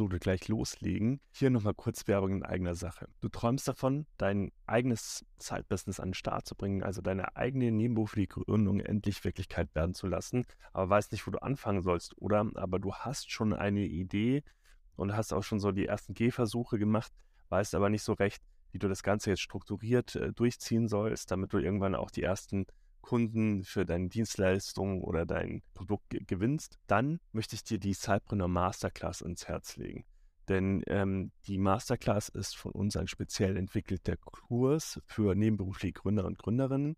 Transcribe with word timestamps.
Episode 0.00 0.18
gleich 0.18 0.48
loslegen, 0.48 1.20
hier 1.30 1.50
nochmal 1.50 1.74
kurz 1.74 2.08
Werbung 2.08 2.32
in 2.32 2.42
eigener 2.42 2.74
Sache. 2.74 3.06
Du 3.20 3.28
träumst 3.28 3.68
davon, 3.68 4.06
dein 4.16 4.50
eigenes 4.66 5.26
Zeitbusiness 5.36 6.00
an 6.00 6.08
den 6.08 6.14
Start 6.14 6.46
zu 6.46 6.54
bringen, 6.54 6.82
also 6.82 7.02
deine 7.02 7.36
eigene 7.36 7.70
nebenberufliche 7.70 8.28
Gründung 8.28 8.80
endlich 8.80 9.22
Wirklichkeit 9.24 9.74
werden 9.74 9.92
zu 9.92 10.06
lassen, 10.06 10.46
aber 10.72 10.88
weißt 10.88 11.12
nicht, 11.12 11.26
wo 11.26 11.30
du 11.30 11.42
anfangen 11.42 11.82
sollst, 11.82 12.16
oder? 12.16 12.50
Aber 12.54 12.78
du 12.78 12.94
hast 12.94 13.30
schon 13.30 13.52
eine 13.52 13.84
Idee 13.84 14.42
und 14.96 15.14
hast 15.14 15.34
auch 15.34 15.42
schon 15.42 15.60
so 15.60 15.70
die 15.70 15.84
ersten 15.84 16.14
Gehversuche 16.14 16.78
gemacht, 16.78 17.12
weißt 17.50 17.74
aber 17.74 17.90
nicht 17.90 18.02
so 18.02 18.14
recht, 18.14 18.42
wie 18.72 18.78
du 18.78 18.88
das 18.88 19.02
Ganze 19.02 19.28
jetzt 19.28 19.42
strukturiert 19.42 20.16
äh, 20.16 20.32
durchziehen 20.32 20.88
sollst, 20.88 21.30
damit 21.30 21.52
du 21.52 21.58
irgendwann 21.58 21.94
auch 21.94 22.10
die 22.10 22.22
ersten 22.22 22.64
Kunden 23.00 23.64
für 23.64 23.84
deine 23.84 24.08
Dienstleistung 24.08 25.02
oder 25.02 25.26
dein 25.26 25.62
Produkt 25.74 26.14
gewinnst, 26.26 26.78
dann 26.86 27.20
möchte 27.32 27.54
ich 27.54 27.64
dir 27.64 27.78
die 27.78 27.94
Cypreneur 27.94 28.48
Masterclass 28.48 29.20
ins 29.20 29.48
Herz 29.48 29.76
legen. 29.76 30.04
Denn 30.48 30.82
ähm, 30.88 31.30
die 31.46 31.58
Masterclass 31.58 32.28
ist 32.28 32.56
von 32.56 32.72
uns 32.72 32.96
ein 32.96 33.06
speziell 33.06 33.56
entwickelter 33.56 34.16
Kurs 34.16 35.00
für 35.06 35.34
nebenberufliche 35.34 35.92
Gründer 35.92 36.24
und 36.24 36.38
Gründerinnen. 36.38 36.96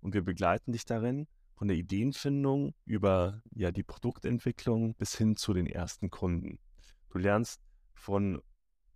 Und 0.00 0.14
wir 0.14 0.22
begleiten 0.22 0.72
dich 0.72 0.84
darin 0.84 1.26
von 1.54 1.68
der 1.68 1.76
Ideenfindung 1.76 2.74
über 2.84 3.42
ja, 3.54 3.70
die 3.70 3.82
Produktentwicklung 3.82 4.94
bis 4.94 5.16
hin 5.16 5.36
zu 5.36 5.54
den 5.54 5.66
ersten 5.66 6.10
Kunden. 6.10 6.58
Du 7.10 7.18
lernst 7.18 7.60
von 7.94 8.42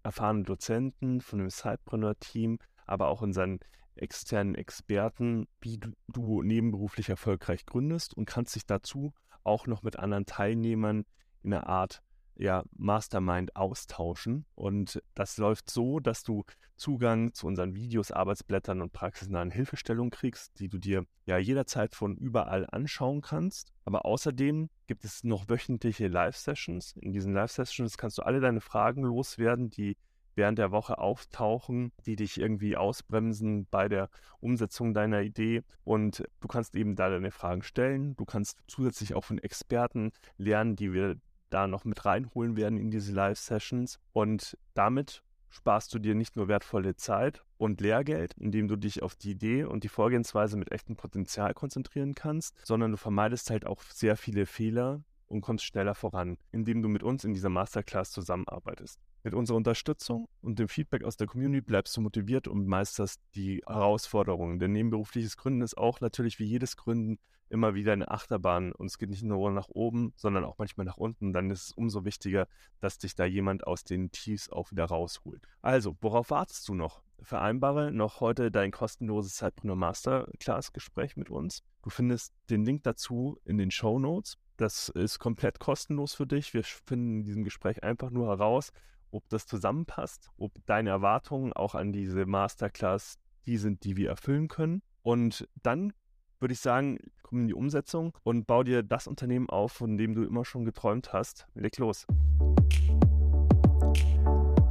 erfahrenen 0.02 0.44
Dozenten, 0.44 1.20
von 1.20 1.38
dem 1.38 1.50
Cypreneur-Team, 1.50 2.58
aber 2.86 3.08
auch 3.08 3.22
unseren 3.22 3.58
externen 3.96 4.54
Experten, 4.54 5.46
wie 5.60 5.78
du, 5.78 5.90
du 6.08 6.42
nebenberuflich 6.42 7.08
erfolgreich 7.08 7.66
gründest 7.66 8.14
und 8.14 8.26
kannst 8.26 8.54
dich 8.54 8.66
dazu 8.66 9.12
auch 9.42 9.66
noch 9.66 9.82
mit 9.82 9.98
anderen 9.98 10.26
Teilnehmern 10.26 11.04
in 11.42 11.52
einer 11.52 11.66
Art 11.66 12.02
ja, 12.36 12.64
Mastermind 12.76 13.54
austauschen. 13.54 14.44
Und 14.54 15.02
das 15.14 15.38
läuft 15.38 15.70
so, 15.70 16.00
dass 16.00 16.22
du 16.22 16.44
Zugang 16.76 17.32
zu 17.32 17.46
unseren 17.46 17.74
Videos, 17.74 18.10
Arbeitsblättern 18.10 18.82
und 18.82 18.92
praxisnahen 18.92 19.50
Hilfestellungen 19.50 20.10
kriegst, 20.10 20.58
die 20.58 20.68
du 20.68 20.78
dir 20.78 21.06
ja 21.26 21.38
jederzeit 21.38 21.94
von 21.94 22.16
überall 22.16 22.66
anschauen 22.70 23.20
kannst. 23.20 23.72
Aber 23.84 24.04
außerdem 24.04 24.68
gibt 24.86 25.04
es 25.04 25.22
noch 25.22 25.48
wöchentliche 25.48 26.08
Live-Sessions. 26.08 26.96
In 27.00 27.12
diesen 27.12 27.32
Live-Sessions 27.32 27.96
kannst 27.96 28.18
du 28.18 28.22
alle 28.22 28.40
deine 28.40 28.60
Fragen 28.60 29.02
loswerden, 29.02 29.70
die 29.70 29.96
während 30.34 30.58
der 30.58 30.70
Woche 30.70 30.98
auftauchen, 30.98 31.92
die 32.06 32.16
dich 32.16 32.38
irgendwie 32.38 32.76
ausbremsen 32.76 33.66
bei 33.70 33.88
der 33.88 34.08
Umsetzung 34.40 34.94
deiner 34.94 35.22
Idee. 35.22 35.62
Und 35.84 36.24
du 36.40 36.48
kannst 36.48 36.74
eben 36.74 36.96
da 36.96 37.08
deine 37.08 37.30
Fragen 37.30 37.62
stellen. 37.62 38.16
Du 38.16 38.24
kannst 38.24 38.58
zusätzlich 38.66 39.14
auch 39.14 39.24
von 39.24 39.38
Experten 39.38 40.12
lernen, 40.36 40.76
die 40.76 40.92
wir 40.92 41.16
da 41.50 41.66
noch 41.66 41.84
mit 41.84 42.04
reinholen 42.04 42.56
werden 42.56 42.78
in 42.78 42.90
diese 42.90 43.12
Live-Sessions. 43.12 44.00
Und 44.12 44.58
damit 44.74 45.22
sparst 45.54 45.94
du 45.94 46.00
dir 46.00 46.14
nicht 46.14 46.34
nur 46.36 46.48
wertvolle 46.48 46.96
Zeit 46.96 47.44
und 47.56 47.80
Lehrgeld, 47.80 48.34
indem 48.34 48.66
du 48.66 48.76
dich 48.76 49.02
auf 49.02 49.14
die 49.14 49.30
Idee 49.30 49.64
und 49.64 49.84
die 49.84 49.88
Vorgehensweise 49.88 50.56
mit 50.56 50.72
echtem 50.72 50.96
Potenzial 50.96 51.54
konzentrieren 51.54 52.14
kannst, 52.14 52.66
sondern 52.66 52.90
du 52.90 52.96
vermeidest 52.96 53.50
halt 53.50 53.64
auch 53.64 53.80
sehr 53.82 54.16
viele 54.16 54.46
Fehler 54.46 55.04
und 55.34 55.40
kommst 55.40 55.64
schneller 55.64 55.96
voran, 55.96 56.38
indem 56.52 56.80
du 56.80 56.88
mit 56.88 57.02
uns 57.02 57.24
in 57.24 57.34
dieser 57.34 57.48
Masterclass 57.48 58.12
zusammenarbeitest. 58.12 59.00
Mit 59.24 59.34
unserer 59.34 59.56
Unterstützung 59.56 60.28
und 60.40 60.60
dem 60.60 60.68
Feedback 60.68 61.02
aus 61.02 61.16
der 61.16 61.26
Community 61.26 61.60
bleibst 61.60 61.96
du 61.96 62.00
motiviert 62.00 62.46
und 62.46 62.66
meisterst 62.68 63.20
die 63.34 63.60
Herausforderungen. 63.66 64.60
Denn 64.60 64.72
nebenberufliches 64.72 65.36
Gründen 65.36 65.62
ist 65.62 65.76
auch 65.76 66.00
natürlich 66.00 66.38
wie 66.38 66.44
jedes 66.44 66.76
Gründen 66.76 67.18
immer 67.50 67.74
wieder 67.74 67.92
eine 67.92 68.10
Achterbahn 68.10 68.72
und 68.72 68.86
es 68.86 68.96
geht 68.96 69.10
nicht 69.10 69.22
nur 69.22 69.50
nach 69.50 69.68
oben, 69.68 70.12
sondern 70.16 70.44
auch 70.44 70.56
manchmal 70.58 70.86
nach 70.86 70.96
unten. 70.96 71.32
Dann 71.32 71.50
ist 71.50 71.66
es 71.66 71.72
umso 71.72 72.04
wichtiger, 72.04 72.46
dass 72.80 72.98
dich 72.98 73.16
da 73.16 73.24
jemand 73.24 73.66
aus 73.66 73.82
den 73.82 74.12
Tiefs 74.12 74.48
auch 74.48 74.70
wieder 74.70 74.84
rausholt. 74.84 75.42
Also, 75.62 75.96
worauf 76.00 76.30
wartest 76.30 76.68
du 76.68 76.74
noch? 76.74 77.02
Vereinbare 77.22 77.90
noch 77.90 78.20
heute 78.20 78.50
dein 78.50 78.70
kostenloses 78.70 79.34
Zeitpreneur 79.34 79.76
Masterclass 79.76 80.72
Gespräch 80.72 81.16
mit 81.16 81.30
uns. 81.30 81.62
Du 81.82 81.90
findest 81.90 82.32
den 82.50 82.64
Link 82.64 82.84
dazu 82.84 83.40
in 83.44 83.58
den 83.58 83.70
Show 83.70 83.98
Notes. 83.98 84.38
Das 84.56 84.88
ist 84.88 85.18
komplett 85.18 85.58
kostenlos 85.58 86.14
für 86.14 86.28
dich. 86.28 86.54
Wir 86.54 86.62
finden 86.62 87.18
in 87.18 87.24
diesem 87.24 87.42
Gespräch 87.42 87.82
einfach 87.82 88.10
nur 88.10 88.28
heraus, 88.28 88.70
ob 89.10 89.28
das 89.28 89.46
zusammenpasst, 89.46 90.30
ob 90.36 90.52
deine 90.66 90.90
Erwartungen 90.90 91.52
auch 91.52 91.74
an 91.74 91.92
diese 91.92 92.24
Masterclass 92.24 93.18
die 93.46 93.56
sind, 93.56 93.84
die 93.84 93.96
wir 93.96 94.10
erfüllen 94.10 94.46
können. 94.46 94.82
Und 95.02 95.48
dann 95.62 95.92
würde 96.38 96.54
ich 96.54 96.60
sagen, 96.60 96.98
komm 97.22 97.40
in 97.40 97.48
die 97.48 97.54
Umsetzung 97.54 98.16
und 98.22 98.46
bau 98.46 98.62
dir 98.62 98.84
das 98.84 99.08
Unternehmen 99.08 99.50
auf, 99.50 99.72
von 99.72 99.98
dem 99.98 100.14
du 100.14 100.22
immer 100.22 100.44
schon 100.44 100.64
geträumt 100.64 101.12
hast. 101.12 101.46
Leg 101.54 101.76
los. 101.78 102.06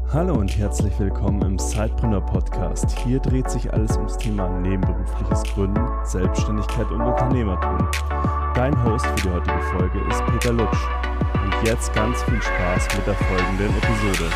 Hallo 0.08 0.36
und 0.36 0.58
herzlich 0.58 0.98
willkommen 0.98 1.42
im 1.42 1.60
Sidepreneur 1.60 2.26
Podcast. 2.26 2.98
Hier 3.00 3.20
dreht 3.20 3.50
sich 3.50 3.74
alles 3.74 3.98
ums 3.98 4.18
Thema 4.18 4.48
nebenberufliches 4.60 5.44
Gründen, 5.44 5.88
Selbstständigkeit 6.06 6.90
und 6.90 7.02
Unternehmertum. 7.02 8.33
Dein 8.56 8.84
Host 8.84 9.04
für 9.08 9.16
die 9.16 9.30
heutige 9.30 9.62
Folge 9.62 10.00
ist 10.12 10.24
Peter 10.28 10.54
Lutsch. 10.54 10.78
Und 11.34 11.68
jetzt 11.68 11.92
ganz 11.96 12.22
viel 12.22 12.40
Spaß 12.40 12.88
mit 12.96 13.08
der 13.08 13.16
folgenden 13.16 13.76
Episode. 13.78 14.30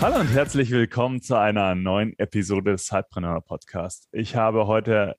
Hallo 0.00 0.20
und 0.20 0.28
herzlich 0.28 0.70
willkommen 0.70 1.20
zu 1.20 1.34
einer 1.34 1.74
neuen 1.74 2.16
Episode 2.16 2.70
des 2.70 2.86
Sidepreneur 2.86 3.40
Podcast. 3.40 4.08
Ich 4.12 4.36
habe 4.36 4.68
heute 4.68 5.16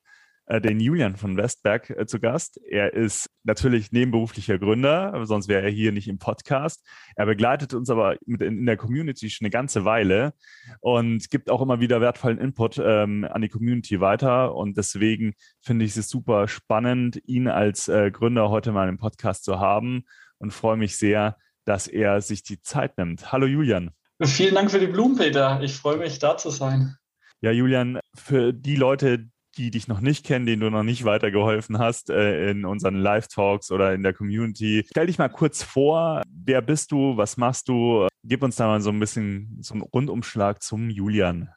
den 0.59 0.79
Julian 0.79 1.16
von 1.16 1.38
Westberg 1.38 1.89
äh, 1.91 2.06
zu 2.06 2.19
Gast. 2.19 2.59
Er 2.69 2.94
ist 2.94 3.29
natürlich 3.44 3.91
nebenberuflicher 3.91 4.59
Gründer, 4.59 5.25
sonst 5.25 5.47
wäre 5.47 5.63
er 5.63 5.69
hier 5.69 5.91
nicht 5.91 6.07
im 6.07 6.17
Podcast. 6.17 6.85
Er 7.16 7.25
begleitet 7.25 7.73
uns 7.73 7.89
aber 7.89 8.17
in, 8.25 8.66
der 8.66 8.78
Community 8.78 9.29
schon 9.29 9.45
eine 9.45 9.51
ganze 9.51 9.85
Weile 9.85 10.34
und 10.79 11.29
gibt 11.29 11.50
auch 11.50 11.62
immer 11.62 11.79
wieder 11.79 12.01
wertvollen 12.01 12.38
Input 12.38 12.81
ähm, 12.84 13.25
an 13.29 13.41
die 13.41 13.50
Community 13.50 14.01
weiter. 14.01 14.56
Und 14.56 14.78
deswegen 14.78 15.34
finde 15.62 15.85
ich 15.85 15.95
es 15.95 16.09
super 16.09 16.47
spannend, 16.47 17.22
ihn 17.25 17.47
als 17.47 17.88
äh, 17.88 18.12
Gründer 18.12 18.50
heute 18.50 18.72
mal 18.72 18.89
im 18.89 18.97
Podcast 18.97 19.45
zu 19.45 19.59
haben 19.59 20.03
und 20.38 20.51
freue 20.51 20.78
mich 20.78 20.97
sehr, 20.97 21.38
dass 21.66 21.88
er 21.88 22.22
sich 22.22 22.44
die 22.44 22.62
Zeit 22.62 22.97
nimmt. 22.97 23.31
Hallo 23.31 23.45
Julian. 23.45 23.91
Vielen 24.23 24.56
Dank 24.56 24.69
für 24.69 24.79
die 24.79 24.88
Blumen, 24.88 25.18
Peter. 25.18 25.62
Ich 25.62 25.75
freue 25.75 25.97
mich, 25.97 26.19
da 26.19 26.38
zu 26.38 26.50
sein. 26.50 26.95
Ja, 27.44 27.51
Julian, 27.51 28.00
für 28.13 28.53
die 28.53 28.75
Leute, 28.75 29.31
die 29.57 29.72
dich 29.72 29.88
noch 29.88 30.00
nicht 30.00 30.25
kennen, 30.25 30.45
denen 30.45 30.62
du 30.62 30.69
noch 30.69 30.84
nicht 30.84 31.06
weitergeholfen 31.06 31.79
hast 31.79 32.09
äh, 32.09 32.50
in 32.50 32.66
unseren 32.66 32.95
Live-Talks 32.95 33.72
oder 33.72 33.94
in 33.94 34.03
der 34.03 34.13
Community. 34.13 34.85
Stell 34.89 35.07
dich 35.07 35.17
mal 35.17 35.29
kurz 35.29 35.63
vor, 35.63 36.22
wer 36.28 36.62
bist 36.62 36.91
du, 36.91 37.17
was 37.17 37.38
machst 37.38 37.67
du? 37.67 38.07
Gib 38.23 38.44
uns 38.44 38.56
da 38.56 38.67
mal 38.67 38.81
so 38.81 38.89
ein 38.89 39.00
bisschen 39.00 39.57
so 39.62 39.73
einen 39.73 39.84
Rundumschlag 39.84 40.62
zum 40.62 40.89
Julian. 40.89 41.50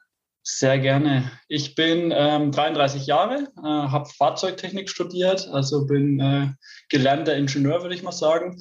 Sehr 0.43 0.77
gerne. 0.77 1.31
Ich 1.47 1.73
bin 1.73 2.13
ähm, 2.15 2.51
33 2.51 3.07
Jahre, 3.07 3.47
äh, 3.57 3.63
habe 3.63 4.07
Fahrzeugtechnik 4.15 4.89
studiert, 4.89 5.47
also 5.51 5.87
bin 5.87 6.19
äh, 6.19 6.49
gelernter 6.89 7.35
Ingenieur, 7.35 7.81
würde 7.81 7.95
ich 7.95 8.03
mal 8.03 8.11
sagen 8.11 8.55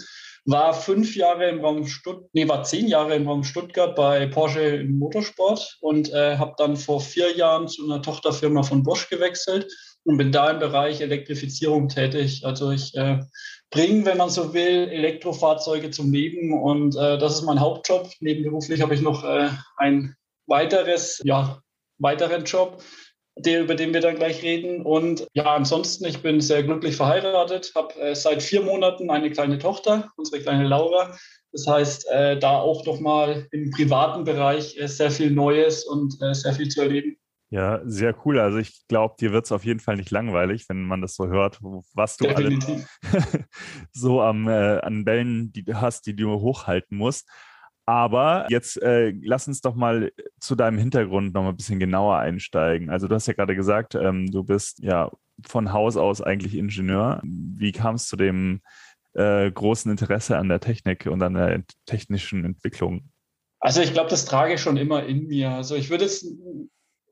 war 0.47 0.75
fünf 0.75 1.16
Jahre 1.16 1.49
im 1.49 1.65
Raum 1.65 1.87
Stuttgart, 1.87 2.28
nee, 2.32 2.47
war 2.49 2.65
zehn 2.65 2.87
Jahre 2.87 3.15
im 3.15 3.27
Raum 3.27 3.44
Stuttgart 3.44 3.94
bei 3.97 4.27
Porsche 4.27 4.60
im 4.60 4.99
Motorsport 4.99 5.78
und 5.81 6.12
äh, 6.12 6.37
habe 6.37 6.55
dann 6.59 6.77
vor 6.77 7.00
vier 7.00 7.34
Jahren 7.34 7.69
zu 7.69 7.84
einer 7.84 8.03
Tochterfirma 8.03 8.62
von 8.62 8.82
Bosch 8.82 9.09
gewechselt 9.09 9.66
und 10.05 10.19
bin 10.19 10.32
da 10.32 10.50
im 10.50 10.59
Bereich 10.59 11.00
Elektrifizierung 11.00 11.88
tätig. 11.88 12.44
Also 12.44 12.71
ich 12.71 12.94
äh, 12.94 13.21
bringe, 13.71 14.05
wenn 14.05 14.19
man 14.19 14.28
so 14.28 14.53
will, 14.53 14.88
Elektrofahrzeuge 14.88 15.91
zum 15.91 16.12
Leben 16.12 16.53
und 16.53 16.94
äh, 16.97 17.16
das 17.19 17.37
ist 17.37 17.43
mein 17.43 17.61
Hauptjob. 17.61 18.11
Nebenberuflich 18.21 18.82
habe 18.82 18.94
ich 18.94 19.00
noch 19.00 19.25
äh, 19.25 19.49
ein 19.78 20.15
weiteres, 20.47 21.22
ja, 21.25 21.61
weiteren 21.99 22.44
Job 22.44 22.82
der, 23.36 23.62
über 23.62 23.74
den 23.74 23.92
wir 23.92 24.00
dann 24.00 24.16
gleich 24.16 24.42
reden. 24.42 24.82
Und 24.82 25.26
ja, 25.32 25.54
ansonsten, 25.54 26.04
ich 26.04 26.22
bin 26.22 26.40
sehr 26.40 26.62
glücklich 26.62 26.96
verheiratet, 26.96 27.72
habe 27.75 27.94
äh, 28.00 28.14
seit 28.14 28.42
vier 28.42 28.62
Monaten 28.62 29.10
eine 29.10 29.31
kleine 29.31 29.58
Tochter, 29.58 30.12
unsere 30.16 30.42
kleine 30.42 30.66
Laura. 30.66 31.16
Das 31.52 31.66
heißt, 31.66 32.10
äh, 32.10 32.38
da 32.38 32.58
auch 32.58 32.84
nochmal 32.84 33.46
im 33.52 33.70
privaten 33.70 34.25
Bereich 34.25 34.76
äh, 34.78 34.88
sehr 34.88 35.10
viel 35.10 35.31
Neues 35.31 35.84
und 35.84 36.20
äh, 36.20 36.34
sehr 36.34 36.52
viel 36.52 36.69
zu 36.69 36.82
erleben. 36.82 37.16
Ja, 37.50 37.81
sehr 37.84 38.16
cool. 38.25 38.40
Also 38.40 38.58
ich 38.58 38.86
glaube, 38.88 39.14
dir 39.20 39.31
wird 39.31 39.44
es 39.44 39.52
auf 39.52 39.64
jeden 39.64 39.78
Fall 39.78 39.96
nicht 39.96 40.10
langweilig, 40.10 40.69
wenn 40.69 40.82
man 40.82 41.00
das 41.00 41.14
so 41.14 41.28
hört, 41.28 41.60
was 41.94 42.16
du 42.16 42.26
alles 42.28 42.66
so 43.92 44.22
am, 44.22 44.48
äh, 44.48 44.80
an 44.80 45.04
Bällen 45.04 45.52
die 45.52 45.62
du 45.62 45.80
hast, 45.80 46.06
die 46.06 46.16
du 46.16 46.40
hochhalten 46.40 46.96
musst. 46.96 47.28
Aber 47.86 48.46
jetzt 48.48 48.81
äh, 48.82 49.12
lass 49.22 49.46
uns 49.46 49.60
doch 49.60 49.75
mal 49.75 50.12
zu 50.40 50.54
deinem 50.54 50.78
Hintergrund 50.78 51.34
noch 51.34 51.42
mal 51.42 51.50
ein 51.50 51.56
bisschen 51.56 51.78
genauer 51.78 52.19
einsteigen. 52.19 52.88
Also 52.88 53.08
du 53.08 53.14
hast 53.14 53.26
ja 53.26 53.34
gerade 53.34 53.54
gesagt, 53.54 53.94
ähm, 53.94 54.31
du 54.31 54.42
bist 54.42 54.78
ja 54.78 55.10
von 55.46 55.72
Haus 55.72 55.96
aus 55.96 56.22
eigentlich 56.22 56.54
Ingenieur. 56.54 57.20
Wie 57.25 57.72
kam 57.72 57.96
es 57.96 58.08
zu 58.08 58.16
dem 58.16 58.62
äh, 59.12 59.50
großen 59.50 59.90
Interesse 59.90 60.38
an 60.38 60.48
der 60.48 60.60
Technik 60.60 61.06
und 61.06 61.22
an 61.22 61.34
der 61.34 61.62
technischen 61.84 62.44
Entwicklung? 62.44 63.10
Also 63.60 63.81
ich 63.81 63.92
glaube, 63.92 64.10
das 64.10 64.25
trage 64.25 64.54
ich 64.54 64.60
schon 64.60 64.76
immer 64.76 65.04
in 65.04 65.26
mir. 65.26 65.50
Also 65.50 65.75
ich 65.75 65.90
würde 65.90 66.04
es 66.04 66.26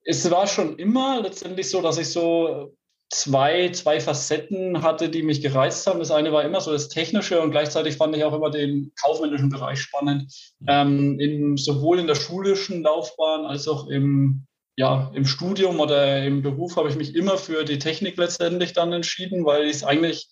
Es 0.05 0.31
war 0.31 0.47
schon 0.47 0.79
immer 0.79 1.21
letztendlich 1.23 1.69
so, 1.69 1.83
dass 1.83 1.99
ich 1.99 2.09
so 2.09 2.75
zwei, 3.13 3.71
zwei 3.73 4.01
Facetten 4.01 4.83
hatte, 4.83 5.11
die 5.11 5.23
mich 5.23 5.43
gereizt 5.43 5.87
haben. 5.87 5.99
Das 5.99 6.11
eine 6.11 6.33
war 6.33 6.45
immer 6.45 6.63
so 6.63 6.73
das 6.73 6.89
Technische 6.89 7.41
und 7.43 7.51
gleichzeitig 7.51 7.99
fand 7.99 8.17
ich 8.17 8.25
auch 8.25 8.33
immer 8.33 8.51
den 8.51 8.93
kaufmännischen 9.01 9.51
Bereich 9.51 9.81
spannend. 9.81 10.33
Mhm. 10.61 10.67
Ähm, 10.67 11.21
in, 11.21 11.57
sowohl 11.59 11.99
in 11.99 12.07
der 12.07 12.15
schulischen 12.15 12.83
Laufbahn 12.83 13.45
als 13.45 13.69
auch 13.69 13.87
im, 13.87 14.47
ja, 14.77 15.13
im 15.15 15.27
Studium 15.27 15.79
oder 15.79 16.25
im 16.25 16.41
Beruf 16.41 16.77
habe 16.77 16.89
ich 16.89 16.97
mich 16.97 17.15
immer 17.15 17.37
für 17.37 17.65
die 17.65 17.79
Technik 17.79 18.17
letztendlich 18.17 18.73
dann 18.73 18.95
entschieden, 18.95 19.45
weil 19.45 19.67
ich 19.67 19.77
es 19.77 19.85
eigentlich 19.85 20.29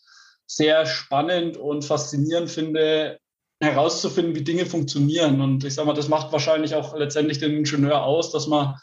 sehr 0.47 0.87
spannend 0.87 1.59
und 1.59 1.85
faszinierend 1.85 2.51
finde, 2.51 3.19
herauszufinden, 3.63 4.35
wie 4.35 4.43
Dinge 4.43 4.65
funktionieren. 4.65 5.43
Und 5.43 5.65
ich 5.65 5.75
sage 5.75 5.87
mal, 5.87 5.93
das 5.93 6.09
macht 6.09 6.33
wahrscheinlich 6.33 6.75
auch 6.75 6.97
letztendlich 6.97 7.39
den 7.39 7.59
Ingenieur 7.59 8.05
aus, 8.05 8.33
dass 8.33 8.47
man 8.47 8.77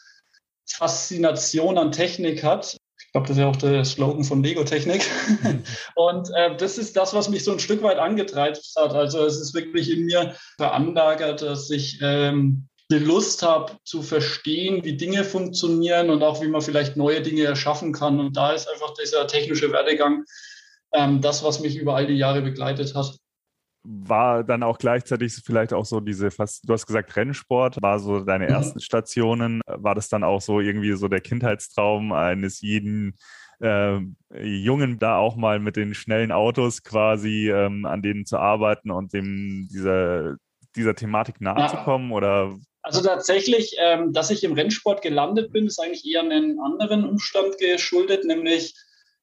Faszination 0.69 1.79
an 1.79 1.91
Technik 1.91 2.43
hat 2.43 2.77
ich 3.07 3.13
glaube, 3.13 3.27
das 3.27 3.37
ist 3.37 3.41
ja 3.41 3.47
auch 3.47 3.55
der 3.55 3.85
Slogan 3.85 4.25
von 4.25 4.43
Lego 4.43 4.65
Technik. 4.65 5.01
und 5.95 6.29
äh, 6.35 6.57
das 6.57 6.77
ist 6.77 6.97
das, 6.97 7.13
was 7.13 7.29
mich 7.29 7.45
so 7.45 7.53
ein 7.53 7.59
Stück 7.59 7.81
weit 7.81 7.99
angetreibt 7.99 8.61
hat. 8.75 8.93
Also 8.93 9.25
es 9.25 9.39
ist 9.39 9.53
wirklich 9.53 9.89
in 9.89 10.05
mir 10.05 10.35
veranlagert, 10.57 11.41
dass 11.41 11.69
ich 11.69 11.99
ähm, 12.01 12.67
die 12.91 12.99
Lust 12.99 13.43
habe 13.43 13.71
zu 13.85 14.01
verstehen, 14.01 14.83
wie 14.83 14.97
Dinge 14.97 15.23
funktionieren 15.23 16.09
und 16.09 16.21
auch 16.21 16.41
wie 16.41 16.49
man 16.49 16.61
vielleicht 16.61 16.97
neue 16.97 17.21
Dinge 17.21 17.43
erschaffen 17.43 17.93
kann. 17.93 18.19
Und 18.19 18.35
da 18.35 18.51
ist 18.51 18.69
einfach 18.69 18.93
dieser 19.01 19.25
technische 19.25 19.71
Werdegang 19.71 20.25
ähm, 20.93 21.21
das, 21.21 21.43
was 21.45 21.61
mich 21.61 21.77
über 21.77 21.95
all 21.95 22.07
die 22.07 22.17
Jahre 22.17 22.41
begleitet 22.41 22.93
hat 22.93 23.17
war 23.83 24.43
dann 24.43 24.63
auch 24.63 24.77
gleichzeitig 24.77 25.33
vielleicht 25.45 25.73
auch 25.73 25.85
so 25.85 25.99
diese 25.99 26.31
fast, 26.31 26.67
du 26.67 26.73
hast 26.73 26.85
gesagt 26.85 27.15
Rennsport, 27.15 27.81
war 27.81 27.99
so 27.99 28.19
deine 28.21 28.45
mhm. 28.45 28.51
ersten 28.51 28.79
Stationen, 28.79 29.61
war 29.65 29.95
das 29.95 30.09
dann 30.09 30.23
auch 30.23 30.41
so 30.41 30.59
irgendwie 30.59 30.93
so 30.93 31.07
der 31.07 31.21
Kindheitstraum 31.21 32.11
eines 32.11 32.61
jeden 32.61 33.15
äh, 33.61 33.99
Jungen, 34.39 34.99
da 34.99 35.17
auch 35.17 35.35
mal 35.35 35.59
mit 35.59 35.75
den 35.75 35.93
schnellen 35.93 36.31
Autos 36.31 36.83
quasi 36.83 37.49
ähm, 37.49 37.85
an 37.85 38.01
denen 38.01 38.25
zu 38.25 38.37
arbeiten 38.37 38.91
und 38.91 39.13
dem 39.13 39.67
dieser, 39.71 40.35
dieser 40.75 40.95
Thematik 40.95 41.41
nachzukommen 41.41 42.11
oder? 42.11 42.55
Also 42.81 43.01
tatsächlich, 43.01 43.75
ähm, 43.79 44.13
dass 44.13 44.29
ich 44.29 44.43
im 44.43 44.53
Rennsport 44.53 45.01
gelandet 45.01 45.51
bin, 45.51 45.67
ist 45.67 45.79
eigentlich 45.79 46.05
eher 46.05 46.21
einen 46.21 46.59
anderen 46.59 47.03
Umstand 47.03 47.57
geschuldet, 47.57 48.25
nämlich 48.25 48.75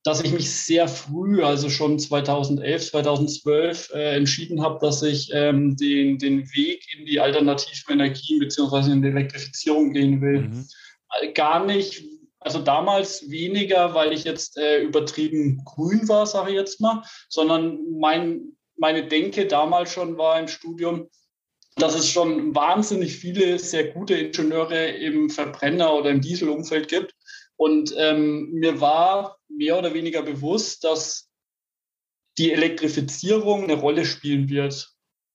dass 0.04 0.22
ich 0.22 0.32
mich 0.32 0.54
sehr 0.54 0.86
früh, 0.86 1.42
also 1.42 1.70
schon 1.70 1.98
2011, 1.98 2.90
2012, 2.90 3.90
äh, 3.94 4.16
entschieden 4.16 4.62
habe, 4.62 4.78
dass 4.80 5.02
ich 5.02 5.30
ähm, 5.32 5.76
den, 5.76 6.18
den 6.18 6.42
Weg 6.54 6.86
in 6.94 7.06
die 7.06 7.20
alternativen 7.20 7.94
Energien 7.94 8.38
beziehungsweise 8.38 8.92
in 8.92 9.00
die 9.00 9.08
Elektrifizierung 9.08 9.94
gehen 9.94 10.20
will. 10.20 10.42
Mhm. 10.42 10.68
Äh, 11.20 11.32
gar 11.32 11.64
nicht, 11.64 12.04
also 12.38 12.58
damals 12.60 13.30
weniger, 13.30 13.94
weil 13.94 14.12
ich 14.12 14.24
jetzt 14.24 14.58
äh, 14.58 14.82
übertrieben 14.82 15.64
grün 15.64 16.06
war, 16.06 16.26
sage 16.26 16.50
ich 16.50 16.56
jetzt 16.56 16.82
mal, 16.82 17.02
sondern 17.30 17.78
mein, 17.98 18.42
meine 18.76 19.08
Denke 19.08 19.46
damals 19.46 19.90
schon 19.90 20.18
war 20.18 20.38
im 20.38 20.48
Studium, 20.48 21.08
dass 21.76 21.94
es 21.94 22.10
schon 22.10 22.54
wahnsinnig 22.54 23.16
viele 23.16 23.58
sehr 23.58 23.88
gute 23.88 24.14
Ingenieure 24.14 24.86
im 24.86 25.30
Verbrenner- 25.30 25.94
oder 25.94 26.10
im 26.10 26.20
Dieselumfeld 26.20 26.88
gibt 26.88 27.14
und 27.56 27.94
ähm, 27.96 28.50
mir 28.52 28.80
war 28.80 29.38
mehr 29.48 29.78
oder 29.78 29.94
weniger 29.94 30.22
bewusst, 30.22 30.84
dass 30.84 31.30
die 32.38 32.52
Elektrifizierung 32.52 33.64
eine 33.64 33.74
Rolle 33.74 34.04
spielen 34.04 34.48
wird 34.48 34.90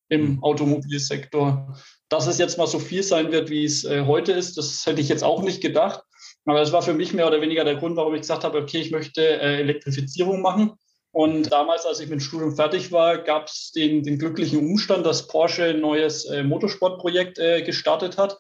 im 0.10 0.34
mhm. 0.34 0.44
Automobilsektor. 0.44 1.78
Dass 2.10 2.28
es 2.28 2.40
jetzt 2.40 2.58
mal 2.58 2.68
so 2.68 2.80
viel 2.80 3.04
sein 3.04 3.32
wird, 3.32 3.50
wie 3.50 3.64
es 3.64 3.86
äh, 3.86 4.06
heute 4.06 4.34
ist, 4.34 4.58
das 4.58 4.86
hätte 4.86 5.02
ich 5.02 5.10
jetzt 5.10 5.24
auch 5.24 5.44
nicht 5.44 5.62
gedacht. 5.62 6.04
Aber 6.46 6.62
es 6.62 6.72
war 6.72 6.82
für 6.82 6.94
mich 6.94 7.14
mehr 7.14 7.28
oder 7.28 7.42
weniger 7.42 7.64
der 7.64 7.76
Grund, 7.76 7.96
warum 7.96 8.16
ich 8.16 8.22
gesagt 8.22 8.44
habe, 8.44 8.58
okay, 8.58 8.80
ich 8.80 8.92
möchte 8.92 9.22
äh, 9.22 9.60
Elektrifizierung 9.60 10.42
machen. 10.42 10.74
Und 11.12 11.52
damals, 11.52 11.86
als 11.86 12.00
ich 12.00 12.08
mit 12.08 12.20
dem 12.20 12.24
Studium 12.24 12.56
fertig 12.56 12.92
war, 12.92 13.20
gab 13.20 13.48
es 13.48 13.72
den, 13.72 14.04
den, 14.04 14.20
glücklichen 14.20 14.60
Umstand, 14.60 15.06
dass 15.06 15.28
Porsche 15.28 15.66
ein 15.66 15.82
neues 15.82 16.26
äh, 16.26 16.44
Motorsportprojekt 16.44 17.40
äh, 17.40 17.62
gestartet 17.64 18.18
hat. 18.18 18.38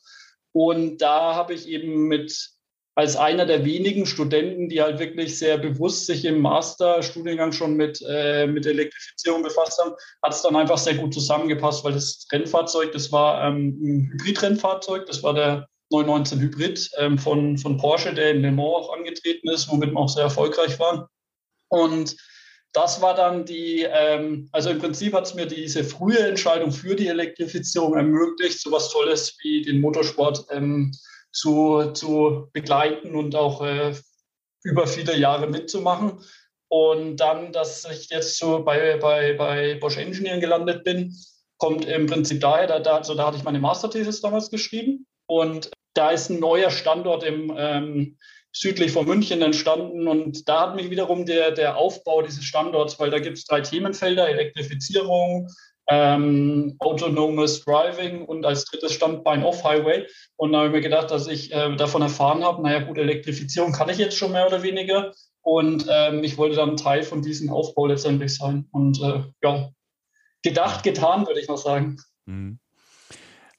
Und 0.51 0.97
da 0.99 1.35
habe 1.35 1.53
ich 1.53 1.67
eben 1.67 2.07
mit 2.07 2.51
als 2.99 3.15
einer 3.15 3.45
der 3.45 3.63
wenigen 3.63 4.05
Studenten, 4.05 4.67
die 4.67 4.81
halt 4.81 4.99
wirklich 4.99 5.39
sehr 5.39 5.57
bewusst 5.57 6.05
sich 6.05 6.25
im 6.25 6.41
Masterstudiengang 6.41 7.53
schon 7.53 7.75
mit, 7.75 8.03
äh, 8.05 8.45
mit 8.45 8.65
Elektrifizierung 8.65 9.41
befasst 9.41 9.81
haben, 9.81 9.93
hat 10.21 10.33
es 10.33 10.41
dann 10.41 10.57
einfach 10.57 10.77
sehr 10.77 10.95
gut 10.95 11.13
zusammengepasst, 11.13 11.85
weil 11.85 11.93
das 11.93 12.27
Rennfahrzeug, 12.29 12.91
das 12.91 13.09
war 13.13 13.47
ähm, 13.47 13.79
ein 13.81 14.11
Hybridrennfahrzeug, 14.11 15.05
das 15.05 15.23
war 15.23 15.33
der 15.33 15.69
919 15.91 16.41
Hybrid 16.41 16.91
ähm, 16.97 17.17
von, 17.17 17.57
von 17.57 17.77
Porsche, 17.77 18.13
der 18.13 18.31
in 18.31 18.41
Le 18.41 18.51
Mans 18.51 18.67
auch 18.67 18.93
angetreten 18.93 19.47
ist, 19.47 19.69
womit 19.69 19.91
wir 19.91 19.97
auch 19.97 20.09
sehr 20.09 20.23
erfolgreich 20.23 20.77
waren. 20.77 21.05
Und 21.69 22.17
das 22.73 23.01
war 23.01 23.15
dann 23.15 23.45
die, 23.45 23.87
ähm, 23.89 24.49
also 24.51 24.71
im 24.71 24.79
Prinzip 24.79 25.13
hat 25.13 25.25
es 25.25 25.35
mir 25.35 25.45
diese 25.45 25.85
frühe 25.85 26.19
Entscheidung 26.19 26.73
für 26.73 26.97
die 26.97 27.07
Elektrifizierung 27.07 27.95
ermöglicht, 27.95 28.59
so 28.59 28.73
was 28.73 28.89
Tolles 28.89 29.37
wie 29.41 29.61
den 29.61 29.79
Motorsport 29.79 30.47
ähm, 30.51 30.91
zu, 31.31 31.91
zu 31.93 32.49
begleiten 32.53 33.15
und 33.15 33.35
auch 33.35 33.61
äh, 33.61 33.93
über 34.63 34.87
viele 34.87 35.17
Jahre 35.17 35.47
mitzumachen. 35.47 36.19
Und 36.67 37.17
dann, 37.17 37.51
dass 37.51 37.85
ich 37.85 38.09
jetzt 38.09 38.37
so 38.37 38.63
bei, 38.63 38.97
bei, 38.97 39.33
bei 39.33 39.75
Bosch 39.75 39.97
Engineering 39.97 40.41
gelandet 40.41 40.83
bin, 40.83 41.15
kommt 41.57 41.85
im 41.85 42.05
Prinzip 42.05 42.39
daher, 42.41 42.67
da, 42.67 42.79
da, 42.79 42.97
also 42.97 43.15
da 43.15 43.27
hatte 43.27 43.37
ich 43.37 43.43
meine 43.43 43.59
Masterthesis 43.59 44.21
damals 44.21 44.49
geschrieben 44.49 45.05
und 45.27 45.71
da 45.93 46.11
ist 46.11 46.29
ein 46.29 46.39
neuer 46.39 46.69
Standort 46.69 47.23
im, 47.23 47.53
ähm, 47.57 48.17
südlich 48.51 48.91
von 48.91 49.05
München 49.05 49.41
entstanden 49.41 50.07
und 50.07 50.47
da 50.47 50.61
hat 50.61 50.75
mich 50.75 50.89
wiederum 50.89 51.25
der, 51.25 51.51
der 51.51 51.77
Aufbau 51.77 52.21
dieses 52.21 52.43
Standorts, 52.43 52.99
weil 52.99 53.11
da 53.11 53.19
gibt 53.19 53.37
es 53.37 53.45
drei 53.45 53.61
Themenfelder, 53.61 54.27
Elektrifizierung, 54.27 55.49
ähm, 55.89 56.75
autonomes 56.79 57.65
Driving 57.65 58.23
und 58.25 58.45
als 58.45 58.65
drittes 58.65 58.93
Standbein 58.93 59.43
Off-Highway. 59.43 60.07
Und 60.35 60.53
da 60.53 60.59
habe 60.59 60.67
ich 60.67 60.73
mir 60.73 60.81
gedacht, 60.81 61.09
dass 61.09 61.27
ich 61.27 61.51
äh, 61.51 61.75
davon 61.75 62.03
erfahren 62.03 62.43
habe, 62.43 62.61
naja 62.61 62.79
gut, 62.81 62.97
Elektrifizierung 62.97 63.71
kann 63.71 63.89
ich 63.89 63.97
jetzt 63.97 64.15
schon 64.15 64.31
mehr 64.31 64.45
oder 64.45 64.61
weniger. 64.61 65.11
Und 65.41 65.87
ähm, 65.89 66.23
ich 66.23 66.37
wollte 66.37 66.57
dann 66.57 66.77
Teil 66.77 67.01
von 67.03 67.23
diesem 67.23 67.49
Aufbau 67.49 67.87
letztendlich 67.87 68.35
sein. 68.35 68.67
Und 68.71 69.01
äh, 69.01 69.23
ja, 69.41 69.69
gedacht, 70.43 70.83
getan, 70.83 71.25
würde 71.25 71.39
ich 71.39 71.47
mal 71.47 71.57
sagen. 71.57 71.97
Mhm. 72.25 72.59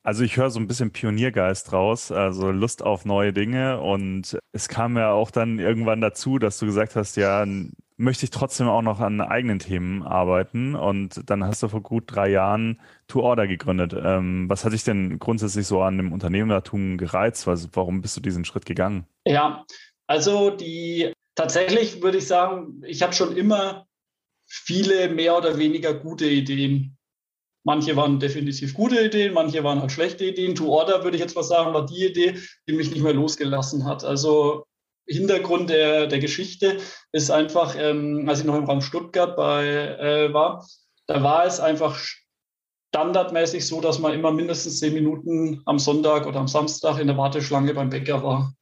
Also 0.03 0.23
ich 0.25 0.37
höre 0.37 0.51
so 0.51 0.59
ein 0.61 0.67
bisschen 0.67 0.93
Pioniergeist 0.93 1.73
raus, 1.73 2.11
also 2.11 2.51
Lust 2.51 2.83
auf 2.83 3.05
neue 3.05 3.33
Dinge. 3.33 3.81
Und 3.81 4.39
es 4.53 4.69
kam 4.69 4.97
ja 4.97 5.13
auch 5.13 5.31
dann 5.31 5.59
irgendwann 5.59 6.01
dazu, 6.01 6.39
dass 6.39 6.59
du 6.59 6.67
gesagt 6.67 6.97
hast, 6.97 7.17
ja, 7.17 7.45
möchte 8.01 8.25
ich 8.25 8.31
trotzdem 8.31 8.67
auch 8.67 8.81
noch 8.81 8.99
an 9.01 9.21
eigenen 9.21 9.59
Themen 9.59 10.03
arbeiten. 10.03 10.75
Und 10.75 11.29
dann 11.29 11.45
hast 11.45 11.63
du 11.63 11.69
vor 11.69 11.83
gut 11.83 12.05
drei 12.07 12.31
Jahren 12.31 12.81
To 13.09 13.21
Order 13.21 13.47
gegründet. 13.47 13.95
Ähm, 13.95 14.49
was 14.49 14.65
hat 14.65 14.73
dich 14.73 14.85
denn 14.85 15.19
grundsätzlich 15.19 15.67
so 15.67 15.83
an 15.83 15.99
dem 15.99 16.13
Unternehmertum 16.13 16.97
gereizt? 16.97 17.47
Also 17.47 17.69
warum 17.75 18.01
bist 18.01 18.17
du 18.17 18.21
diesen 18.23 18.47
Schritt 18.47 18.65
gegangen? 18.65 19.07
Ja, 19.27 19.67
also 20.07 20.51
die 20.51 21.13
tatsächlich 21.35 22.03
würde 22.03 22.19
ich 22.19 22.27
sagen, 22.27 22.83
ich 22.87 23.03
habe 23.03 23.13
schon 23.13 23.37
immer 23.37 23.87
viele 24.47 25.11
mehr 25.11 25.37
oder 25.37 25.59
weniger 25.59 25.93
gute 25.93 26.27
Ideen. 26.27 26.97
Manche 27.65 27.95
waren 27.97 28.19
definitiv 28.19 28.73
gute 28.73 28.99
Ideen, 28.99 29.35
manche 29.35 29.63
waren 29.63 29.81
halt 29.81 29.93
schlechte 29.93 30.25
Ideen. 30.25 30.55
To 30.55 30.71
Order 30.71 31.05
würde 31.05 31.19
ich 31.19 31.23
jetzt 31.23 31.37
mal 31.37 31.43
sagen, 31.43 31.75
war 31.75 31.85
die 31.85 32.07
Idee, 32.07 32.39
die 32.67 32.73
mich 32.73 32.91
nicht 32.91 33.03
mehr 33.03 33.13
losgelassen 33.13 33.85
hat. 33.85 34.05
Also 34.05 34.65
Hintergrund 35.11 35.71
der, 35.71 36.07
der 36.07 36.19
Geschichte 36.21 36.79
ist 37.13 37.31
einfach, 37.31 37.75
ähm, 37.77 38.29
als 38.29 38.41
ich 38.41 38.47
noch 38.47 38.57
im 38.57 38.65
Raum 38.65 38.81
Stuttgart 38.81 39.37
bei, 39.37 39.67
äh, 39.67 40.33
war, 40.33 40.67
da 41.07 41.23
war 41.23 41.45
es 41.45 41.59
einfach 41.59 41.99
standardmäßig 42.89 43.67
so, 43.67 43.81
dass 43.81 43.99
man 43.99 44.13
immer 44.13 44.33
mindestens 44.33 44.79
zehn 44.79 44.95
Minuten 44.95 45.63
am 45.67 45.79
Sonntag 45.79 46.27
oder 46.27 46.41
am 46.41 46.49
Samstag 46.49 46.99
in 46.99 47.07
der 47.07 47.17
Warteschlange 47.17 47.75
beim 47.75 47.91
Bäcker 47.91 48.23
war. 48.23 48.55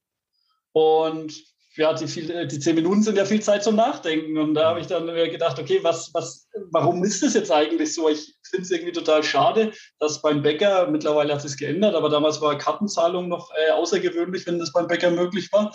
Und 0.72 1.34
ja, 1.76 1.94
die, 1.94 2.08
viel, 2.08 2.46
die 2.46 2.58
zehn 2.58 2.74
Minuten 2.74 3.02
sind 3.02 3.16
ja 3.16 3.24
viel 3.24 3.40
Zeit 3.40 3.62
zum 3.62 3.76
Nachdenken. 3.76 4.36
Und 4.36 4.54
da 4.54 4.70
habe 4.70 4.80
ich 4.80 4.88
dann 4.88 5.06
gedacht, 5.06 5.58
okay, 5.58 5.78
was, 5.82 6.12
was, 6.12 6.48
warum 6.70 7.04
ist 7.04 7.22
das 7.22 7.34
jetzt 7.34 7.52
eigentlich 7.52 7.94
so? 7.94 8.08
Ich 8.08 8.34
finde 8.42 8.64
es 8.64 8.70
irgendwie 8.70 8.92
total 8.92 9.22
schade, 9.22 9.72
dass 10.00 10.20
beim 10.20 10.42
Bäcker, 10.42 10.88
mittlerweile 10.88 11.34
hat 11.34 11.44
es 11.44 11.56
geändert, 11.56 11.94
aber 11.94 12.08
damals 12.08 12.40
war 12.40 12.58
Kartenzahlung 12.58 13.28
noch 13.28 13.50
äh, 13.54 13.70
außergewöhnlich, 13.70 14.46
wenn 14.46 14.58
das 14.58 14.72
beim 14.72 14.88
Bäcker 14.88 15.10
möglich 15.10 15.52
war. 15.52 15.72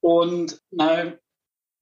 Und 0.00 0.60
nein, 0.70 1.18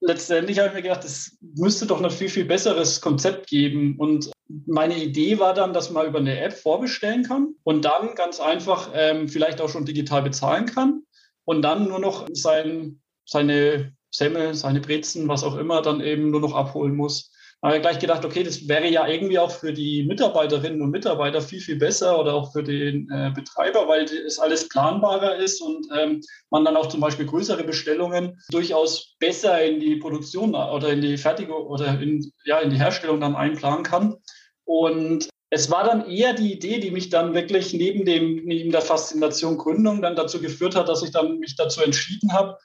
letztendlich 0.01 0.59
habe 0.59 0.69
ich 0.69 0.75
mir 0.75 0.83
gedacht, 0.83 1.05
es 1.05 1.39
müsste 1.41 1.87
doch 1.87 2.03
ein 2.03 2.11
viel, 2.11 2.29
viel 2.29 2.45
besseres 2.45 3.01
Konzept 3.01 3.49
geben. 3.49 3.97
Und 3.99 4.31
meine 4.67 4.97
Idee 4.97 5.39
war 5.39 5.55
dann, 5.55 5.73
dass 5.73 5.91
man 5.91 6.07
über 6.07 6.19
eine 6.19 6.41
App 6.41 6.53
vorbestellen 6.53 7.25
kann 7.25 7.55
und 7.65 7.85
dann 7.85 8.15
ganz 8.15 8.41
einfach 8.41 8.91
ähm, 8.95 9.29
vielleicht 9.29 9.61
auch 9.61 9.69
schon 9.69 9.85
digital 9.85 10.23
bezahlen 10.23 10.67
kann 10.67 11.03
und 11.45 11.63
dann 11.63 11.89
nur 11.89 11.99
noch 11.99 12.27
sein, 12.33 13.01
seine 13.25 13.93
Semmel, 14.11 14.55
seine 14.55 14.81
Brezen, 14.81 15.29
was 15.29 15.45
auch 15.45 15.57
immer, 15.57 15.83
dann 15.83 16.01
eben 16.01 16.31
nur 16.31 16.41
noch 16.41 16.55
abholen 16.55 16.95
muss. 16.95 17.33
Habe 17.63 17.77
ich 17.77 17.83
gleich 17.83 17.99
gedacht, 17.99 18.25
okay, 18.25 18.45
das 18.45 18.69
wäre 18.69 18.89
ja 18.89 19.07
irgendwie 19.09 19.39
auch 19.39 19.51
für 19.51 19.73
die 19.73 20.05
Mitarbeiterinnen 20.05 20.81
und 20.81 20.91
Mitarbeiter 20.91 21.41
viel, 21.41 21.61
viel 21.61 21.77
besser 21.77 22.19
oder 22.19 22.35
auch 22.35 22.53
für 22.53 22.63
den 22.63 23.11
äh, 23.11 23.33
Betreiber, 23.35 23.89
weil 23.89 24.05
es 24.05 24.39
alles 24.39 24.69
planbarer 24.69 25.37
ist 25.37 25.61
und 25.61 25.87
ähm, 25.97 26.21
man 26.51 26.65
dann 26.65 26.77
auch 26.77 26.87
zum 26.87 27.01
Beispiel 27.01 27.27
größere 27.27 27.65
Bestellungen 27.65 28.41
durchaus 28.51 29.17
besser 29.19 29.65
in 29.65 29.81
die 29.81 29.97
Produktion 29.97 30.55
oder 30.55 30.91
in 30.91 31.01
die 31.01 31.17
Fertigung 31.17 31.67
oder 31.67 32.01
in, 32.01 32.31
ja, 32.45 32.61
in 32.61 32.71
die 32.71 32.79
Herstellung 32.79 33.21
dann 33.21 33.35
einplanen 33.35 33.83
kann. 33.83 34.17
Und 34.65 35.29
es 35.51 35.71
war 35.71 35.83
dann 35.83 36.09
eher 36.09 36.35
die 36.35 36.53
Idee, 36.53 36.79
die 36.79 36.93
mich 36.93 37.09
dann 37.09 37.35
wirklich 37.35 37.73
neben, 37.73 38.05
dem, 38.05 38.45
neben 38.45 38.71
der 38.71 38.83
Faszination 38.83 39.59
Gründung 39.59 40.01
dann 40.01 40.15
dazu 40.15 40.41
geführt 40.41 40.77
hat, 40.77 40.89
dass 40.89 41.03
ich 41.03 41.11
dann 41.11 41.39
mich 41.39 41.57
dazu 41.57 41.83
entschieden 41.83 42.33
habe, 42.33 42.57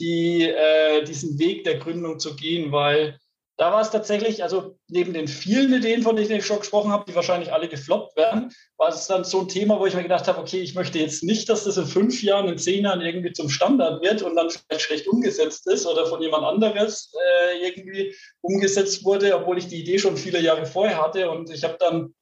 die, 0.00 0.42
äh, 0.42 1.04
diesen 1.04 1.38
Weg 1.38 1.62
der 1.62 1.78
Gründung 1.78 2.18
zu 2.18 2.34
gehen, 2.34 2.72
weil 2.72 3.18
da 3.60 3.70
war 3.72 3.82
es 3.82 3.90
tatsächlich, 3.90 4.42
also 4.42 4.78
neben 4.88 5.12
den 5.12 5.28
vielen 5.28 5.74
Ideen, 5.74 6.02
von 6.02 6.16
denen 6.16 6.30
ich 6.30 6.46
schon 6.46 6.60
gesprochen 6.60 6.90
habe, 6.90 7.04
die 7.06 7.14
wahrscheinlich 7.14 7.52
alle 7.52 7.68
gefloppt 7.68 8.16
werden, 8.16 8.54
war 8.78 8.88
es 8.88 9.06
dann 9.06 9.22
so 9.22 9.40
ein 9.40 9.48
Thema, 9.48 9.78
wo 9.78 9.84
ich 9.84 9.94
mir 9.94 10.02
gedacht 10.02 10.26
habe, 10.28 10.40
okay, 10.40 10.60
ich 10.60 10.74
möchte 10.74 10.98
jetzt 10.98 11.22
nicht, 11.22 11.46
dass 11.50 11.64
das 11.64 11.76
in 11.76 11.84
fünf 11.84 12.22
Jahren, 12.22 12.48
in 12.48 12.56
zehn 12.56 12.84
Jahren 12.84 13.02
irgendwie 13.02 13.34
zum 13.34 13.50
Standard 13.50 14.02
wird 14.02 14.22
und 14.22 14.34
dann 14.34 14.48
vielleicht 14.48 14.80
schlecht 14.80 15.06
umgesetzt 15.08 15.66
ist 15.66 15.84
oder 15.84 16.06
von 16.06 16.22
jemand 16.22 16.44
anderes 16.44 17.12
äh, 17.12 17.68
irgendwie 17.68 18.14
umgesetzt 18.40 19.04
wurde, 19.04 19.36
obwohl 19.36 19.58
ich 19.58 19.68
die 19.68 19.82
Idee 19.82 19.98
schon 19.98 20.16
viele 20.16 20.40
Jahre 20.40 20.64
vorher 20.64 21.02
hatte. 21.02 21.30
Und 21.30 21.50
ich 21.50 21.62
habe 21.62 21.76
dann 21.78 22.14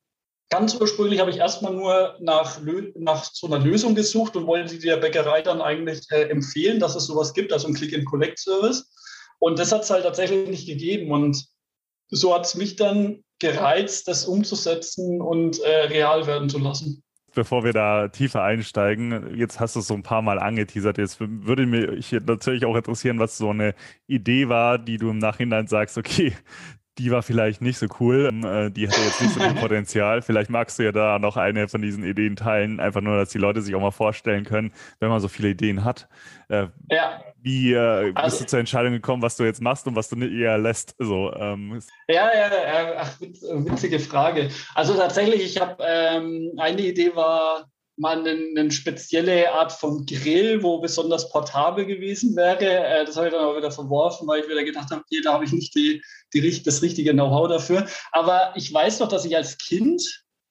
Ganz 0.50 0.74
ursprünglich 0.80 1.20
habe 1.20 1.30
ich 1.30 1.36
erstmal 1.36 1.74
nur 1.74 2.16
nach, 2.20 2.58
nach 2.94 3.24
so 3.24 3.46
einer 3.46 3.58
Lösung 3.58 3.94
gesucht 3.94 4.34
und 4.34 4.46
wollte 4.46 4.70
sie 4.70 4.78
der 4.78 4.96
Bäckerei 4.96 5.42
dann 5.42 5.60
eigentlich 5.60 6.10
äh, 6.10 6.22
empfehlen, 6.30 6.80
dass 6.80 6.96
es 6.96 7.04
sowas 7.04 7.34
gibt, 7.34 7.52
also 7.52 7.68
ein 7.68 7.74
Click-and-Collect-Service. 7.74 8.90
Und 9.38 9.58
das 9.58 9.72
hat 9.72 9.82
es 9.82 9.90
halt 9.90 10.04
tatsächlich 10.04 10.48
nicht 10.48 10.66
gegeben. 10.66 11.10
Und 11.12 11.46
so 12.10 12.34
hat 12.34 12.46
es 12.46 12.54
mich 12.54 12.76
dann 12.76 13.22
gereizt, 13.38 14.08
das 14.08 14.24
umzusetzen 14.24 15.20
und 15.20 15.60
äh, 15.60 15.86
real 15.86 16.26
werden 16.26 16.48
zu 16.48 16.58
lassen. 16.58 17.02
Bevor 17.34 17.62
wir 17.62 17.72
da 17.72 18.08
tiefer 18.08 18.42
einsteigen, 18.42 19.36
jetzt 19.36 19.60
hast 19.60 19.76
du 19.76 19.80
es 19.80 19.86
so 19.86 19.94
ein 19.94 20.02
paar 20.02 20.22
Mal 20.22 20.38
angeteasert. 20.38 20.98
Jetzt 20.98 21.20
würde 21.20 21.66
mich 21.66 22.10
natürlich 22.10 22.64
auch 22.64 22.74
interessieren, 22.74 23.18
was 23.18 23.38
so 23.38 23.50
eine 23.50 23.74
Idee 24.06 24.48
war, 24.48 24.78
die 24.78 24.96
du 24.96 25.10
im 25.10 25.18
Nachhinein 25.18 25.68
sagst, 25.68 25.98
okay, 25.98 26.32
die 26.98 27.10
war 27.10 27.22
vielleicht 27.22 27.62
nicht 27.62 27.78
so 27.78 27.86
cool. 28.00 28.28
Ähm, 28.30 28.44
äh, 28.44 28.70
die 28.70 28.88
hatte 28.88 29.00
jetzt 29.00 29.20
nicht 29.20 29.34
so 29.34 29.40
viel 29.40 29.54
Potenzial. 29.60 30.22
Vielleicht 30.22 30.50
magst 30.50 30.78
du 30.78 30.82
ja 30.82 30.92
da 30.92 31.18
noch 31.18 31.36
eine 31.36 31.68
von 31.68 31.80
diesen 31.80 32.04
Ideen 32.04 32.36
teilen. 32.36 32.80
Einfach 32.80 33.00
nur, 33.00 33.16
dass 33.16 33.30
die 33.30 33.38
Leute 33.38 33.62
sich 33.62 33.74
auch 33.74 33.80
mal 33.80 33.90
vorstellen 33.90 34.44
können, 34.44 34.72
wenn 35.00 35.08
man 35.08 35.20
so 35.20 35.28
viele 35.28 35.50
Ideen 35.50 35.84
hat. 35.84 36.08
Äh, 36.48 36.66
ja. 36.90 37.22
Wie 37.40 37.72
äh, 37.72 38.12
bist 38.12 38.16
also, 38.16 38.38
du 38.40 38.46
zur 38.46 38.58
Entscheidung 38.58 38.92
gekommen, 38.92 39.22
was 39.22 39.36
du 39.36 39.44
jetzt 39.44 39.62
machst 39.62 39.86
und 39.86 39.94
was 39.94 40.08
du 40.08 40.16
nicht 40.16 40.32
eher 40.32 40.58
lässt? 40.58 40.94
So, 40.98 41.32
ähm. 41.34 41.80
Ja, 42.08 42.28
ja, 42.34 42.50
ja, 42.50 42.94
ach, 42.98 43.20
witzige 43.20 44.00
Frage. 44.00 44.50
Also 44.74 44.94
tatsächlich, 44.94 45.44
ich 45.44 45.60
habe 45.60 45.76
ähm, 45.86 46.52
eine 46.56 46.82
Idee 46.82 47.14
war, 47.14 47.68
mal 47.98 48.18
eine, 48.18 48.30
eine, 48.56 48.70
spezielle 48.70 49.52
Art 49.52 49.72
von 49.72 50.06
Grill, 50.06 50.62
wo 50.62 50.80
besonders 50.80 51.30
portabel 51.30 51.84
gewesen 51.84 52.36
wäre. 52.36 52.64
Äh, 52.64 53.04
das 53.04 53.16
habe 53.16 53.28
ich 53.28 53.34
dann 53.34 53.44
auch 53.44 53.56
wieder 53.56 53.70
verworfen, 53.70 54.26
weil 54.26 54.40
ich 54.40 54.48
wieder 54.48 54.64
gedacht 54.64 54.90
habe, 54.90 55.02
okay, 55.02 55.20
da 55.22 55.34
habe 55.34 55.44
ich 55.44 55.52
nicht 55.52 55.74
die, 55.74 56.02
die, 56.34 56.62
das 56.62 56.82
richtige 56.82 57.12
Know-how 57.12 57.48
dafür. 57.48 57.86
Aber 58.12 58.52
ich 58.56 58.72
weiß 58.72 59.00
noch, 59.00 59.08
dass 59.08 59.24
ich 59.24 59.36
als 59.36 59.58
Kind, 59.58 60.02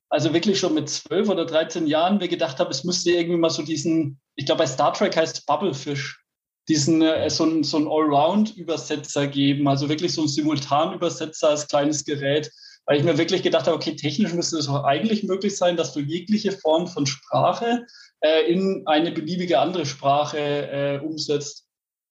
also 0.10 0.34
wirklich 0.34 0.60
schon 0.60 0.74
mit 0.74 0.90
zwölf 0.90 1.30
oder 1.30 1.46
13 1.46 1.88
Jahren, 1.88 2.18
mir 2.18 2.28
gedacht 2.28 2.60
habe, 2.60 2.72
es 2.72 2.84
müsste 2.84 3.12
irgendwie 3.12 3.38
mal 3.38 3.50
so 3.50 3.62
diesen, 3.62 4.20
ich 4.36 4.46
glaube 4.46 4.60
bei 4.60 4.68
Star 4.68 4.94
Trek 4.94 5.16
heißt 5.16 5.38
es 5.38 5.46
Bubblefish, 5.46 6.24
diesen 6.70 7.02
äh, 7.02 7.30
so 7.30 7.64
so 7.64 7.78
ein 7.78 7.88
Allround-Übersetzer 7.88 9.28
geben, 9.28 9.68
also 9.68 9.90
wirklich 9.90 10.14
so 10.14 10.24
ein 10.24 10.28
Simultan-Übersetzer 10.28 11.50
als 11.50 11.68
kleines 11.68 12.04
Gerät 12.06 12.52
weil 12.88 12.98
ich 12.98 13.04
mir 13.04 13.18
wirklich 13.18 13.44
gedacht 13.44 13.68
habe, 13.68 13.76
okay, 13.76 13.96
technisch 13.96 14.34
müsste 14.34 14.58
es 14.58 14.70
auch 14.70 14.86
eigentlich 14.86 15.24
möglich 15.24 15.58
sein, 15.58 15.76
dass 15.76 15.94
du 15.94 16.00
jegliche 16.00 16.54
Form 16.54 16.88
von 16.88 17.06
Sprache 17.06 17.86
äh, 18.22 18.50
in 18.50 18.84
eine 18.88 19.12
beliebige 19.12 19.60
andere 19.60 19.86
Sprache 19.86 20.38
äh, 20.40 21.00
umsetzt. 21.00 21.68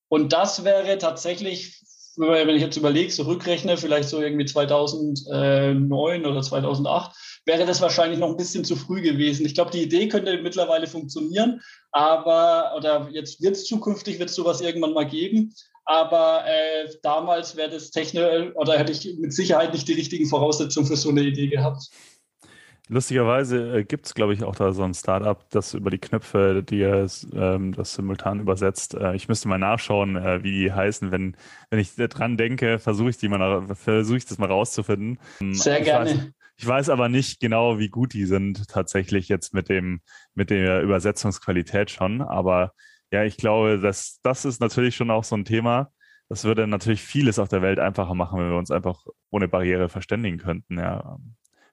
Und 0.09 0.35
das 0.35 0.65
wäre 0.65 0.99
tatsächlich, 0.99 1.83
wenn 2.17 2.57
ich 2.57 2.63
jetzt 2.63 2.77
überlege, 2.77 3.13
so 3.13 3.25
rückrechne, 3.25 3.77
vielleicht 3.77 4.09
so 4.09 4.21
irgendwie 4.21 4.47
2009 4.47 6.27
oder 6.27 6.43
2008, 6.43 7.17
wäre 7.45 7.67
das 7.67 7.81
wahrscheinlich 7.81 8.19
noch 8.19 8.31
ein 8.31 8.37
bisschen 8.37 8.65
zu 8.65 8.77
früh 8.77 9.03
gewesen. 9.03 9.47
Ich 9.47 9.55
glaube, 9.55 9.71
die 9.71 9.83
Idee 9.83 10.09
könnte 10.09 10.37
mittlerweile 10.43 10.87
funktionieren, 10.87 11.61
aber, 11.93 12.75
oder 12.77 13.09
jetzt 13.13 13.43
wird 13.43 13.57
es 13.57 13.67
zukünftig, 13.67 14.19
wird 14.19 14.31
es 14.31 14.37
sowas 14.37 14.61
irgendwann 14.61 14.95
mal 14.95 15.07
geben, 15.07 15.55
aber 15.85 16.45
äh, 16.47 16.89
damals 17.03 17.57
wäre 17.57 17.71
das 17.71 17.93
technisch 17.93 18.53
oder 18.57 18.77
hätte 18.77 18.93
ich 18.93 19.17
mit 19.19 19.33
Sicherheit 19.33 19.73
nicht 19.73 19.87
die 19.87 19.93
richtigen 19.93 20.27
Voraussetzungen 20.27 20.87
für 20.87 20.97
so 20.97 21.11
eine 21.11 21.23
Idee 21.23 21.47
gehabt. 21.47 21.91
Lustigerweise 22.89 23.79
äh, 23.79 23.85
gibt 23.85 24.07
es, 24.07 24.15
glaube 24.15 24.33
ich, 24.33 24.45
auch 24.45 24.55
da 24.55 24.73
so 24.73 24.85
ein 24.85 24.95
Startup, 24.95 25.39
das 25.51 25.75
über 25.75 25.91
die 25.91 25.99
Knöpfe 25.99 26.63
die 26.63 26.83
ähm, 26.83 27.73
das 27.73 27.95
simultan 27.95 28.39
übersetzt. 28.39 28.95
Äh, 28.95 29.17
ich 29.17 29.27
müsste 29.27 29.49
mal 29.49 29.59
nachschauen, 29.59 30.17
äh, 30.17 30.45
wie 30.45 30.53
die 30.53 30.73
heißen. 30.73 31.11
Wenn, 31.11 31.37
wenn 31.71 31.81
ich 31.81 31.97
dran 31.97 32.37
denke, 32.37 32.79
versuche 32.79 33.11
ich, 33.11 33.17
die 33.17 33.29
mal, 33.29 33.67
versuche 33.75 34.19
ich 34.19 34.27
das 34.27 34.39
mal 34.39 34.51
rauszufinden. 34.51 35.19
Ähm, 35.41 35.55
Sehr 35.55 35.81
ich 35.81 35.85
gerne. 35.85 36.11
Weiß, 36.11 36.31
ich 36.59 36.67
weiß 36.67 36.89
aber 36.91 37.09
nicht 37.09 37.41
genau, 37.41 37.81
wie 37.81 37.89
gut 37.89 38.13
die 38.13 38.25
sind 38.25 38.69
tatsächlich 38.69 39.29
jetzt 39.29 39.53
mit 39.53 39.69
dem 39.69 40.01
mit 40.35 40.51
der 40.51 40.83
Übersetzungsqualität 40.83 41.91
schon. 41.91 42.23
Aber 42.23 42.73
ja, 43.11 43.25
ich 43.25 43.37
glaube, 43.37 43.81
dass 43.81 44.21
das 44.23 44.45
ist 44.45 44.61
natürlich 44.61 44.95
schon 44.95 45.11
auch 45.11 45.25
so 45.25 45.37
ein 45.37 45.45
Thema. 45.45 45.91
Das 46.29 46.45
würde 46.45 46.67
natürlich 46.67 47.03
vieles 47.03 47.39
auf 47.39 47.49
der 47.49 47.63
Welt 47.63 47.79
einfacher 47.79 48.15
machen, 48.15 48.39
wenn 48.39 48.51
wir 48.51 48.59
uns 48.59 48.71
einfach 48.71 49.05
ohne 49.31 49.49
Barriere 49.49 49.89
verständigen 49.89 50.39
könnten. 50.39 50.79
Ja. 50.79 51.19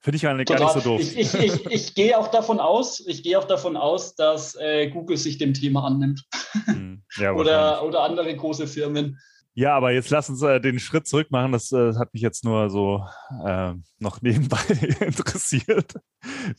Finde 0.03 0.17
ich 0.17 0.27
eigentlich 0.27 0.48
gar 0.48 0.60
nicht 0.60 0.74
so 0.74 0.81
doof. 0.81 1.00
Ich, 1.00 1.17
ich, 1.17 1.33
ich, 1.33 1.65
ich 1.65 1.95
gehe 1.95 2.17
auch 2.17 2.27
davon 2.27 2.60
aus, 2.60 3.01
ich 3.07 3.24
gehe 3.24 3.39
auch 3.39 3.45
davon 3.45 3.77
aus, 3.77 4.15
dass 4.15 4.53
äh, 4.55 4.89
Google 4.89 5.15
sich 5.15 5.38
dem 5.38 5.53
Thema 5.53 5.86
annimmt. 5.86 6.25
Hm. 6.65 7.03
Ja, 7.15 7.31
oder, 7.36 7.81
oder 7.86 8.01
andere 8.01 8.36
große 8.36 8.67
Firmen. 8.67 9.17
Ja, 9.53 9.77
aber 9.77 9.91
jetzt 9.91 10.10
lass 10.10 10.29
uns 10.29 10.41
äh, 10.41 10.60
den 10.60 10.79
Schritt 10.79 11.07
zurück 11.07 11.31
machen. 11.31 11.53
Das 11.53 11.72
äh, 11.72 11.93
hat 11.95 12.13
mich 12.13 12.22
jetzt 12.22 12.43
nur 12.43 12.69
so 12.69 13.05
äh, 13.45 13.74
noch 14.00 14.22
nebenbei 14.22 14.60
interessiert. 15.00 15.93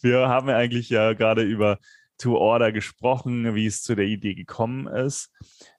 Wir 0.00 0.26
haben 0.28 0.48
ja 0.48 0.56
eigentlich 0.56 0.88
ja 0.88 1.12
gerade 1.12 1.42
über 1.42 1.78
to 2.16 2.38
Order 2.38 2.72
gesprochen, 2.72 3.54
wie 3.54 3.66
es 3.66 3.82
zu 3.82 3.94
der 3.94 4.06
Idee 4.06 4.34
gekommen 4.34 4.86
ist. 4.86 5.30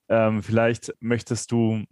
Ähm, 0.08 0.44
vielleicht 0.44 0.94
möchtest 1.00 1.52
du 1.52 1.84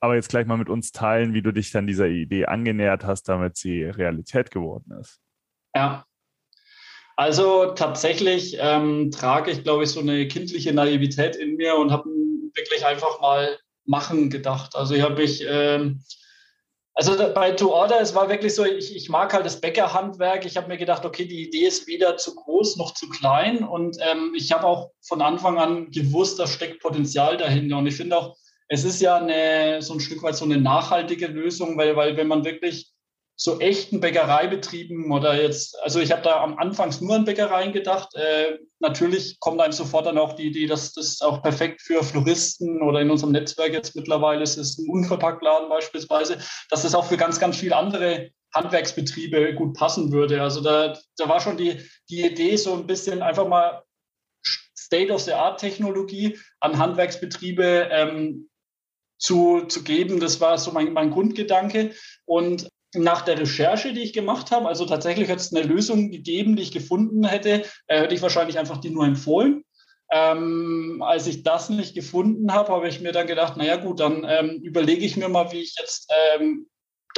aber 0.00 0.14
jetzt 0.14 0.28
gleich 0.28 0.46
mal 0.46 0.56
mit 0.56 0.68
uns 0.68 0.92
teilen, 0.92 1.34
wie 1.34 1.42
du 1.42 1.52
dich 1.52 1.70
dann 1.72 1.86
dieser 1.86 2.06
Idee 2.06 2.46
angenähert 2.46 3.04
hast, 3.04 3.28
damit 3.28 3.56
sie 3.56 3.84
Realität 3.84 4.50
geworden 4.50 4.92
ist. 5.00 5.20
Ja. 5.74 6.04
Also 7.16 7.72
tatsächlich 7.72 8.58
ähm, 8.60 9.10
trage 9.10 9.50
ich, 9.50 9.64
glaube 9.64 9.84
ich, 9.84 9.90
so 9.90 10.00
eine 10.00 10.28
kindliche 10.28 10.72
Naivität 10.72 11.34
in 11.34 11.56
mir 11.56 11.76
und 11.76 11.90
habe 11.90 12.08
wirklich 12.54 12.86
einfach 12.86 13.20
mal 13.20 13.58
machen 13.84 14.30
gedacht. 14.30 14.76
Also 14.76 14.94
ich 14.94 15.02
habe 15.02 15.16
mich 15.16 15.44
ähm, 15.48 16.04
also 16.98 17.16
bei 17.32 17.52
To 17.52 17.72
Order, 17.72 18.00
es 18.00 18.16
war 18.16 18.28
wirklich 18.28 18.56
so, 18.56 18.64
ich, 18.64 18.96
ich 18.96 19.08
mag 19.08 19.32
halt 19.32 19.46
das 19.46 19.60
Bäckerhandwerk. 19.60 20.44
Ich 20.44 20.56
habe 20.56 20.66
mir 20.66 20.76
gedacht, 20.76 21.04
okay, 21.04 21.26
die 21.26 21.46
Idee 21.46 21.68
ist 21.68 21.86
weder 21.86 22.16
zu 22.16 22.34
groß 22.34 22.76
noch 22.76 22.92
zu 22.92 23.08
klein. 23.08 23.62
Und 23.62 23.96
ähm, 24.00 24.32
ich 24.36 24.50
habe 24.50 24.66
auch 24.66 24.90
von 25.06 25.22
Anfang 25.22 25.58
an 25.58 25.92
gewusst, 25.92 26.40
da 26.40 26.48
steckt 26.48 26.82
Potenzial 26.82 27.36
dahinter. 27.36 27.78
Und 27.78 27.86
ich 27.86 27.94
finde 27.94 28.18
auch, 28.18 28.36
es 28.68 28.84
ist 28.84 29.00
ja 29.00 29.16
eine, 29.16 29.80
so 29.82 29.94
ein 29.94 30.00
Stück 30.00 30.22
weit 30.22 30.36
so 30.36 30.44
eine 30.44 30.58
nachhaltige 30.58 31.26
Lösung, 31.26 31.76
weil, 31.78 31.96
weil 31.96 32.16
wenn 32.16 32.28
man 32.28 32.44
wirklich 32.44 32.92
so 33.40 33.60
echten 33.60 34.00
Bäckereibetrieben 34.00 35.12
oder 35.12 35.40
jetzt, 35.40 35.80
also 35.82 36.00
ich 36.00 36.10
habe 36.10 36.22
da 36.22 36.42
am 36.42 36.58
Anfang 36.58 36.92
nur 37.00 37.14
an 37.14 37.24
Bäckereien 37.24 37.72
gedacht. 37.72 38.12
Äh, 38.16 38.58
natürlich 38.80 39.38
kommt 39.38 39.60
einem 39.60 39.72
sofort 39.72 40.06
dann 40.06 40.18
auch 40.18 40.32
die 40.32 40.48
Idee, 40.48 40.66
dass 40.66 40.92
das 40.92 41.20
auch 41.20 41.40
perfekt 41.40 41.80
für 41.80 42.02
Floristen 42.02 42.82
oder 42.82 43.00
in 43.00 43.12
unserem 43.12 43.30
Netzwerk 43.30 43.72
jetzt 43.72 43.94
mittlerweile 43.94 44.42
ist 44.42 44.58
es 44.58 44.76
ein 44.78 44.90
Unverpacktladen 44.90 45.68
beispielsweise, 45.68 46.38
dass 46.68 46.82
das 46.82 46.96
auch 46.96 47.04
für 47.04 47.16
ganz, 47.16 47.38
ganz 47.38 47.56
viele 47.56 47.76
andere 47.76 48.30
Handwerksbetriebe 48.52 49.54
gut 49.54 49.76
passen 49.76 50.10
würde. 50.10 50.42
Also 50.42 50.60
da, 50.60 50.98
da 51.16 51.28
war 51.28 51.40
schon 51.40 51.56
die, 51.56 51.76
die 52.10 52.26
Idee 52.26 52.56
so 52.56 52.74
ein 52.74 52.88
bisschen 52.88 53.22
einfach 53.22 53.46
mal 53.46 53.84
State-of-the-Art-Technologie 54.76 56.38
an 56.58 56.78
Handwerksbetriebe 56.78 57.88
ähm, 57.92 58.48
zu, 59.18 59.62
zu 59.62 59.82
geben. 59.82 60.20
Das 60.20 60.40
war 60.40 60.58
so 60.58 60.72
mein, 60.72 60.92
mein 60.92 61.10
Grundgedanke. 61.10 61.92
Und 62.24 62.68
nach 62.94 63.22
der 63.22 63.38
Recherche, 63.38 63.92
die 63.92 64.02
ich 64.02 64.12
gemacht 64.12 64.50
habe, 64.50 64.68
also 64.68 64.86
tatsächlich 64.86 65.28
hätte 65.28 65.40
es 65.40 65.52
eine 65.52 65.66
Lösung 65.66 66.10
gegeben, 66.10 66.56
die 66.56 66.62
ich 66.62 66.72
gefunden 66.72 67.24
hätte, 67.24 67.64
äh, 67.86 68.00
hätte 68.00 68.14
ich 68.14 68.22
wahrscheinlich 68.22 68.58
einfach 68.58 68.78
die 68.78 68.90
nur 68.90 69.04
empfohlen. 69.04 69.64
Ähm, 70.10 71.02
als 71.04 71.26
ich 71.26 71.42
das 71.42 71.68
nicht 71.68 71.94
gefunden 71.94 72.52
habe, 72.52 72.72
habe 72.72 72.88
ich 72.88 73.00
mir 73.00 73.12
dann 73.12 73.26
gedacht, 73.26 73.58
naja 73.58 73.76
gut, 73.76 74.00
dann 74.00 74.24
ähm, 74.26 74.60
überlege 74.62 75.04
ich 75.04 75.18
mir 75.18 75.28
mal, 75.28 75.52
wie 75.52 75.60
ich 75.60 75.74
jetzt 75.78 76.10
ähm, 76.34 76.66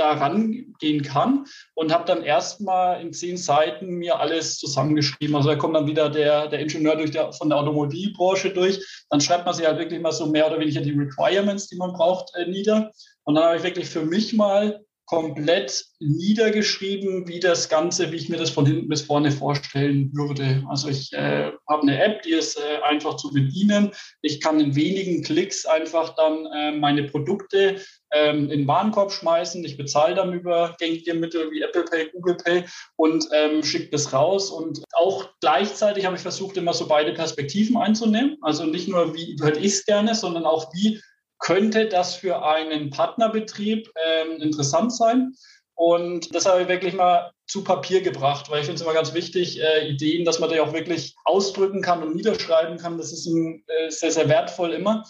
da 0.01 0.13
rangehen 0.13 1.03
kann 1.03 1.45
und 1.75 1.93
habe 1.93 2.07
dann 2.07 2.23
erstmal 2.23 3.01
in 3.01 3.13
zehn 3.13 3.37
Seiten 3.37 3.87
mir 3.91 4.19
alles 4.19 4.59
zusammengeschrieben. 4.59 5.37
Also 5.37 5.51
da 5.51 5.57
kommt 5.57 5.77
dann 5.77 5.87
wieder 5.87 6.09
der, 6.09 6.49
der 6.49 6.61
Ingenieur 6.61 6.97
durch 6.97 7.11
der, 7.11 7.33
von 7.33 7.51
der 7.51 7.59
Automobilbranche 7.59 8.51
durch. 8.51 8.81
Dann 9.11 9.21
schreibt 9.21 9.45
man 9.45 9.55
sich 9.55 9.67
halt 9.67 9.79
wirklich 9.79 10.01
mal 10.01 10.13
so 10.13 10.27
mehr 10.27 10.47
oder 10.47 10.59
weniger 10.59 10.81
die 10.81 10.93
Requirements, 10.93 11.69
die 11.69 11.77
man 11.77 11.93
braucht, 11.93 12.35
äh, 12.35 12.49
nieder. 12.49 12.91
Und 13.25 13.35
dann 13.35 13.45
habe 13.45 13.57
ich 13.59 13.63
wirklich 13.63 13.89
für 13.89 14.05
mich 14.05 14.33
mal 14.33 14.81
komplett 15.11 15.85
niedergeschrieben, 15.99 17.27
wie 17.27 17.41
das 17.41 17.69
Ganze, 17.69 18.13
wie 18.13 18.17
ich 18.17 18.29
mir 18.29 18.37
das 18.37 18.51
von 18.51 18.65
hinten 18.65 18.89
bis 18.89 19.03
vorne 19.03 19.33
vorstellen 19.33 20.13
würde. 20.15 20.65
Also 20.69 20.89
ich 20.89 21.13
äh, 21.13 21.51
habe 21.69 21.83
eine 21.83 22.01
App, 22.01 22.23
die 22.23 22.31
ist 22.31 22.57
äh, 22.57 22.83
einfach 22.85 23.17
zu 23.17 23.33
bedienen. 23.33 23.91
Ich 24.23 24.41
kann 24.41 24.61
in 24.61 24.77
wenigen 24.77 25.25
Klicks 25.25 25.67
einfach 25.67 26.15
dann 26.15 26.47
äh, 26.47 26.79
meine 26.79 27.03
Produkte 27.05 27.81
ähm, 28.13 28.51
in 28.51 28.61
den 28.61 28.69
Warenkorb 28.69 29.13
schmeißen. 29.13 29.65
Ich 29.65 29.77
bezahle 29.77 30.15
dann 30.15 30.33
über 30.33 30.75
gängige 30.79 31.15
Mittel 31.15 31.51
wie 31.51 31.63
Apple 31.63 31.85
Pay, 31.85 32.11
Google 32.13 32.37
Pay 32.37 32.65
und 32.97 33.27
ähm, 33.33 33.63
schicke 33.63 33.91
das 33.91 34.13
raus. 34.13 34.51
Und 34.51 34.83
auch 34.93 35.29
gleichzeitig 35.41 36.05
habe 36.07 36.17
ich 36.17 36.23
versucht, 36.23 36.57
immer 36.57 36.75
so 36.75 36.87
beide 36.87 37.13
Perspektiven 37.13 37.77
einzunehmen. 37.77 38.37
Also 38.43 38.65
nicht 38.65 38.89
nur, 38.89 39.15
wie 39.15 39.37
hätte 39.43 39.61
ich 39.61 39.75
es 39.75 39.85
gerne, 39.85 40.15
sondern 40.15 40.45
auch, 40.45 40.73
wie 40.75 41.01
könnte 41.39 41.89
das 41.89 42.15
für 42.15 42.45
einen 42.45 42.91
Partnerbetrieb 42.91 43.91
ähm, 44.05 44.43
interessant 44.43 44.95
sein. 44.95 45.35
Und 45.75 46.35
das 46.35 46.45
habe 46.45 46.63
ich 46.63 46.69
wirklich 46.69 46.93
mal 46.93 47.33
zu 47.47 47.65
Papier 47.65 48.03
gebracht, 48.03 48.51
weil 48.51 48.61
ich 48.61 48.67
finde 48.67 48.77
es 48.77 48.83
immer 48.83 48.93
ganz 48.93 49.15
wichtig, 49.15 49.61
äh, 49.61 49.89
Ideen, 49.89 50.27
dass 50.27 50.39
man 50.39 50.51
die 50.51 50.61
auch 50.61 50.75
wirklich 50.75 51.17
ausdrücken 51.25 51.81
kann 51.81 52.03
und 52.03 52.15
niederschreiben 52.15 52.77
kann. 52.77 52.99
Das 52.99 53.13
ist 53.13 53.27
ein, 53.27 53.65
äh, 53.67 53.91
sehr, 53.91 54.13
sehr 54.13 54.29
wertvoll 54.29 54.73
immer. 54.73 55.05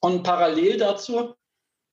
Und 0.00 0.22
parallel 0.22 0.76
dazu 0.76 1.34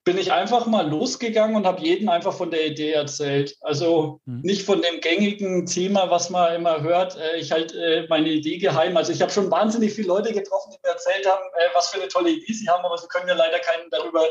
bin 0.07 0.17
ich 0.17 0.31
einfach 0.31 0.65
mal 0.67 0.89
losgegangen 0.89 1.57
und 1.57 1.67
habe 1.67 1.81
jeden 1.81 2.07
einfach 2.07 2.31
von 2.31 2.49
der 2.49 2.65
Idee 2.65 2.93
erzählt. 2.93 3.57
Also 3.59 4.21
mhm. 4.23 4.39
nicht 4.39 4.63
von 4.63 4.81
dem 4.81 5.01
gängigen 5.01 5.65
Thema, 5.65 6.09
was 6.09 6.29
man 6.29 6.55
immer 6.55 6.81
hört. 6.81 7.17
Äh, 7.17 7.39
ich 7.39 7.51
halte 7.51 7.77
äh, 7.77 8.07
meine 8.07 8.29
Idee 8.29 8.57
geheim. 8.57 8.95
Also 8.95 9.11
ich 9.11 9.21
habe 9.21 9.33
schon 9.33 9.51
wahnsinnig 9.51 9.91
viele 9.91 10.07
Leute 10.07 10.31
getroffen, 10.31 10.71
die 10.71 10.79
mir 10.81 10.93
erzählt 10.93 11.29
haben, 11.29 11.43
äh, 11.57 11.75
was 11.75 11.89
für 11.89 11.99
eine 11.99 12.07
tolle 12.07 12.29
Idee 12.29 12.53
sie 12.53 12.69
haben, 12.69 12.85
aber 12.85 12.97
sie 12.97 13.09
können 13.09 13.25
mir 13.25 13.35
leider 13.35 13.59
keinen 13.59 13.89
darüber 13.91 14.23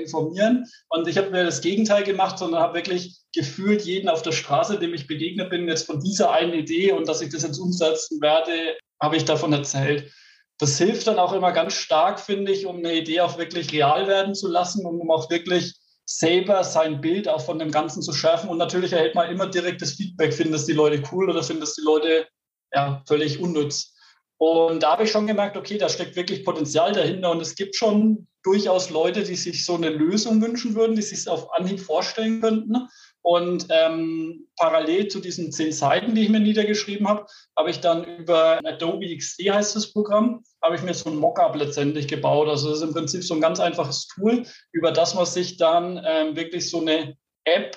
informieren. 0.00 0.66
Und 0.88 1.06
ich 1.08 1.16
habe 1.18 1.30
mir 1.30 1.44
das 1.44 1.60
Gegenteil 1.60 2.04
gemacht, 2.04 2.38
sondern 2.38 2.62
habe 2.62 2.74
wirklich 2.74 3.18
gefühlt 3.34 3.82
jeden 3.82 4.08
auf 4.08 4.22
der 4.22 4.32
Straße, 4.32 4.78
dem 4.78 4.94
ich 4.94 5.06
begegnet 5.06 5.50
bin, 5.50 5.68
jetzt 5.68 5.86
von 5.86 6.00
dieser 6.00 6.32
einen 6.32 6.52
Idee 6.52 6.92
und 6.92 7.08
dass 7.08 7.20
ich 7.20 7.30
das 7.30 7.42
jetzt 7.42 7.58
umsetzen 7.58 8.20
werde, 8.20 8.76
habe 9.00 9.16
ich 9.16 9.24
davon 9.24 9.52
erzählt 9.52 10.10
das 10.60 10.76
hilft 10.76 11.06
dann 11.06 11.18
auch 11.18 11.32
immer 11.32 11.52
ganz 11.52 11.72
stark, 11.72 12.20
finde 12.20 12.52
ich, 12.52 12.66
um 12.66 12.76
eine 12.76 12.94
Idee 12.94 13.22
auch 13.22 13.38
wirklich 13.38 13.72
real 13.72 14.06
werden 14.06 14.34
zu 14.34 14.46
lassen 14.46 14.84
und 14.84 15.00
um 15.00 15.10
auch 15.10 15.30
wirklich 15.30 15.74
selber 16.04 16.62
sein 16.64 17.00
Bild 17.00 17.28
auch 17.28 17.40
von 17.40 17.58
dem 17.58 17.70
Ganzen 17.70 18.02
zu 18.02 18.12
schärfen. 18.12 18.50
Und 18.50 18.58
natürlich 18.58 18.92
erhält 18.92 19.14
man 19.14 19.30
immer 19.30 19.46
direktes 19.46 19.94
Feedback, 19.94 20.34
finden 20.34 20.52
das 20.52 20.66
die 20.66 20.72
Leute 20.72 21.02
cool 21.10 21.30
oder 21.30 21.42
finden 21.42 21.62
das 21.62 21.74
die 21.74 21.84
Leute 21.84 22.26
ja, 22.74 23.02
völlig 23.06 23.40
unnütz. 23.40 23.94
Und 24.36 24.82
da 24.82 24.92
habe 24.92 25.04
ich 25.04 25.10
schon 25.10 25.26
gemerkt, 25.26 25.56
okay, 25.56 25.78
da 25.78 25.88
steckt 25.88 26.16
wirklich 26.16 26.44
Potenzial 26.44 26.92
dahinter 26.92 27.30
und 27.30 27.40
es 27.40 27.54
gibt 27.54 27.76
schon 27.76 28.26
durchaus 28.42 28.90
Leute, 28.90 29.22
die 29.22 29.36
sich 29.36 29.64
so 29.64 29.74
eine 29.74 29.90
Lösung 29.90 30.42
wünschen 30.42 30.74
würden, 30.74 30.96
die 30.96 31.02
sich 31.02 31.18
es 31.18 31.28
auf 31.28 31.52
Anhieb 31.54 31.80
vorstellen 31.80 32.40
könnten. 32.40 32.88
Und 33.22 33.66
ähm, 33.68 34.46
parallel 34.56 35.08
zu 35.08 35.20
diesen 35.20 35.52
zehn 35.52 35.72
Seiten, 35.72 36.14
die 36.14 36.22
ich 36.22 36.28
mir 36.30 36.40
niedergeschrieben 36.40 37.06
habe, 37.06 37.26
habe 37.56 37.70
ich 37.70 37.80
dann 37.80 38.04
über 38.04 38.60
Adobe 38.64 39.14
XD 39.14 39.50
heißt 39.50 39.76
das 39.76 39.92
Programm, 39.92 40.42
habe 40.62 40.76
ich 40.76 40.82
mir 40.82 40.94
so 40.94 41.10
ein 41.10 41.16
Mockup 41.16 41.54
letztendlich 41.54 42.08
gebaut. 42.08 42.48
Also 42.48 42.70
das 42.70 42.78
ist 42.78 42.84
im 42.84 42.94
Prinzip 42.94 43.22
so 43.22 43.34
ein 43.34 43.40
ganz 43.40 43.60
einfaches 43.60 44.06
Tool, 44.08 44.44
über 44.72 44.90
das 44.90 45.14
man 45.14 45.26
sich 45.26 45.58
dann 45.58 46.00
ähm, 46.04 46.34
wirklich 46.34 46.70
so 46.70 46.80
eine 46.80 47.14
App 47.44 47.76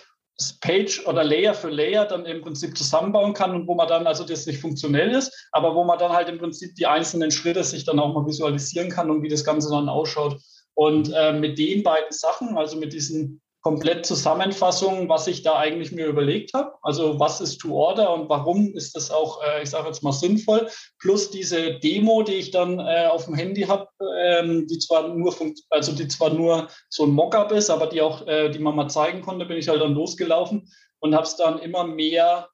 Page 0.61 1.05
oder 1.05 1.23
Layer 1.23 1.53
für 1.53 1.69
Layer 1.69 2.05
dann 2.05 2.25
im 2.25 2.41
Prinzip 2.41 2.75
zusammenbauen 2.75 3.33
kann 3.33 3.53
und 3.53 3.67
wo 3.67 3.75
man 3.75 3.87
dann, 3.87 4.07
also 4.07 4.23
das 4.23 4.45
nicht 4.47 4.59
funktionell 4.59 5.11
ist, 5.11 5.31
aber 5.51 5.75
wo 5.75 5.83
man 5.83 5.99
dann 5.99 6.11
halt 6.11 6.27
im 6.27 6.39
Prinzip 6.39 6.73
die 6.75 6.87
einzelnen 6.87 7.29
Schritte 7.29 7.63
sich 7.63 7.85
dann 7.85 7.99
auch 7.99 8.13
mal 8.13 8.25
visualisieren 8.25 8.89
kann 8.89 9.11
und 9.11 9.21
wie 9.21 9.29
das 9.29 9.43
Ganze 9.43 9.69
dann 9.69 9.89
ausschaut. 9.89 10.41
Und 10.73 11.13
äh, 11.13 11.33
mit 11.33 11.59
den 11.59 11.83
beiden 11.83 12.11
Sachen, 12.11 12.57
also 12.57 12.77
mit 12.77 12.93
diesen 12.93 13.42
komplett 13.63 14.05
Zusammenfassung, 14.05 15.07
was 15.07 15.25
ich 15.27 15.41
da 15.41 15.57
eigentlich 15.57 15.93
mir 15.93 16.05
überlegt 16.05 16.53
habe. 16.53 16.73
Also 16.81 17.19
was 17.19 17.39
ist 17.39 17.59
to 17.59 17.73
order 17.73 18.13
und 18.13 18.27
warum 18.29 18.73
ist 18.75 18.95
das 18.95 19.09
auch, 19.09 19.41
äh, 19.41 19.63
ich 19.63 19.69
sage 19.69 19.87
jetzt 19.87 20.03
mal, 20.03 20.11
sinnvoll. 20.11 20.67
Plus 20.99 21.31
diese 21.31 21.79
Demo, 21.79 22.23
die 22.23 22.33
ich 22.33 22.51
dann 22.51 22.79
äh, 22.79 23.07
auf 23.09 23.25
dem 23.25 23.35
Handy 23.35 23.61
habe, 23.61 23.87
ähm, 24.21 24.67
die 24.67 24.79
zwar 24.79 25.07
nur 25.07 25.33
also 25.69 25.93
die 25.93 26.09
zwar 26.09 26.31
nur 26.31 26.67
so 26.89 27.03
ein 27.05 27.11
Mockup 27.11 27.53
ist, 27.53 27.69
aber 27.69 27.87
die 27.87 28.01
auch, 28.01 28.27
äh, 28.27 28.49
die 28.49 28.59
man 28.59 28.75
mal 28.75 28.89
zeigen 28.89 29.21
konnte, 29.21 29.45
bin 29.45 29.57
ich 29.57 29.69
halt 29.69 29.81
dann 29.81 29.93
losgelaufen 29.93 30.69
und 30.99 31.15
habe 31.15 31.25
es 31.25 31.37
dann 31.37 31.59
immer 31.59 31.85
mehr 31.85 32.49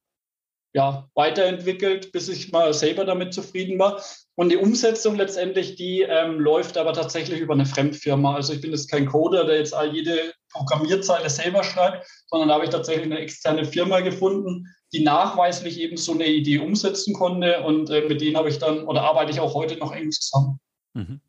ja, 0.73 1.09
weiterentwickelt, 1.15 2.11
bis 2.11 2.29
ich 2.29 2.51
mal 2.51 2.71
selber 2.75 3.03
damit 3.03 3.33
zufrieden 3.33 3.79
war. 3.79 3.99
Und 4.35 4.49
die 4.49 4.57
Umsetzung 4.57 5.15
letztendlich, 5.15 5.75
die 5.75 6.01
ähm, 6.01 6.39
läuft 6.39 6.77
aber 6.77 6.93
tatsächlich 6.93 7.39
über 7.39 7.55
eine 7.55 7.65
Fremdfirma. 7.65 8.35
Also 8.35 8.53
ich 8.53 8.61
bin 8.61 8.71
jetzt 8.71 8.91
kein 8.91 9.07
Coder, 9.07 9.45
der 9.45 9.57
jetzt 9.57 9.73
all 9.73 9.93
jede 9.93 10.33
Programmierzeile 10.51 11.29
selber 11.29 11.63
schreibt, 11.63 12.07
sondern 12.27 12.49
da 12.49 12.55
habe 12.55 12.65
ich 12.65 12.71
tatsächlich 12.71 13.05
eine 13.05 13.19
externe 13.19 13.65
Firma 13.65 13.99
gefunden, 14.01 14.67
die 14.93 15.03
nachweislich 15.03 15.79
eben 15.79 15.97
so 15.97 16.13
eine 16.13 16.27
Idee 16.27 16.59
umsetzen 16.59 17.13
konnte. 17.13 17.61
Und 17.63 17.89
äh, 17.89 18.07
mit 18.07 18.21
denen 18.21 18.37
habe 18.37 18.49
ich 18.49 18.59
dann 18.59 18.85
oder 18.85 19.03
arbeite 19.03 19.31
ich 19.31 19.39
auch 19.39 19.53
heute 19.53 19.77
noch 19.77 19.93
eng 19.93 20.11
zusammen. 20.11 20.59
Mhm. 20.93 21.21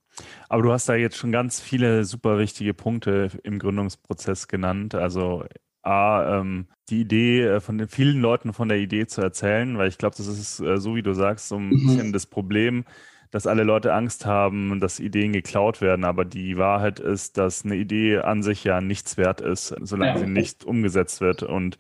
Aber 0.49 0.63
du 0.63 0.73
hast 0.73 0.89
da 0.89 0.95
jetzt 0.95 1.17
schon 1.17 1.33
ganz 1.33 1.61
viele 1.61 2.05
super 2.05 2.39
wichtige 2.39 2.75
Punkte 2.75 3.31
im 3.45 3.59
Gründungsprozess 3.59 4.49
genannt. 4.49 4.95
Also 4.95 5.45
A, 5.83 6.41
ähm, 6.41 6.67
die 6.91 7.01
Idee 7.03 7.45
äh, 7.45 7.61
von 7.61 7.79
den 7.79 7.89
vielen 7.89 8.21
Leuten 8.21 8.53
von 8.53 8.69
der 8.69 8.79
Idee 8.79 9.07
zu 9.07 9.23
erzählen, 9.23 9.79
weil 9.79 9.89
ich 9.89 9.99
glaube, 9.99 10.17
das 10.17 10.27
ist 10.27 10.61
äh, 10.61 10.79
so, 10.79 10.95
wie 10.97 11.03
du 11.03 11.15
sagst, 11.15 11.49
so 11.49 11.57
ein 11.57 11.69
mhm. 11.69 11.87
bisschen 11.87 12.13
das 12.13 12.27
Problem, 12.27 12.85
dass 13.31 13.47
alle 13.47 13.63
Leute 13.63 13.95
Angst 13.95 14.27
haben, 14.27 14.81
dass 14.81 15.01
Ideen 15.01 15.33
geklaut 15.33 15.81
werden. 15.81 16.05
Aber 16.05 16.25
die 16.25 16.59
Wahrheit 16.59 16.99
ist, 16.99 17.39
dass 17.39 17.65
eine 17.65 17.77
Idee 17.77 18.19
an 18.19 18.43
sich 18.43 18.65
ja 18.65 18.81
nichts 18.81 19.17
wert 19.17 19.41
ist, 19.41 19.75
solange 19.81 20.13
ja. 20.13 20.19
sie 20.19 20.31
nicht 20.31 20.65
umgesetzt 20.65 21.21
wird. 21.21 21.43
Und 21.43 21.79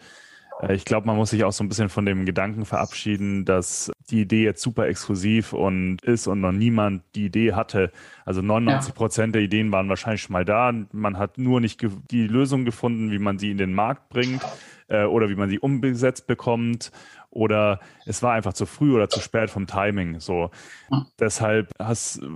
äh, 0.60 0.74
ich 0.74 0.84
glaube, 0.84 1.06
man 1.06 1.16
muss 1.16 1.30
sich 1.30 1.44
auch 1.44 1.52
so 1.52 1.64
ein 1.64 1.68
bisschen 1.68 1.88
von 1.88 2.06
dem 2.06 2.24
Gedanken 2.24 2.64
verabschieden, 2.64 3.44
dass 3.44 3.90
die 4.10 4.22
Idee 4.22 4.44
jetzt 4.44 4.62
super 4.62 4.86
exklusiv 4.86 5.52
und 5.52 6.02
ist 6.02 6.26
und 6.26 6.40
noch 6.40 6.52
niemand 6.52 7.02
die 7.14 7.26
Idee 7.26 7.52
hatte. 7.52 7.90
Also 8.24 8.42
99 8.42 8.94
Prozent 8.94 9.34
ja. 9.34 9.40
der 9.40 9.42
Ideen 9.42 9.72
waren 9.72 9.88
wahrscheinlich 9.88 10.22
schon 10.22 10.32
mal 10.32 10.44
da. 10.44 10.72
Man 10.92 11.18
hat 11.18 11.38
nur 11.38 11.60
nicht 11.60 11.84
die 12.10 12.26
Lösung 12.26 12.64
gefunden, 12.64 13.10
wie 13.10 13.18
man 13.18 13.38
sie 13.38 13.50
in 13.50 13.58
den 13.58 13.74
Markt 13.74 14.08
bringt 14.08 14.42
äh, 14.88 15.04
oder 15.04 15.28
wie 15.28 15.36
man 15.36 15.48
sie 15.48 15.58
umgesetzt 15.58 16.26
bekommt 16.26 16.92
oder 17.31 17.81
es 18.07 18.23
war 18.23 18.33
einfach 18.35 18.53
zu 18.53 18.66
früh 18.66 18.95
oder 18.95 19.09
zu 19.09 19.21
spät 19.21 19.51
vom 19.51 19.66
Timing. 19.66 20.21
So. 20.21 20.51
Ja. 20.90 21.07
Deshalb 21.19 21.73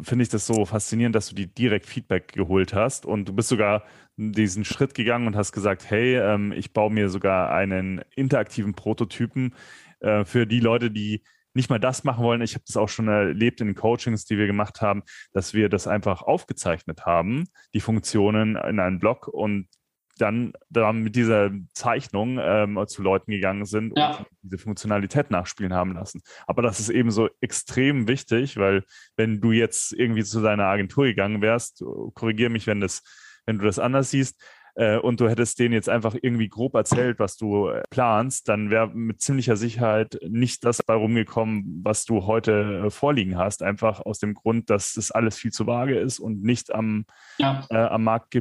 finde 0.02 0.22
ich 0.22 0.28
das 0.28 0.46
so 0.46 0.64
faszinierend, 0.64 1.14
dass 1.14 1.28
du 1.28 1.34
die 1.34 1.52
direkt 1.52 1.86
Feedback 1.86 2.32
geholt 2.32 2.74
hast 2.74 3.04
und 3.04 3.28
du 3.28 3.32
bist 3.32 3.48
sogar 3.48 3.84
diesen 4.16 4.64
Schritt 4.64 4.94
gegangen 4.94 5.26
und 5.26 5.36
hast 5.36 5.52
gesagt, 5.52 5.90
hey, 5.90 6.16
ähm, 6.16 6.52
ich 6.52 6.72
baue 6.72 6.92
mir 6.92 7.08
sogar 7.08 7.52
einen 7.52 8.02
interaktiven 8.14 8.74
Prototypen 8.74 9.54
äh, 10.00 10.24
für 10.24 10.46
die 10.46 10.60
Leute, 10.60 10.90
die 10.90 11.22
nicht 11.54 11.70
mal 11.70 11.80
das 11.80 12.04
machen 12.04 12.24
wollen. 12.24 12.42
Ich 12.42 12.54
habe 12.54 12.64
das 12.66 12.76
auch 12.76 12.88
schon 12.88 13.08
erlebt 13.08 13.60
in 13.60 13.68
den 13.68 13.76
Coachings, 13.76 14.24
die 14.24 14.38
wir 14.38 14.46
gemacht 14.46 14.80
haben, 14.80 15.02
dass 15.32 15.54
wir 15.54 15.68
das 15.68 15.86
einfach 15.86 16.22
aufgezeichnet 16.22 17.06
haben, 17.06 17.44
die 17.74 17.80
Funktionen 17.80 18.56
in 18.56 18.80
einem 18.80 18.98
Blog 18.98 19.28
und 19.28 19.68
dann, 20.18 20.52
dann 20.70 21.00
mit 21.00 21.16
dieser 21.16 21.50
Zeichnung 21.72 22.38
ähm, 22.40 22.82
zu 22.86 23.02
Leuten 23.02 23.30
gegangen 23.30 23.64
sind 23.64 23.96
ja. 23.96 24.16
und 24.18 24.26
diese 24.42 24.58
Funktionalität 24.58 25.30
nachspielen 25.30 25.74
haben 25.74 25.94
lassen. 25.94 26.22
Aber 26.46 26.62
das 26.62 26.80
ist 26.80 26.90
eben 26.90 27.10
so 27.10 27.28
extrem 27.40 28.08
wichtig, 28.08 28.56
weil 28.56 28.84
wenn 29.16 29.40
du 29.40 29.52
jetzt 29.52 29.92
irgendwie 29.92 30.24
zu 30.24 30.40
deiner 30.40 30.66
Agentur 30.66 31.04
gegangen 31.04 31.42
wärst, 31.42 31.84
korrigiere 32.14 32.50
mich, 32.50 32.66
wenn 32.66 32.80
das 32.80 33.02
wenn 33.46 33.58
du 33.58 33.66
das 33.66 33.78
anders 33.78 34.10
siehst, 34.10 34.40
äh, 34.76 34.98
und 34.98 35.20
du 35.20 35.28
hättest 35.28 35.58
denen 35.58 35.72
jetzt 35.72 35.88
einfach 35.88 36.16
irgendwie 36.20 36.48
grob 36.48 36.74
erzählt, 36.74 37.18
was 37.18 37.36
du 37.36 37.68
äh, 37.68 37.82
planst, 37.90 38.48
dann 38.48 38.70
wäre 38.70 38.88
mit 38.88 39.20
ziemlicher 39.20 39.56
Sicherheit 39.56 40.18
nicht 40.26 40.64
das 40.64 40.82
bei 40.82 40.94
rumgekommen, 40.94 41.80
was 41.84 42.04
du 42.04 42.26
heute 42.26 42.86
äh, 42.86 42.90
vorliegen 42.90 43.38
hast. 43.38 43.62
Einfach 43.62 44.00
aus 44.00 44.18
dem 44.18 44.34
Grund, 44.34 44.70
dass 44.70 44.94
das 44.94 45.10
alles 45.10 45.36
viel 45.36 45.52
zu 45.52 45.66
vage 45.66 45.96
ist 45.96 46.18
und 46.18 46.42
nicht 46.42 46.74
am, 46.74 47.04
ja. 47.38 47.64
äh, 47.70 47.76
am 47.76 48.04
Markt 48.04 48.32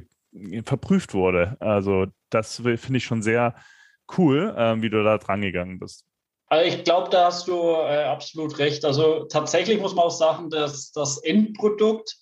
verprüft 0.65 1.13
wurde. 1.13 1.57
Also 1.59 2.07
das 2.29 2.57
finde 2.57 2.97
ich 2.97 3.03
schon 3.03 3.21
sehr 3.21 3.55
cool, 4.17 4.53
äh, 4.57 4.81
wie 4.81 4.89
du 4.89 5.03
da 5.03 5.17
dran 5.17 5.41
gegangen 5.41 5.79
bist. 5.79 6.05
Also 6.47 6.67
ich 6.67 6.83
glaube, 6.83 7.09
da 7.09 7.25
hast 7.25 7.47
du 7.47 7.59
äh, 7.71 8.03
absolut 8.03 8.59
recht. 8.59 8.85
Also 8.85 9.25
tatsächlich 9.25 9.79
muss 9.79 9.95
man 9.95 10.05
auch 10.05 10.11
sagen, 10.11 10.49
dass 10.49 10.91
das 10.91 11.17
Endprodukt 11.17 12.17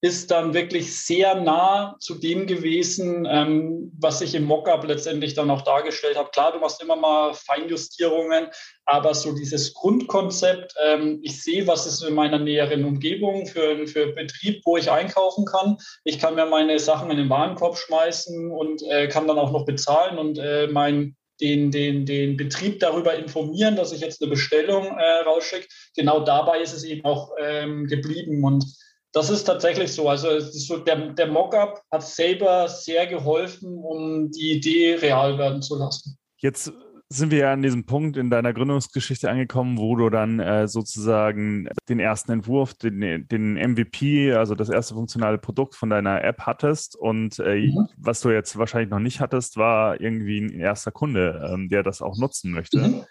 ist 0.00 0.30
dann 0.30 0.54
wirklich 0.54 0.96
sehr 0.96 1.34
nah 1.34 1.96
zu 1.98 2.14
dem 2.14 2.46
gewesen, 2.46 3.26
ähm, 3.28 3.90
was 3.98 4.20
ich 4.20 4.34
im 4.34 4.44
Mockup 4.44 4.86
letztendlich 4.86 5.34
dann 5.34 5.50
auch 5.50 5.62
dargestellt 5.62 6.16
habe. 6.16 6.30
Klar, 6.30 6.52
du 6.52 6.60
machst 6.60 6.80
immer 6.80 6.94
mal 6.94 7.34
Feinjustierungen, 7.34 8.46
aber 8.84 9.12
so 9.14 9.34
dieses 9.34 9.74
Grundkonzept, 9.74 10.74
ähm, 10.84 11.18
ich 11.22 11.42
sehe, 11.42 11.66
was 11.66 11.86
ist 11.86 12.02
in 12.02 12.14
meiner 12.14 12.38
näheren 12.38 12.84
Umgebung 12.84 13.46
für, 13.46 13.88
für 13.88 14.12
Betrieb, 14.12 14.62
wo 14.64 14.76
ich 14.76 14.88
einkaufen 14.88 15.44
kann. 15.44 15.78
Ich 16.04 16.20
kann 16.20 16.36
mir 16.36 16.46
meine 16.46 16.78
Sachen 16.78 17.10
in 17.10 17.16
den 17.16 17.30
Warenkorb 17.30 17.76
schmeißen 17.76 18.52
und 18.52 18.82
äh, 18.82 19.08
kann 19.08 19.26
dann 19.26 19.38
auch 19.38 19.50
noch 19.50 19.64
bezahlen 19.64 20.18
und 20.18 20.38
äh, 20.38 20.68
mein 20.68 21.16
den, 21.40 21.70
den, 21.70 22.04
den 22.04 22.36
Betrieb 22.36 22.80
darüber 22.80 23.14
informieren, 23.14 23.76
dass 23.76 23.92
ich 23.92 24.00
jetzt 24.00 24.20
eine 24.20 24.30
Bestellung 24.30 24.86
äh, 24.86 25.22
rausschicke. 25.24 25.68
Genau 25.94 26.20
dabei 26.20 26.60
ist 26.60 26.72
es 26.72 26.82
eben 26.82 27.04
auch 27.04 27.30
ähm, 27.40 27.86
geblieben. 27.86 28.42
Und 28.44 28.64
das 29.12 29.30
ist 29.30 29.44
tatsächlich 29.44 29.92
so. 29.92 30.08
Also 30.08 30.38
so 30.40 30.78
der, 30.78 31.12
der 31.12 31.26
Mockup 31.28 31.82
hat 31.90 32.02
selber 32.02 32.68
sehr 32.68 33.06
geholfen, 33.06 33.78
um 33.78 34.30
die 34.30 34.52
Idee 34.52 34.94
real 34.94 35.38
werden 35.38 35.62
zu 35.62 35.76
lassen. 35.76 36.18
Jetzt 36.38 36.72
sind 37.10 37.30
wir 37.30 37.38
ja 37.38 37.52
an 37.52 37.62
diesem 37.62 37.86
Punkt 37.86 38.18
in 38.18 38.28
deiner 38.28 38.52
Gründungsgeschichte 38.52 39.30
angekommen, 39.30 39.78
wo 39.78 39.96
du 39.96 40.10
dann 40.10 40.40
äh, 40.40 40.68
sozusagen 40.68 41.68
den 41.88 42.00
ersten 42.00 42.32
Entwurf, 42.32 42.74
den, 42.74 43.26
den, 43.26 43.54
MVP, 43.54 44.34
also 44.34 44.54
das 44.54 44.68
erste 44.68 44.92
funktionale 44.92 45.38
Produkt 45.38 45.74
von 45.74 45.88
deiner 45.88 46.22
App 46.22 46.40
hattest. 46.40 46.96
Und 46.96 47.38
äh, 47.38 47.68
mhm. 47.68 47.88
was 47.96 48.20
du 48.20 48.28
jetzt 48.28 48.58
wahrscheinlich 48.58 48.90
noch 48.90 48.98
nicht 48.98 49.20
hattest, 49.20 49.56
war 49.56 49.98
irgendwie 50.00 50.38
ein 50.38 50.60
erster 50.60 50.92
Kunde, 50.92 51.48
ähm, 51.50 51.70
der 51.70 51.82
das 51.82 52.02
auch 52.02 52.18
nutzen 52.18 52.52
möchte. 52.52 52.78
Mhm. 52.78 53.04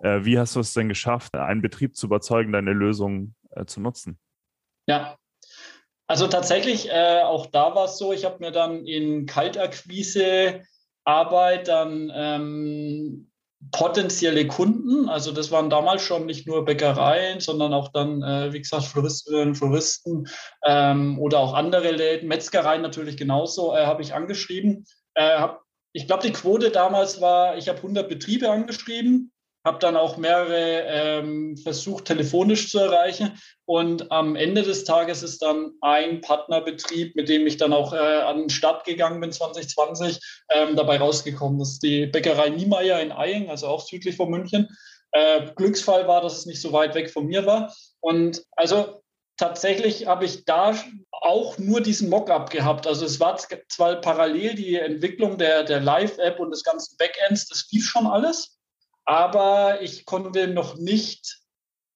Äh, 0.00 0.24
wie 0.24 0.36
hast 0.36 0.56
du 0.56 0.60
es 0.60 0.72
denn 0.72 0.88
geschafft, 0.88 1.36
einen 1.36 1.62
Betrieb 1.62 1.94
zu 1.94 2.06
überzeugen, 2.06 2.50
deine 2.50 2.72
Lösung 2.72 3.36
äh, 3.52 3.66
zu 3.66 3.80
nutzen? 3.80 4.18
Ja, 4.88 5.16
also 6.06 6.26
tatsächlich, 6.26 6.90
äh, 6.90 7.22
auch 7.22 7.46
da 7.46 7.74
war 7.74 7.86
es 7.86 7.98
so, 7.98 8.12
ich 8.12 8.24
habe 8.24 8.38
mir 8.40 8.50
dann 8.50 8.86
in 8.86 9.26
Kaltakquise 9.26 10.62
Arbeit 11.04 11.68
dann 11.68 12.12
ähm, 12.14 13.30
potenzielle 13.72 14.46
Kunden, 14.46 15.08
also 15.08 15.32
das 15.32 15.50
waren 15.50 15.70
damals 15.70 16.02
schon 16.02 16.26
nicht 16.26 16.46
nur 16.46 16.64
Bäckereien, 16.64 17.40
sondern 17.40 17.72
auch 17.72 17.88
dann, 17.88 18.22
äh, 18.22 18.52
wie 18.52 18.60
gesagt, 18.60 18.84
Floristinnen, 18.84 19.54
Floristen 19.54 20.28
ähm, 20.64 21.18
oder 21.18 21.38
auch 21.38 21.54
andere 21.54 21.90
Läden, 21.90 22.28
Metzgereien 22.28 22.82
natürlich 22.82 23.16
genauso, 23.16 23.74
äh, 23.74 23.86
habe 23.86 24.02
ich 24.02 24.14
angeschrieben. 24.14 24.86
Äh, 25.14 25.38
hab, 25.38 25.62
ich 25.92 26.06
glaube, 26.06 26.26
die 26.26 26.32
Quote 26.32 26.70
damals 26.70 27.20
war, 27.20 27.56
ich 27.56 27.68
habe 27.68 27.78
100 27.78 28.08
Betriebe 28.08 28.50
angeschrieben 28.50 29.32
habe 29.64 29.78
dann 29.78 29.96
auch 29.96 30.18
mehrere 30.18 30.82
ähm, 30.86 31.56
versucht, 31.56 32.04
telefonisch 32.04 32.70
zu 32.70 32.78
erreichen. 32.78 33.40
Und 33.64 34.12
am 34.12 34.36
Ende 34.36 34.62
des 34.62 34.84
Tages 34.84 35.22
ist 35.22 35.40
dann 35.40 35.72
ein 35.80 36.20
Partnerbetrieb, 36.20 37.16
mit 37.16 37.30
dem 37.30 37.46
ich 37.46 37.56
dann 37.56 37.72
auch 37.72 37.94
äh, 37.94 37.96
an 37.96 38.40
den 38.40 38.50
Start 38.50 38.84
gegangen 38.84 39.20
bin 39.20 39.32
2020, 39.32 40.20
ähm, 40.50 40.76
dabei 40.76 40.98
rausgekommen. 40.98 41.58
Das 41.58 41.72
ist 41.72 41.82
die 41.82 42.06
Bäckerei 42.06 42.50
Niemeyer 42.50 43.00
in 43.00 43.10
Eying, 43.10 43.48
also 43.48 43.68
auch 43.68 43.80
südlich 43.80 44.16
von 44.16 44.30
München. 44.30 44.68
Äh, 45.12 45.46
Glücksfall 45.56 46.06
war, 46.06 46.20
dass 46.20 46.38
es 46.38 46.46
nicht 46.46 46.60
so 46.60 46.72
weit 46.72 46.94
weg 46.94 47.10
von 47.10 47.26
mir 47.26 47.46
war. 47.46 47.74
Und 48.00 48.44
also 48.52 49.02
tatsächlich 49.38 50.06
habe 50.06 50.26
ich 50.26 50.44
da 50.44 50.74
auch 51.10 51.56
nur 51.56 51.80
diesen 51.80 52.10
Mockup 52.10 52.50
gehabt. 52.50 52.86
Also 52.86 53.06
es 53.06 53.18
war 53.18 53.38
zwar 53.68 53.96
parallel 54.02 54.56
die 54.56 54.76
Entwicklung 54.76 55.38
der, 55.38 55.64
der 55.64 55.80
Live-App 55.80 56.38
und 56.38 56.50
des 56.50 56.64
ganzen 56.64 56.98
Backends, 56.98 57.48
das 57.48 57.66
lief 57.72 57.86
schon 57.86 58.06
alles 58.06 58.53
aber 59.04 59.82
ich 59.82 60.04
konnte 60.04 60.48
noch 60.48 60.76
nicht 60.76 61.40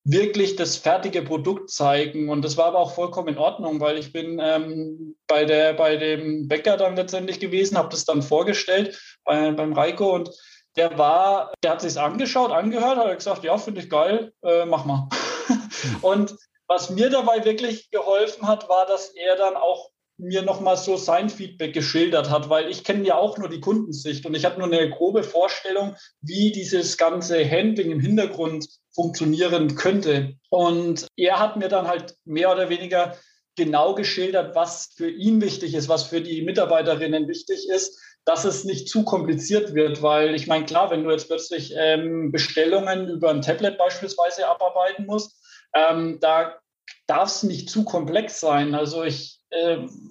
wirklich 0.05 0.57
das 0.57 0.77
fertige 0.77 1.23
Produkt 1.23 1.71
zeigen. 1.71 2.31
Und 2.31 2.42
das 2.44 2.57
war 2.57 2.66
aber 2.66 2.79
auch 2.79 2.94
vollkommen 2.94 3.29
in 3.29 3.38
Ordnung, 3.38 3.81
weil 3.81 3.99
ich 3.99 4.12
bin 4.12 4.40
ähm, 4.42 5.16
bei, 5.27 5.44
der, 5.44 5.75
bei 5.75 5.97
dem 5.97 6.49
Bäcker 6.49 6.77
dann 6.77 6.97
letztendlich 6.97 7.40
gewesen, 7.40 7.77
habe 7.77 7.90
das 7.90 8.05
dann 8.05 8.23
vorgestellt 8.23 8.99
bei, 9.25 9.51
beim 9.53 9.75
Reiko 9.75 10.14
und 10.14 10.31
der 10.77 10.97
war, 10.97 11.53
der 11.62 11.73
hat 11.73 11.83
sich 11.83 11.99
angeschaut, 11.99 12.53
angehört, 12.53 12.99
hat 12.99 13.16
gesagt, 13.16 13.44
ja, 13.44 13.59
finde 13.59 13.81
ich 13.81 13.90
geil, 13.90 14.33
äh, 14.42 14.64
mach 14.64 14.85
mal. 14.85 15.09
und 16.03 16.35
was 16.68 16.90
mir 16.90 17.11
dabei 17.11 17.44
wirklich 17.44 17.90
geholfen 17.90 18.47
hat, 18.47 18.68
war, 18.68 18.87
dass 18.87 19.09
er 19.09 19.37
dann 19.37 19.57
auch 19.57 19.90
mir 20.19 20.43
nochmal 20.43 20.77
so 20.77 20.97
sein 20.97 21.31
Feedback 21.31 21.73
geschildert 21.73 22.29
hat, 22.29 22.51
weil 22.51 22.69
ich 22.69 22.85
kenne 22.85 23.07
ja 23.07 23.17
auch 23.17 23.39
nur 23.39 23.49
die 23.49 23.61
Kundensicht 23.61 24.27
und 24.27 24.35
ich 24.35 24.45
habe 24.45 24.59
nur 24.59 24.67
eine 24.67 24.91
grobe 24.91 25.23
Vorstellung, 25.23 25.95
wie 26.21 26.51
dieses 26.53 26.97
ganze 26.97 27.49
Handling 27.49 27.93
im 27.93 28.01
Hintergrund 28.01 28.67
funktionieren 28.93 29.77
könnte. 29.77 30.35
Und 30.51 31.07
er 31.17 31.39
hat 31.39 31.57
mir 31.57 31.69
dann 31.69 31.87
halt 31.87 32.17
mehr 32.25 32.53
oder 32.53 32.69
weniger 32.69 33.17
genau 33.57 33.95
geschildert, 33.95 34.55
was 34.55 34.93
für 34.97 35.09
ihn 35.09 35.41
wichtig 35.41 35.75
ist, 35.75 35.89
was 35.89 36.05
für 36.05 36.21
die 36.21 36.43
Mitarbeiterinnen 36.43 37.29
wichtig 37.29 37.69
ist, 37.69 38.01
dass 38.25 38.45
es 38.45 38.65
nicht 38.65 38.89
zu 38.89 39.05
kompliziert 39.05 39.75
wird, 39.75 40.03
weil 40.03 40.35
ich 40.35 40.47
meine, 40.47 40.65
klar, 40.65 40.91
wenn 40.91 41.05
du 41.05 41.11
jetzt 41.11 41.29
plötzlich 41.29 41.75
ähm, 41.77 42.31
Bestellungen 42.31 43.09
über 43.09 43.31
ein 43.31 43.43
Tablet 43.43 43.79
beispielsweise 43.79 44.49
abarbeiten 44.49 45.07
musst, 45.07 45.41
ähm, 45.75 46.19
da 46.21 46.59
darf 47.07 47.29
es 47.29 47.43
nicht 47.43 47.71
zu 47.71 47.85
komplex 47.85 48.41
sein. 48.41 48.75
Also 48.75 49.03
ich 49.03 49.38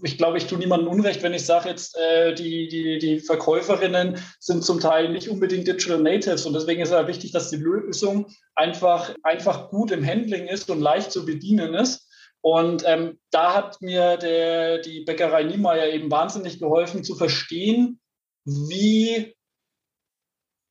ich 0.02 0.18
glaube, 0.18 0.38
ich 0.38 0.48
tue 0.48 0.58
niemandem 0.58 0.88
Unrecht, 0.88 1.22
wenn 1.22 1.34
ich 1.34 1.46
sage 1.46 1.70
jetzt, 1.70 1.96
äh, 1.98 2.34
die, 2.34 2.68
die, 2.68 2.98
die 2.98 3.20
Verkäuferinnen 3.20 4.20
sind 4.40 4.64
zum 4.64 4.80
Teil 4.80 5.10
nicht 5.10 5.30
unbedingt 5.30 5.68
Digital 5.68 6.00
Natives 6.00 6.46
und 6.46 6.54
deswegen 6.54 6.82
ist 6.82 6.90
es 6.90 6.96
halt 6.96 7.08
wichtig, 7.08 7.34
dass 7.34 7.52
die 7.52 7.58
Lösung 7.58 8.28
einfach, 8.56 9.14
einfach 9.22 9.70
gut 9.70 9.92
im 9.92 10.06
Handling 10.06 10.48
ist 10.48 10.70
und 10.70 10.82
leicht 10.82 11.12
zu 11.12 11.26
bedienen 11.26 11.76
ist. 11.76 12.08
Und 12.42 12.84
ähm, 12.86 13.20
da 13.32 13.54
hat 13.54 13.82
mir 13.82 14.18
der, 14.18 14.80
die 14.80 15.02
Bäckerei 15.02 15.44
Niemeyer 15.44 15.90
eben 15.90 16.10
wahnsinnig 16.10 16.60
geholfen 16.60 17.04
zu 17.04 17.16
verstehen, 17.16 18.00
wie 18.46 19.36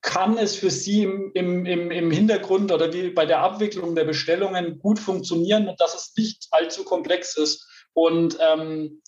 kann 0.01 0.39
es 0.39 0.55
für 0.55 0.71
Sie 0.71 1.03
im, 1.03 1.33
im, 1.35 1.91
im 1.91 2.11
Hintergrund 2.11 2.71
oder 2.71 2.93
wie 2.93 3.11
bei 3.11 3.27
der 3.27 3.41
Abwicklung 3.41 3.97
der 3.97 4.05
Bestellungen 4.05 4.79
gut 4.79 5.01
funktionieren 5.01 5.69
und 5.69 5.81
dass 5.81 5.95
es 5.95 6.15
nicht 6.17 6.47
allzu 6.53 6.85
komplex 6.85 7.37
ist. 7.37 7.66
Und 7.97 8.37
ähm, 8.41 9.01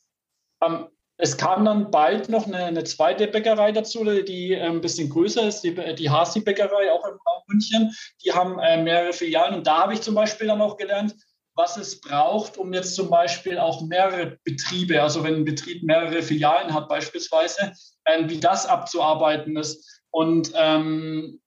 ähm, 0.64 0.86
es 1.18 1.36
kam 1.36 1.64
dann 1.64 1.90
bald 1.90 2.28
noch 2.28 2.46
eine, 2.46 2.64
eine, 2.64 2.84
zweite 2.84 3.26
Bäckerei 3.26 3.72
dazu, 3.72 4.02
die 4.04 4.52
äh, 4.52 4.62
ein 4.62 4.80
bisschen 4.80 5.10
größer 5.10 5.46
ist, 5.46 5.60
die, 5.60 5.74
die 5.94 6.08
Hasi-Bäckerei, 6.08 6.90
auch 6.92 7.04
in 7.06 7.18
München. 7.48 7.94
Die 8.24 8.32
haben 8.32 8.58
äh, 8.58 8.82
mehrere 8.82 9.12
Filialen 9.12 9.54
und 9.54 9.66
da 9.66 9.82
habe 9.82 9.94
ich 9.94 10.00
zum 10.00 10.14
Beispiel 10.14 10.46
dann 10.46 10.62
auch 10.62 10.76
gelernt, 10.76 11.14
was 11.54 11.76
es 11.76 12.00
braucht, 12.00 12.56
um 12.56 12.72
jetzt 12.72 12.94
zum 12.94 13.10
Beispiel 13.10 13.58
auch 13.58 13.82
mehrere 13.82 14.38
Betriebe, 14.44 15.02
also 15.02 15.22
wenn 15.24 15.36
ein 15.36 15.44
Betrieb 15.44 15.82
mehrere 15.82 16.22
Filialen 16.22 16.72
hat 16.72 16.88
beispielsweise, 16.88 17.72
äh, 18.04 18.28
wie 18.28 18.40
das 18.40 18.64
abzuarbeiten 18.64 19.56
ist. 19.56 20.02
Und 20.10 20.52
ähm, 20.54 21.40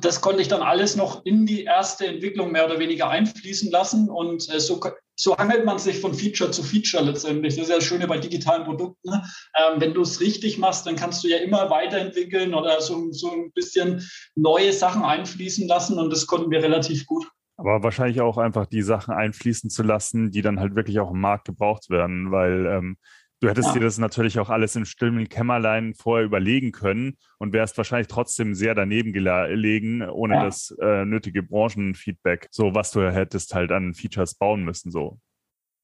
das 0.00 0.20
konnte 0.20 0.42
ich 0.42 0.48
dann 0.48 0.62
alles 0.62 0.96
noch 0.96 1.24
in 1.24 1.46
die 1.46 1.64
erste 1.64 2.06
Entwicklung 2.06 2.52
mehr 2.52 2.66
oder 2.66 2.78
weniger 2.78 3.08
einfließen 3.08 3.70
lassen. 3.70 4.10
Und 4.10 4.52
äh, 4.52 4.60
so, 4.60 4.80
so 5.16 5.36
hangelt 5.36 5.64
man 5.64 5.78
sich 5.78 6.00
von 6.00 6.14
Feature 6.14 6.50
zu 6.50 6.62
Feature 6.62 7.04
letztendlich. 7.04 7.54
Das 7.54 7.64
ist 7.64 7.70
ja 7.70 7.76
das 7.76 7.84
Schöne 7.84 8.06
bei 8.06 8.18
digitalen 8.18 8.64
Produkten. 8.64 9.10
Ne? 9.10 9.24
Ähm, 9.54 9.80
wenn 9.80 9.94
du 9.94 10.02
es 10.02 10.20
richtig 10.20 10.58
machst, 10.58 10.86
dann 10.86 10.96
kannst 10.96 11.22
du 11.22 11.28
ja 11.28 11.38
immer 11.38 11.70
weiterentwickeln 11.70 12.54
oder 12.54 12.80
so, 12.80 13.12
so 13.12 13.30
ein 13.30 13.52
bisschen 13.52 14.08
neue 14.34 14.72
Sachen 14.72 15.02
einfließen 15.02 15.68
lassen. 15.68 15.98
Und 15.98 16.10
das 16.10 16.26
konnten 16.26 16.50
wir 16.50 16.62
relativ 16.62 17.06
gut. 17.06 17.26
Aber 17.56 17.82
wahrscheinlich 17.84 18.20
auch 18.20 18.38
einfach 18.38 18.66
die 18.66 18.82
Sachen 18.82 19.14
einfließen 19.14 19.70
zu 19.70 19.84
lassen, 19.84 20.32
die 20.32 20.42
dann 20.42 20.58
halt 20.58 20.74
wirklich 20.74 20.98
auch 20.98 21.12
im 21.12 21.20
Markt 21.20 21.44
gebraucht 21.44 21.88
werden, 21.88 22.32
weil 22.32 22.66
ähm, 22.66 22.96
Du 23.44 23.50
hättest 23.50 23.68
ja. 23.68 23.74
dir 23.74 23.80
das 23.80 23.98
natürlich 23.98 24.38
auch 24.38 24.48
alles 24.48 24.74
im 24.74 24.86
stillen 24.86 25.28
Kämmerlein 25.28 25.92
vorher 25.92 26.24
überlegen 26.24 26.72
können 26.72 27.18
und 27.38 27.52
wärst 27.52 27.76
wahrscheinlich 27.76 28.08
trotzdem 28.08 28.54
sehr 28.54 28.74
daneben 28.74 29.12
gelegen, 29.12 30.00
ohne 30.08 30.36
ja. 30.36 30.44
das 30.46 30.74
äh, 30.80 31.04
nötige 31.04 31.42
Branchenfeedback, 31.42 32.48
so 32.50 32.74
was 32.74 32.90
du 32.92 33.02
hättest 33.02 33.54
halt 33.54 33.70
an 33.70 33.92
Features 33.92 34.36
bauen 34.36 34.64
müssen, 34.64 34.90
so. 34.90 35.18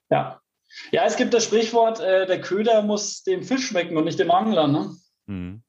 Ja. 0.08 0.40
Ja, 0.90 1.04
es 1.04 1.16
gibt 1.16 1.34
das 1.34 1.44
Sprichwort, 1.44 2.00
äh, 2.00 2.26
der 2.26 2.40
Köder 2.40 2.80
muss 2.80 3.24
dem 3.24 3.42
Fisch 3.42 3.66
schmecken 3.66 3.98
und 3.98 4.04
nicht 4.04 4.18
dem 4.18 4.30
Angler, 4.30 4.66
ne? 4.66 4.96
Hm. 5.26 5.62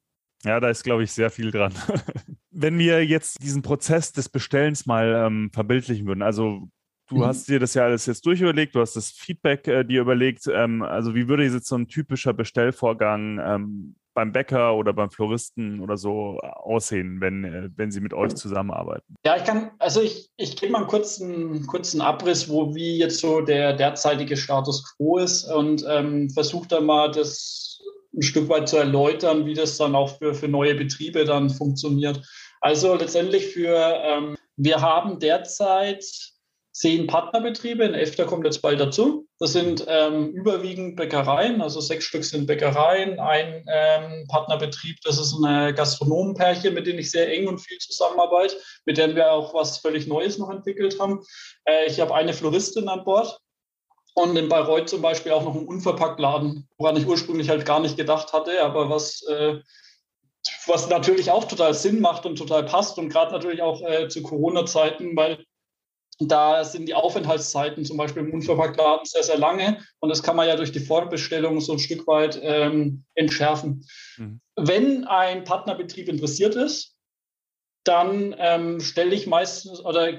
Ja, 0.45 0.61
da 0.61 0.69
ist, 0.69 0.83
glaube 0.83 1.03
ich, 1.03 1.11
sehr 1.11 1.29
viel 1.29 1.51
dran. 1.51 1.73
Wenn 2.51 2.79
wir 2.79 3.05
jetzt 3.05 3.43
diesen 3.43 3.63
Prozess 3.63 4.13
des 4.13 4.29
Bestellens 4.29 4.85
mal 4.85 5.25
ähm, 5.27 5.51
verbildlichen 5.51 6.07
würden, 6.07 6.21
also 6.21 6.69
Du 7.11 7.17
mhm. 7.17 7.25
hast 7.25 7.49
dir 7.49 7.59
das 7.59 7.73
ja 7.73 7.83
alles 7.83 8.05
jetzt 8.05 8.25
durchüberlegt, 8.25 8.73
du 8.73 8.79
hast 8.79 8.95
das 8.95 9.11
Feedback 9.11 9.67
äh, 9.67 9.83
dir 9.83 9.99
überlegt. 9.99 10.47
Ähm, 10.47 10.81
also 10.81 11.13
wie 11.13 11.27
würde 11.27 11.43
jetzt 11.43 11.67
so 11.67 11.75
ein 11.75 11.89
typischer 11.89 12.31
Bestellvorgang 12.31 13.37
ähm, 13.43 13.95
beim 14.13 14.31
Bäcker 14.31 14.75
oder 14.75 14.93
beim 14.93 15.11
Floristen 15.11 15.81
oder 15.81 15.97
so 15.97 16.39
aussehen, 16.39 17.19
wenn, 17.19 17.43
äh, 17.43 17.69
wenn 17.75 17.91
sie 17.91 17.99
mit 17.99 18.13
euch 18.13 18.33
zusammenarbeiten? 18.35 19.13
Ja, 19.25 19.35
ich 19.35 19.43
kann, 19.43 19.71
also 19.77 20.01
ich, 20.01 20.29
ich 20.37 20.55
gebe 20.55 20.71
mal 20.71 20.79
einen 20.79 20.87
kurzen, 20.87 21.67
kurzen 21.67 21.99
Abriss, 21.99 22.47
wo 22.47 22.73
wie 22.75 22.99
jetzt 22.99 23.19
so 23.19 23.41
der 23.41 23.73
derzeitige 23.73 24.37
Status 24.37 24.95
quo 24.95 25.17
ist 25.17 25.43
und 25.43 25.83
ähm, 25.89 26.29
versuche 26.29 26.69
da 26.69 26.79
mal 26.79 27.11
das 27.11 27.81
ein 28.15 28.21
Stück 28.21 28.47
weit 28.47 28.69
zu 28.69 28.77
erläutern, 28.77 29.45
wie 29.45 29.53
das 29.53 29.75
dann 29.75 29.95
auch 29.95 30.17
für, 30.17 30.33
für 30.33 30.47
neue 30.47 30.75
Betriebe 30.75 31.25
dann 31.25 31.49
funktioniert. 31.49 32.21
Also 32.61 32.95
letztendlich 32.95 33.47
für, 33.47 33.75
ähm, 33.75 34.37
wir 34.55 34.79
haben 34.79 35.19
derzeit 35.19 36.30
zehn 36.71 37.07
Partnerbetriebe, 37.07 37.83
ein 37.83 37.93
elfter 37.93 38.25
kommt 38.25 38.45
jetzt 38.45 38.61
bald 38.61 38.79
dazu. 38.79 39.27
Das 39.39 39.53
sind 39.53 39.85
ähm, 39.87 40.29
überwiegend 40.29 40.95
Bäckereien, 40.95 41.61
also 41.61 41.81
sechs 41.81 42.05
Stück 42.05 42.23
sind 42.23 42.47
Bäckereien, 42.47 43.19
ein 43.19 43.65
ähm, 43.67 44.25
Partnerbetrieb, 44.27 44.97
das 45.03 45.19
ist 45.19 45.33
ein 45.33 45.75
Gastronomenpärchen, 45.75 46.73
mit 46.73 46.87
denen 46.87 46.99
ich 46.99 47.11
sehr 47.11 47.31
eng 47.31 47.47
und 47.47 47.59
viel 47.59 47.77
zusammenarbeite, 47.79 48.55
mit 48.85 48.97
denen 48.97 49.15
wir 49.15 49.31
auch 49.31 49.53
was 49.53 49.79
völlig 49.79 50.07
Neues 50.07 50.37
noch 50.37 50.49
entwickelt 50.49 50.99
haben. 50.99 51.23
Äh, 51.65 51.87
ich 51.87 51.99
habe 51.99 52.15
eine 52.15 52.33
Floristin 52.33 52.87
an 52.87 53.03
Bord 53.03 53.39
und 54.13 54.37
in 54.37 54.47
Bayreuth 54.47 54.89
zum 54.89 55.01
Beispiel 55.01 55.31
auch 55.31 55.43
noch 55.43 55.55
einen 55.55 55.67
Unverpacktladen, 55.67 56.69
woran 56.77 56.97
ich 56.97 57.07
ursprünglich 57.07 57.49
halt 57.49 57.65
gar 57.65 57.79
nicht 57.79 57.97
gedacht 57.97 58.33
hatte, 58.33 58.63
aber 58.63 58.89
was 58.89 59.23
äh, 59.23 59.59
was 60.65 60.89
natürlich 60.89 61.29
auch 61.29 61.45
total 61.45 61.73
Sinn 61.73 62.01
macht 62.01 62.25
und 62.25 62.35
total 62.35 62.63
passt 62.65 62.97
und 62.97 63.09
gerade 63.09 63.31
natürlich 63.31 63.61
auch 63.61 63.81
äh, 63.81 64.07
zu 64.07 64.23
Corona-Zeiten, 64.23 65.15
weil 65.15 65.45
da 66.27 66.63
sind 66.63 66.87
die 66.87 66.93
Aufenthaltszeiten 66.93 67.85
zum 67.85 67.97
Beispiel 67.97 68.23
im 68.23 68.33
Unverpacktladen 68.33 69.05
sehr, 69.05 69.23
sehr 69.23 69.37
lange 69.37 69.77
und 69.99 70.09
das 70.09 70.23
kann 70.23 70.35
man 70.35 70.47
ja 70.47 70.55
durch 70.55 70.71
die 70.71 70.79
Vorbestellung 70.79 71.61
so 71.61 71.73
ein 71.73 71.79
Stück 71.79 72.05
weit 72.07 72.39
ähm, 72.43 73.03
entschärfen. 73.15 73.85
Mhm. 74.17 74.41
Wenn 74.55 75.05
ein 75.05 75.43
Partnerbetrieb 75.43 76.09
interessiert 76.09 76.55
ist, 76.55 76.95
dann 77.83 78.35
ähm, 78.37 78.79
stelle 78.79 79.15
ich 79.15 79.27
meistens 79.27 79.83
oder 79.83 80.11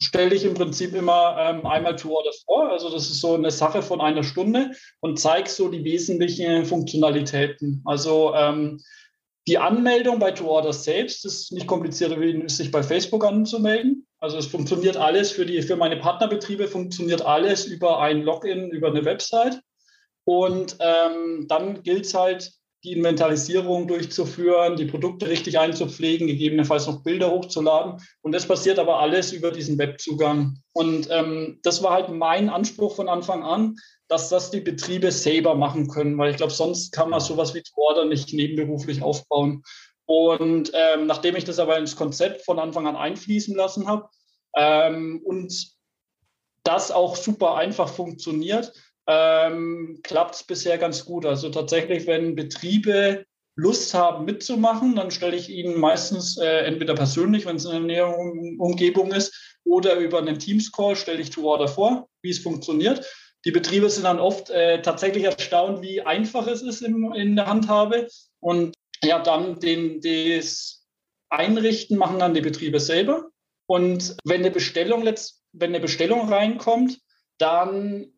stelle 0.00 0.34
ich 0.34 0.44
im 0.44 0.54
Prinzip 0.54 0.94
immer 0.94 1.36
ähm, 1.38 1.66
einmal 1.66 1.96
to 1.96 2.10
order 2.10 2.30
vor. 2.46 2.70
Also 2.70 2.90
das 2.90 3.10
ist 3.10 3.20
so 3.20 3.34
eine 3.34 3.50
Sache 3.50 3.82
von 3.82 4.00
einer 4.00 4.22
Stunde 4.22 4.70
und 5.00 5.18
zeige 5.18 5.50
so 5.50 5.68
die 5.68 5.84
wesentlichen 5.84 6.64
Funktionalitäten. 6.64 7.82
Also 7.84 8.32
ähm, 8.34 8.80
die 9.48 9.58
Anmeldung 9.58 10.18
bei 10.18 10.30
to 10.30 10.46
order 10.46 10.74
selbst 10.74 11.24
ist 11.24 11.52
nicht 11.52 11.66
komplizierter, 11.66 12.20
wie 12.20 12.48
sich 12.48 12.70
bei 12.70 12.82
Facebook 12.82 13.24
anzumelden. 13.24 14.06
Also 14.20 14.36
es 14.36 14.46
funktioniert 14.46 14.98
alles 14.98 15.30
für 15.30 15.46
die 15.46 15.62
für 15.62 15.76
meine 15.76 15.96
Partnerbetriebe 15.96 16.68
funktioniert 16.68 17.22
alles 17.22 17.64
über 17.64 18.00
ein 18.00 18.22
Login 18.22 18.70
über 18.70 18.88
eine 18.88 19.04
Website. 19.06 19.60
Und 20.24 20.76
ähm, 20.80 21.46
dann 21.48 21.82
gilt 21.82 22.04
es 22.04 22.12
halt 22.12 22.52
die 22.84 22.92
Inventarisierung 22.92 23.88
durchzuführen, 23.88 24.76
die 24.76 24.84
Produkte 24.84 25.28
richtig 25.28 25.58
einzupflegen, 25.58 26.28
gegebenenfalls 26.28 26.86
noch 26.86 27.02
Bilder 27.02 27.30
hochzuladen. 27.30 28.00
Und 28.22 28.32
das 28.32 28.46
passiert 28.46 28.78
aber 28.78 29.00
alles 29.00 29.32
über 29.32 29.50
diesen 29.50 29.78
Webzugang. 29.78 30.58
Und 30.72 31.08
ähm, 31.10 31.58
das 31.62 31.82
war 31.82 31.92
halt 31.92 32.08
mein 32.10 32.48
Anspruch 32.48 32.94
von 32.94 33.08
Anfang 33.08 33.42
an, 33.42 33.76
dass 34.06 34.28
das 34.28 34.50
die 34.50 34.60
Betriebe 34.60 35.10
selber 35.10 35.54
machen 35.54 35.88
können, 35.88 36.16
weil 36.18 36.30
ich 36.30 36.36
glaube, 36.36 36.52
sonst 36.52 36.92
kann 36.92 37.10
man 37.10 37.20
sowas 37.20 37.54
wie 37.54 37.62
Order 37.74 38.04
nicht 38.04 38.32
nebenberuflich 38.32 39.02
aufbauen. 39.02 39.62
Und 40.06 40.70
ähm, 40.72 41.06
nachdem 41.06 41.36
ich 41.36 41.44
das 41.44 41.58
aber 41.58 41.78
ins 41.78 41.96
Konzept 41.96 42.42
von 42.42 42.58
Anfang 42.58 42.86
an 42.86 42.96
einfließen 42.96 43.54
lassen 43.54 43.86
habe 43.86 44.08
ähm, 44.56 45.20
und 45.24 45.76
das 46.64 46.90
auch 46.90 47.16
super 47.16 47.56
einfach 47.56 47.88
funktioniert, 47.88 48.72
ähm, 49.08 50.00
klappt 50.02 50.36
es 50.36 50.44
bisher 50.44 50.78
ganz 50.78 51.04
gut. 51.04 51.26
Also 51.26 51.48
tatsächlich, 51.48 52.06
wenn 52.06 52.36
Betriebe 52.36 53.24
Lust 53.56 53.92
haben 53.94 54.24
mitzumachen, 54.24 54.94
dann 54.94 55.10
stelle 55.10 55.34
ich 55.34 55.48
ihnen 55.48 55.80
meistens 55.80 56.36
äh, 56.36 56.60
entweder 56.60 56.94
persönlich, 56.94 57.44
wenn 57.44 57.56
es 57.56 57.64
in 57.64 57.72
der 57.72 57.80
näheren 57.80 58.56
Umgebung 58.60 59.10
ist, 59.10 59.56
oder 59.64 59.96
über 59.96 60.18
einen 60.18 60.38
Teams-Call 60.38 60.94
stelle 60.96 61.20
ich 61.20 61.30
To 61.30 61.42
Order 61.42 61.68
vor, 61.68 62.08
wie 62.22 62.30
es 62.30 62.38
funktioniert. 62.38 63.04
Die 63.44 63.50
Betriebe 63.50 63.90
sind 63.90 64.04
dann 64.04 64.20
oft 64.20 64.50
äh, 64.50 64.80
tatsächlich 64.82 65.24
erstaunt, 65.24 65.82
wie 65.82 66.02
einfach 66.02 66.46
es 66.46 66.62
ist 66.62 66.82
in, 66.82 67.12
in 67.14 67.36
der 67.36 67.46
Handhabe. 67.46 68.08
Und 68.40 68.74
ja, 69.02 69.18
dann 69.20 69.60
den, 69.60 70.00
das 70.00 70.86
Einrichten 71.28 71.98
machen 71.98 72.18
dann 72.18 72.34
die 72.34 72.40
Betriebe 72.40 72.80
selber. 72.80 73.28
Und 73.66 74.16
wenn 74.24 74.40
eine 74.40 74.50
Bestellung, 74.50 75.04
wenn 75.52 75.70
eine 75.70 75.80
Bestellung 75.80 76.28
reinkommt, 76.28 76.98
dann 77.38 78.12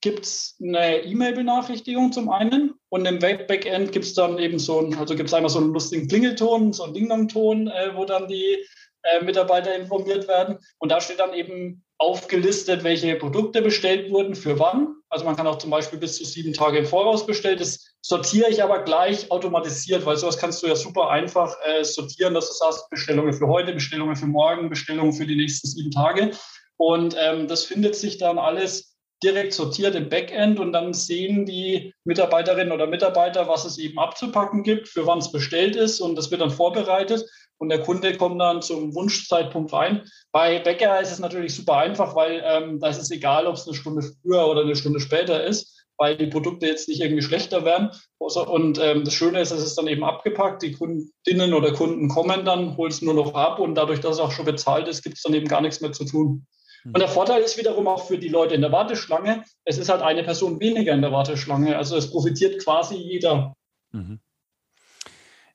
gibt 0.00 0.24
es 0.24 0.56
eine 0.62 1.02
E-Mail-Benachrichtigung 1.04 2.12
zum 2.12 2.30
einen 2.30 2.74
und 2.90 3.06
im 3.06 3.22
Web-Backend 3.22 3.92
gibt 3.92 4.04
es 4.04 4.14
dann 4.14 4.38
eben 4.38 4.58
so 4.58 4.80
ein, 4.80 4.94
also 4.96 5.16
gibt 5.16 5.28
es 5.28 5.34
einmal 5.34 5.50
so 5.50 5.58
einen 5.58 5.72
lustigen 5.72 6.08
Klingelton, 6.08 6.72
so 6.72 6.84
einen 6.84 6.94
Ding-Dong-Ton, 6.94 7.68
äh, 7.68 7.90
wo 7.94 8.04
dann 8.04 8.28
die 8.28 8.58
äh, 9.02 9.24
Mitarbeiter 9.24 9.74
informiert 9.74 10.28
werden. 10.28 10.58
Und 10.78 10.90
da 10.90 11.00
steht 11.00 11.20
dann 11.20 11.32
eben 11.32 11.84
aufgelistet, 11.98 12.84
welche 12.84 13.16
Produkte 13.16 13.62
bestellt 13.62 14.10
wurden, 14.10 14.34
für 14.34 14.58
wann. 14.58 14.96
Also 15.08 15.24
man 15.24 15.36
kann 15.36 15.46
auch 15.46 15.58
zum 15.58 15.70
Beispiel 15.70 15.98
bis 15.98 16.16
zu 16.16 16.24
sieben 16.24 16.52
Tage 16.52 16.78
im 16.78 16.86
Voraus 16.86 17.24
bestellen. 17.24 17.58
Das 17.58 17.94
sortiere 18.02 18.50
ich 18.50 18.62
aber 18.62 18.82
gleich 18.82 19.30
automatisiert, 19.30 20.04
weil 20.04 20.16
sowas 20.16 20.38
kannst 20.38 20.62
du 20.62 20.66
ja 20.66 20.76
super 20.76 21.10
einfach 21.10 21.56
äh, 21.64 21.84
sortieren, 21.84 22.34
dass 22.34 22.48
du 22.48 22.54
sagst, 22.54 22.90
Bestellungen 22.90 23.32
für 23.32 23.46
heute, 23.46 23.72
Bestellungen 23.72 24.16
für 24.16 24.26
morgen, 24.26 24.68
Bestellungen 24.68 25.12
für 25.12 25.26
die 25.26 25.36
nächsten 25.36 25.68
sieben 25.68 25.90
Tage. 25.90 26.32
Und 26.76 27.16
ähm, 27.18 27.48
das 27.48 27.64
findet 27.64 27.94
sich 27.94 28.18
dann 28.18 28.38
alles 28.38 28.95
direkt 29.22 29.54
sortiert 29.54 29.94
im 29.94 30.08
Backend 30.08 30.60
und 30.60 30.72
dann 30.72 30.92
sehen 30.92 31.46
die 31.46 31.94
Mitarbeiterinnen 32.04 32.72
oder 32.72 32.86
Mitarbeiter, 32.86 33.48
was 33.48 33.64
es 33.64 33.78
eben 33.78 33.98
abzupacken 33.98 34.62
gibt, 34.62 34.88
für 34.88 35.06
wann 35.06 35.18
es 35.18 35.32
bestellt 35.32 35.76
ist 35.76 36.00
und 36.00 36.16
das 36.16 36.30
wird 36.30 36.40
dann 36.40 36.50
vorbereitet 36.50 37.24
und 37.58 37.70
der 37.70 37.80
Kunde 37.80 38.16
kommt 38.16 38.40
dann 38.40 38.62
zum 38.62 38.94
Wunschzeitpunkt 38.94 39.72
rein. 39.72 40.02
Bei 40.32 40.58
Bäcker 40.58 41.00
ist 41.00 41.12
es 41.12 41.18
natürlich 41.18 41.54
super 41.54 41.78
einfach, 41.78 42.14
weil 42.14 42.42
ähm, 42.44 42.78
da 42.80 42.88
ist 42.88 43.00
es 43.00 43.10
egal, 43.10 43.46
ob 43.46 43.54
es 43.54 43.66
eine 43.66 43.76
Stunde 43.76 44.02
früher 44.22 44.46
oder 44.46 44.62
eine 44.62 44.76
Stunde 44.76 45.00
später 45.00 45.42
ist, 45.44 45.86
weil 45.96 46.16
die 46.16 46.26
Produkte 46.26 46.66
jetzt 46.66 46.88
nicht 46.88 47.00
irgendwie 47.00 47.22
schlechter 47.22 47.64
werden. 47.64 47.90
Und 48.18 48.78
ähm, 48.78 49.04
das 49.04 49.14
Schöne 49.14 49.40
ist, 49.40 49.50
es 49.50 49.62
ist 49.62 49.78
dann 49.78 49.86
eben 49.86 50.04
abgepackt, 50.04 50.62
die 50.62 50.72
Kundinnen 50.72 51.54
oder 51.54 51.72
Kunden 51.72 52.08
kommen 52.08 52.44
dann, 52.44 52.76
holen 52.76 52.90
es 52.90 53.00
nur 53.00 53.14
noch 53.14 53.34
ab 53.34 53.58
und 53.58 53.74
dadurch, 53.74 54.00
dass 54.00 54.16
es 54.16 54.20
auch 54.20 54.32
schon 54.32 54.44
bezahlt 54.44 54.88
ist, 54.88 55.02
gibt 55.02 55.16
es 55.16 55.22
dann 55.22 55.34
eben 55.34 55.48
gar 55.48 55.62
nichts 55.62 55.80
mehr 55.80 55.92
zu 55.92 56.04
tun. 56.04 56.46
Und 56.92 56.98
der 57.00 57.08
Vorteil 57.08 57.42
ist 57.42 57.58
wiederum 57.58 57.88
auch 57.88 58.06
für 58.06 58.18
die 58.18 58.28
Leute 58.28 58.54
in 58.54 58.60
der 58.60 58.72
Warteschlange, 58.72 59.44
es 59.64 59.78
ist 59.78 59.88
halt 59.88 60.02
eine 60.02 60.22
Person 60.22 60.60
weniger 60.60 60.92
in 60.92 61.02
der 61.02 61.12
Warteschlange. 61.12 61.76
Also 61.76 61.96
es 61.96 62.10
profitiert 62.10 62.62
quasi 62.62 62.96
jeder. 62.96 63.54
Mhm. 63.92 64.20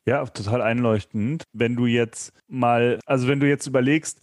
Ja, 0.06 0.26
total 0.26 0.62
einleuchtend. 0.62 1.44
Wenn 1.54 1.76
du 1.76 1.86
jetzt 1.86 2.34
mal, 2.48 3.00
also 3.06 3.28
wenn 3.28 3.39
du 3.39 3.48
jetzt 3.48 3.67
überlegst, 3.67 4.20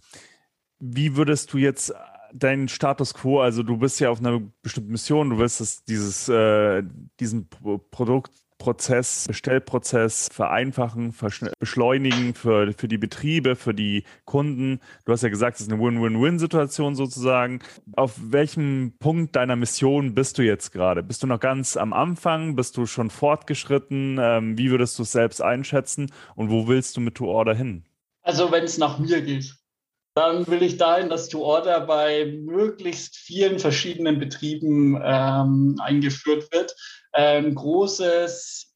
wie 0.80 1.16
würdest 1.16 1.52
du 1.52 1.58
jetzt 1.58 1.94
deinen 2.32 2.68
Status 2.68 3.14
quo, 3.14 3.40
also 3.40 3.62
du 3.62 3.78
bist 3.78 4.00
ja 4.00 4.10
auf 4.10 4.18
einer 4.18 4.40
bestimmten 4.62 4.92
Mission, 4.92 5.30
du 5.30 5.38
willst 5.38 5.60
das, 5.60 5.84
dieses, 5.84 6.28
äh, 6.28 6.82
diesen 7.20 7.48
Produkt 7.90 8.32
Prozess, 8.58 9.26
Bestellprozess 9.28 10.28
vereinfachen, 10.32 11.14
beschleunigen 11.58 12.34
für, 12.34 12.72
für 12.72 12.88
die 12.88 12.98
Betriebe, 12.98 13.56
für 13.56 13.72
die 13.72 14.04
Kunden. 14.24 14.80
Du 15.04 15.12
hast 15.12 15.22
ja 15.22 15.28
gesagt, 15.28 15.56
es 15.56 15.62
ist 15.62 15.72
eine 15.72 15.80
Win-Win-Win-Situation 15.80 16.96
sozusagen. 16.96 17.60
Auf 17.96 18.14
welchem 18.20 18.94
Punkt 18.98 19.36
deiner 19.36 19.56
Mission 19.56 20.14
bist 20.14 20.38
du 20.38 20.42
jetzt 20.42 20.72
gerade? 20.72 21.02
Bist 21.02 21.22
du 21.22 21.26
noch 21.26 21.40
ganz 21.40 21.76
am 21.76 21.92
Anfang? 21.92 22.56
Bist 22.56 22.76
du 22.76 22.86
schon 22.86 23.10
fortgeschritten? 23.10 24.18
Ähm, 24.20 24.58
wie 24.58 24.70
würdest 24.70 24.98
du 24.98 25.04
es 25.04 25.12
selbst 25.12 25.40
einschätzen? 25.40 26.12
Und 26.34 26.50
wo 26.50 26.68
willst 26.68 26.96
du 26.96 27.00
mit 27.00 27.14
To 27.14 27.26
Order 27.26 27.54
hin? 27.54 27.84
Also 28.22 28.50
wenn 28.52 28.64
es 28.64 28.76
nach 28.76 28.98
mir 28.98 29.22
geht, 29.22 29.54
dann 30.14 30.48
will 30.48 30.62
ich 30.62 30.78
dahin, 30.78 31.08
dass 31.08 31.28
To 31.28 31.42
Order 31.42 31.80
bei 31.86 32.26
möglichst 32.44 33.16
vielen 33.16 33.60
verschiedenen 33.60 34.18
Betrieben 34.18 35.00
ähm, 35.00 35.76
eingeführt 35.80 36.52
wird 36.52 36.74
ein 37.18 37.54
großes, 37.54 38.72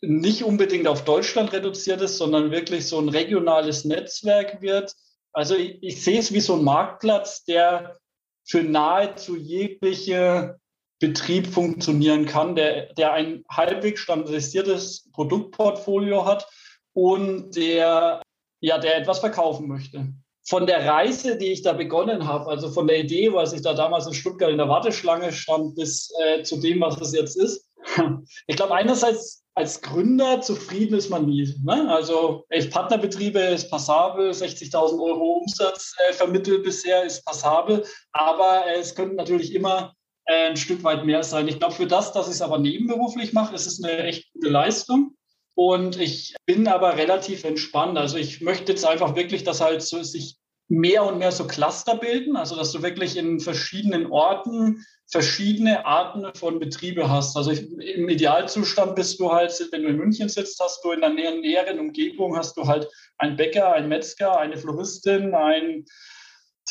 nicht 0.00 0.42
unbedingt 0.42 0.88
auf 0.88 1.04
Deutschland 1.04 1.52
reduziertes, 1.52 2.18
sondern 2.18 2.50
wirklich 2.50 2.88
so 2.88 2.98
ein 2.98 3.08
regionales 3.08 3.84
Netzwerk 3.84 4.60
wird. 4.60 4.94
Also 5.32 5.54
ich, 5.54 5.78
ich 5.80 6.02
sehe 6.02 6.18
es 6.18 6.32
wie 6.32 6.40
so 6.40 6.54
ein 6.54 6.64
Marktplatz, 6.64 7.44
der 7.44 7.96
für 8.44 8.62
nahezu 8.62 9.36
jegliche 9.36 10.58
Betrieb 10.98 11.46
funktionieren 11.46 12.26
kann, 12.26 12.56
der, 12.56 12.92
der 12.94 13.12
ein 13.12 13.44
halbwegs 13.48 14.00
standardisiertes 14.00 15.10
Produktportfolio 15.12 16.24
hat 16.24 16.48
und 16.92 17.56
der, 17.56 18.22
ja, 18.60 18.78
der 18.78 18.96
etwas 18.96 19.20
verkaufen 19.20 19.68
möchte 19.68 20.12
von 20.46 20.66
der 20.66 20.86
Reise, 20.86 21.36
die 21.36 21.52
ich 21.52 21.62
da 21.62 21.72
begonnen 21.72 22.26
habe, 22.26 22.50
also 22.50 22.70
von 22.70 22.86
der 22.86 23.00
Idee, 23.00 23.32
was 23.32 23.52
ich 23.52 23.62
da 23.62 23.74
damals 23.74 24.06
in 24.06 24.14
Stuttgart 24.14 24.50
in 24.50 24.58
der 24.58 24.68
Warteschlange 24.68 25.32
stand, 25.32 25.74
bis 25.74 26.12
äh, 26.22 26.42
zu 26.42 26.58
dem, 26.58 26.80
was 26.80 27.00
es 27.00 27.12
jetzt 27.12 27.36
ist. 27.36 27.68
Ich 28.46 28.56
glaube, 28.56 28.74
einerseits 28.74 29.44
als 29.54 29.80
Gründer 29.80 30.40
zufrieden 30.40 30.96
ist 30.96 31.10
man 31.10 31.26
nie. 31.26 31.54
Ne? 31.62 31.88
Also 31.88 32.44
elf 32.48 32.70
Partnerbetriebe 32.70 33.38
ist 33.38 33.70
passabel, 33.70 34.30
60.000 34.30 35.00
Euro 35.00 35.38
Umsatz 35.38 35.94
äh, 36.08 36.12
vermittelt 36.12 36.64
bisher 36.64 37.04
ist 37.04 37.24
passabel, 37.24 37.84
aber 38.12 38.66
äh, 38.66 38.80
es 38.80 38.94
könnte 38.94 39.14
natürlich 39.14 39.54
immer 39.54 39.94
äh, 40.26 40.48
ein 40.48 40.56
Stück 40.56 40.82
weit 40.82 41.04
mehr 41.04 41.22
sein. 41.22 41.46
Ich 41.46 41.58
glaube, 41.58 41.74
für 41.74 41.86
das, 41.86 42.12
dass 42.12 42.26
ich 42.26 42.34
es 42.34 42.42
aber 42.42 42.58
nebenberuflich 42.58 43.32
mache, 43.32 43.54
ist 43.54 43.66
es 43.66 43.82
eine 43.82 44.04
echt 44.04 44.32
gute 44.32 44.48
Leistung. 44.48 45.14
Und 45.54 46.00
ich 46.00 46.34
bin 46.46 46.66
aber 46.66 46.96
relativ 46.96 47.44
entspannt. 47.44 47.96
Also 47.96 48.16
ich 48.16 48.40
möchte 48.40 48.72
jetzt 48.72 48.84
einfach 48.84 49.14
wirklich, 49.14 49.44
dass 49.44 49.60
halt 49.60 49.82
so 49.82 50.02
sich 50.02 50.36
mehr 50.68 51.04
und 51.04 51.18
mehr 51.18 51.30
so 51.30 51.46
Cluster 51.46 51.96
bilden, 51.96 52.36
also 52.36 52.56
dass 52.56 52.72
du 52.72 52.82
wirklich 52.82 53.16
in 53.16 53.38
verschiedenen 53.38 54.10
Orten 54.10 54.84
verschiedene 55.10 55.84
Arten 55.84 56.26
von 56.34 56.58
Betriebe 56.58 57.10
hast. 57.10 57.36
Also 57.36 57.50
ich, 57.50 57.70
im 57.78 58.08
Idealzustand 58.08 58.96
bist 58.96 59.20
du 59.20 59.30
halt, 59.30 59.52
wenn 59.70 59.82
du 59.82 59.88
in 59.90 59.96
München 59.96 60.28
sitzt, 60.28 60.58
hast 60.60 60.82
du 60.84 60.92
in 60.92 61.00
der 61.00 61.10
näheren, 61.10 61.40
näheren 61.40 61.78
Umgebung 61.78 62.36
hast 62.36 62.56
du 62.56 62.66
halt 62.66 62.88
einen 63.18 63.36
Bäcker, 63.36 63.72
einen 63.72 63.88
Metzger, 63.88 64.38
eine 64.38 64.56
Floristin, 64.56 65.34
ein 65.34 65.84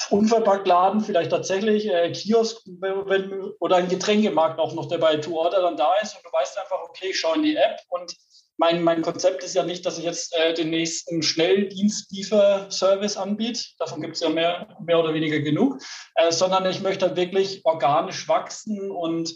Unverpacktladen, 0.09 1.01
vielleicht 1.01 1.31
tatsächlich 1.31 1.87
äh, 1.87 2.11
Kiosk 2.11 2.61
wenn, 2.65 3.51
oder 3.59 3.75
ein 3.77 3.89
Getränkemarkt 3.89 4.59
auch 4.59 4.73
noch, 4.73 4.87
der 4.87 4.97
bei 4.97 5.17
Two 5.17 5.37
Order 5.37 5.61
dann 5.61 5.77
da 5.77 5.93
ist 6.01 6.15
und 6.15 6.25
du 6.25 6.31
weißt 6.31 6.57
einfach, 6.57 6.81
okay, 6.89 7.09
ich 7.09 7.19
schaue 7.19 7.35
in 7.35 7.43
die 7.43 7.55
App 7.55 7.79
und 7.89 8.15
mein, 8.57 8.83
mein 8.83 9.01
Konzept 9.01 9.43
ist 9.43 9.55
ja 9.55 9.63
nicht, 9.63 9.85
dass 9.85 9.97
ich 9.97 10.03
jetzt 10.03 10.35
äh, 10.35 10.53
den 10.53 10.69
nächsten 10.69 11.23
Schnelldienstlieferservice 11.23 13.17
anbiete. 13.17 13.63
Davon 13.79 14.01
gibt 14.01 14.15
es 14.15 14.21
ja 14.21 14.29
mehr, 14.29 14.67
mehr 14.85 14.99
oder 14.99 15.13
weniger 15.13 15.39
genug. 15.39 15.81
Äh, 16.15 16.31
sondern 16.31 16.65
ich 16.65 16.81
möchte 16.81 17.07
halt 17.07 17.15
wirklich 17.15 17.61
organisch 17.65 18.27
wachsen 18.27 18.91
und 18.91 19.33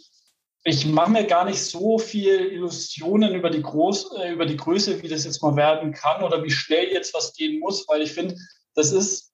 ich 0.63 0.85
mache 0.85 1.11
mir 1.11 1.25
gar 1.25 1.45
nicht 1.45 1.63
so 1.63 1.97
viel 1.97 2.51
Illusionen 2.51 3.33
über 3.33 3.49
die, 3.49 3.61
Groß, 3.61 4.17
äh, 4.17 4.31
über 4.33 4.45
die 4.45 4.57
Größe, 4.57 5.01
wie 5.01 5.07
das 5.07 5.25
jetzt 5.25 5.41
mal 5.41 5.55
werden 5.55 5.93
kann 5.93 6.23
oder 6.23 6.43
wie 6.43 6.51
schnell 6.51 6.89
jetzt 6.91 7.13
was 7.13 7.33
gehen 7.33 7.59
muss, 7.59 7.87
weil 7.87 8.01
ich 8.01 8.11
finde, 8.11 8.35
das 8.75 8.91
ist 8.91 9.26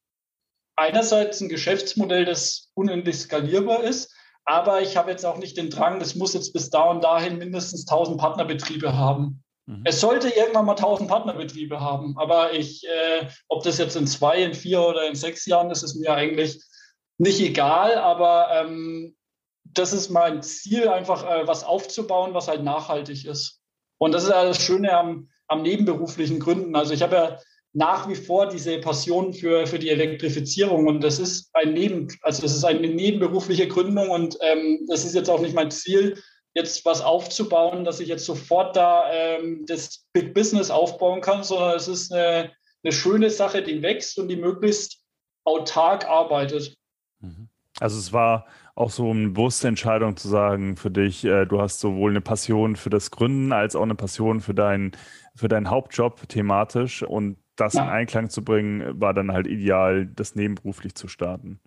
einerseits 0.75 1.41
ein 1.41 1.49
Geschäftsmodell, 1.49 2.25
das 2.25 2.69
unendlich 2.73 3.17
skalierbar 3.17 3.83
ist, 3.83 4.13
aber 4.45 4.81
ich 4.81 4.97
habe 4.97 5.11
jetzt 5.11 5.25
auch 5.25 5.37
nicht 5.37 5.57
den 5.57 5.69
Drang, 5.69 5.99
das 5.99 6.15
muss 6.15 6.33
jetzt 6.33 6.53
bis 6.53 6.69
da 6.69 6.83
und 6.83 7.03
dahin 7.03 7.37
mindestens 7.37 7.87
1000 7.87 8.17
Partnerbetriebe 8.17 8.95
haben. 8.95 9.43
Mhm. 9.65 9.81
Es 9.85 10.01
sollte 10.01 10.29
irgendwann 10.29 10.65
mal 10.65 10.73
1000 10.73 11.09
Partnerbetriebe 11.09 11.79
haben, 11.79 12.17
aber 12.17 12.53
ich, 12.53 12.85
äh, 12.87 13.27
ob 13.47 13.63
das 13.63 13.77
jetzt 13.77 13.95
in 13.95 14.07
zwei, 14.07 14.43
in 14.43 14.53
vier 14.53 14.81
oder 14.81 15.07
in 15.07 15.15
sechs 15.15 15.45
Jahren 15.45 15.71
ist, 15.71 15.83
ist 15.83 15.95
mir 15.95 16.13
eigentlich 16.13 16.61
nicht 17.17 17.39
egal, 17.39 17.95
aber 17.95 18.49
ähm, 18.51 19.15
das 19.63 19.93
ist 19.93 20.09
mein 20.09 20.41
Ziel, 20.41 20.89
einfach 20.89 21.23
äh, 21.23 21.47
was 21.47 21.63
aufzubauen, 21.63 22.33
was 22.33 22.47
halt 22.47 22.63
nachhaltig 22.63 23.25
ist. 23.25 23.61
Und 23.97 24.11
das 24.11 24.23
ist 24.23 24.29
ja 24.29 24.43
das 24.43 24.61
Schöne 24.61 24.91
am, 24.91 25.29
am 25.47 25.61
nebenberuflichen 25.61 26.39
Gründen. 26.39 26.75
Also 26.75 26.93
ich 26.93 27.01
habe 27.01 27.15
ja 27.15 27.39
nach 27.73 28.07
wie 28.07 28.15
vor 28.15 28.47
diese 28.47 28.77
Passion 28.77 29.33
für, 29.33 29.65
für 29.65 29.79
die 29.79 29.89
Elektrifizierung 29.89 30.87
und 30.87 31.03
das 31.03 31.19
ist 31.19 31.49
ein 31.53 31.73
Neben, 31.73 32.07
also 32.21 32.41
das 32.41 32.55
ist 32.55 32.63
eine 32.63 32.87
nebenberufliche 32.87 33.67
Gründung 33.67 34.09
und 34.09 34.37
ähm, 34.41 34.85
das 34.87 35.03
ist 35.03 35.15
jetzt 35.15 35.29
auch 35.29 35.41
nicht 35.41 35.55
mein 35.55 35.71
Ziel, 35.71 36.21
jetzt 36.53 36.85
was 36.85 37.01
aufzubauen, 37.01 37.83
dass 37.83 37.99
ich 37.99 38.07
jetzt 38.07 38.25
sofort 38.25 38.75
da 38.75 39.11
ähm, 39.11 39.65
das 39.65 40.05
Big 40.13 40.35
Business 40.35 40.69
aufbauen 40.69 41.21
kann, 41.21 41.43
sondern 41.43 41.75
es 41.75 41.87
ist 41.87 42.13
eine, 42.13 42.51
eine 42.83 42.93
schöne 42.93 43.31
Sache, 43.31 43.63
die 43.63 43.81
wächst 43.81 44.19
und 44.19 44.27
die 44.27 44.35
möglichst 44.35 44.99
autark 45.43 46.05
arbeitet. 46.07 46.75
Mhm. 47.21 47.49
Also 47.79 47.97
es 47.97 48.13
war 48.13 48.45
auch 48.75 48.89
so 48.89 49.11
eine 49.11 49.29
bewusste 49.29 49.67
Entscheidung 49.67 50.17
zu 50.17 50.27
sagen 50.27 50.77
für 50.77 50.89
dich, 50.89 51.23
äh, 51.25 51.45
du 51.45 51.61
hast 51.61 51.79
sowohl 51.79 52.11
eine 52.11 52.21
Passion 52.21 52.75
für 52.75 52.89
das 52.89 53.11
Gründen 53.11 53.51
als 53.51 53.75
auch 53.75 53.83
eine 53.83 53.95
Passion 53.95 54.41
für, 54.41 54.53
dein, 54.53 54.93
für 55.35 55.47
deinen 55.47 55.69
Hauptjob 55.69 56.27
thematisch 56.27 57.03
und 57.03 57.37
das 57.55 57.73
ja. 57.73 57.83
in 57.83 57.89
Einklang 57.89 58.29
zu 58.29 58.43
bringen, 58.43 58.99
war 58.99 59.13
dann 59.13 59.31
halt 59.31 59.45
ideal, 59.45 60.07
das 60.07 60.35
nebenberuflich 60.35 60.95
zu 60.95 61.07
starten. 61.07 61.59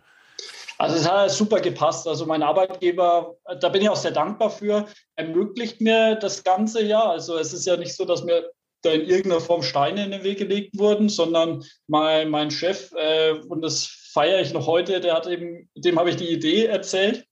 Also 0.79 0.97
es 0.97 1.11
hat 1.11 1.31
super 1.31 1.61
gepasst. 1.61 2.07
Also 2.07 2.27
mein 2.27 2.43
Arbeitgeber, 2.43 3.37
da 3.61 3.69
bin 3.69 3.83
ich 3.83 3.89
auch 3.89 3.97
sehr 3.97 4.11
dankbar 4.11 4.51
für, 4.51 4.87
ermöglicht 5.15 5.81
mir 5.81 6.17
das 6.17 6.45
Ganze 6.45 6.83
ja. 6.85 7.03
Also 7.03 7.39
es 7.39 7.53
ist 7.53 7.67
ja 7.67 7.77
nicht 7.77 7.95
so, 7.95 8.05
dass 8.05 8.25
mir 8.25 8.51
da 8.83 8.93
in 8.93 9.03
irgendeiner 9.03 9.41
Form 9.41 9.63
Steine 9.63 10.05
in 10.05 10.11
den 10.11 10.25
Weg 10.25 10.39
gelegt 10.39 10.79
wurden, 10.79 11.09
sondern 11.09 11.65
mein, 11.87 12.31
mein 12.31 12.51
Chef, 12.51 12.93
äh, 12.93 13.33
und 13.49 13.63
das 13.63 13.87
feiere 14.13 14.41
ich 14.41 14.53
noch 14.53 14.67
heute, 14.67 15.01
der 15.01 15.15
hat 15.15 15.27
eben, 15.27 15.69
dem 15.75 15.99
habe 15.99 16.11
ich 16.11 16.17
die 16.17 16.31
Idee 16.31 16.67
erzählt, 16.67 17.27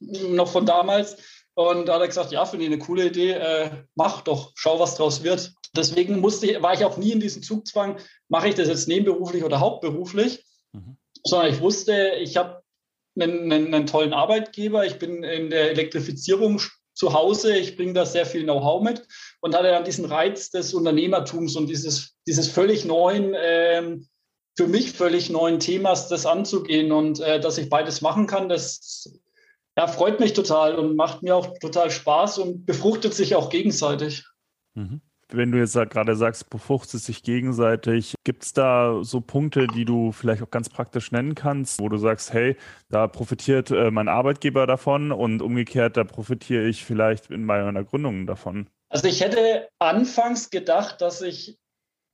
noch 0.00 0.48
von 0.48 0.66
damals. 0.66 1.16
Und 1.54 1.86
da 1.86 1.94
hat 1.94 2.02
er 2.02 2.08
gesagt, 2.08 2.32
ja, 2.32 2.44
finde 2.44 2.66
ich 2.66 2.72
eine 2.72 2.80
coole 2.80 3.06
Idee, 3.06 3.32
äh, 3.32 3.70
mach 3.94 4.20
doch, 4.20 4.52
schau, 4.54 4.78
was 4.78 4.96
draus 4.96 5.22
wird. 5.22 5.52
Deswegen 5.74 6.20
musste 6.20 6.46
ich, 6.46 6.62
war 6.62 6.74
ich 6.74 6.84
auch 6.84 6.96
nie 6.98 7.12
in 7.12 7.20
diesem 7.20 7.42
Zugzwang, 7.42 7.98
mache 8.28 8.48
ich 8.48 8.54
das 8.54 8.68
jetzt 8.68 8.88
nebenberuflich 8.88 9.42
oder 9.42 9.60
hauptberuflich, 9.60 10.44
mhm. 10.72 10.96
sondern 11.24 11.52
ich 11.52 11.60
wusste, 11.60 12.12
ich 12.20 12.36
habe 12.36 12.62
einen, 13.18 13.50
einen, 13.50 13.74
einen, 13.74 13.86
tollen 13.86 14.12
Arbeitgeber, 14.12 14.84
ich 14.84 14.98
bin 14.98 15.22
in 15.22 15.48
der 15.48 15.70
Elektrifizierung 15.70 16.60
zu 16.96 17.12
Hause, 17.12 17.56
ich 17.56 17.76
bringe 17.76 17.92
da 17.92 18.06
sehr 18.06 18.26
viel 18.26 18.42
Know-how 18.42 18.82
mit 18.82 19.06
und 19.40 19.54
hatte 19.54 19.68
dann 19.68 19.84
diesen 19.84 20.06
Reiz 20.06 20.50
des 20.50 20.74
Unternehmertums 20.74 21.54
und 21.54 21.68
dieses, 21.68 22.16
dieses 22.26 22.48
völlig 22.48 22.84
neuen, 22.86 23.34
ähm, 23.38 24.08
für 24.56 24.66
mich 24.66 24.92
völlig 24.92 25.28
neuen 25.28 25.60
Themas, 25.60 26.08
das 26.08 26.24
anzugehen 26.24 26.90
und 26.90 27.20
äh, 27.20 27.38
dass 27.38 27.58
ich 27.58 27.68
beides 27.68 28.00
machen 28.00 28.26
kann, 28.26 28.48
das 28.48 29.12
ja, 29.76 29.86
freut 29.86 30.20
mich 30.20 30.32
total 30.32 30.76
und 30.76 30.96
macht 30.96 31.22
mir 31.22 31.36
auch 31.36 31.58
total 31.58 31.90
Spaß 31.90 32.38
und 32.38 32.64
befruchtet 32.64 33.12
sich 33.12 33.36
auch 33.36 33.50
gegenseitig. 33.50 34.24
Mhm. 34.72 35.02
Wenn 35.32 35.50
du 35.50 35.58
jetzt 35.58 35.74
gerade 35.74 36.14
sagst, 36.14 36.50
befruchtet 36.50 37.00
sich 37.00 37.22
gegenseitig, 37.22 38.14
gibt 38.24 38.44
es 38.44 38.52
da 38.52 39.00
so 39.02 39.20
Punkte, 39.20 39.66
die 39.66 39.84
du 39.84 40.12
vielleicht 40.12 40.42
auch 40.42 40.50
ganz 40.50 40.68
praktisch 40.68 41.10
nennen 41.10 41.34
kannst, 41.34 41.80
wo 41.80 41.88
du 41.88 41.96
sagst, 41.96 42.32
hey, 42.32 42.56
da 42.88 43.08
profitiert 43.08 43.70
äh, 43.70 43.90
mein 43.90 44.08
Arbeitgeber 44.08 44.66
davon 44.66 45.10
und 45.10 45.42
umgekehrt, 45.42 45.96
da 45.96 46.04
profitiere 46.04 46.66
ich 46.66 46.84
vielleicht 46.84 47.30
in 47.30 47.44
meiner 47.44 47.84
Gründung 47.84 48.26
davon? 48.26 48.68
Also 48.88 49.08
ich 49.08 49.20
hätte 49.20 49.68
anfangs 49.80 50.50
gedacht, 50.50 51.00
dass 51.00 51.22
ich 51.22 51.58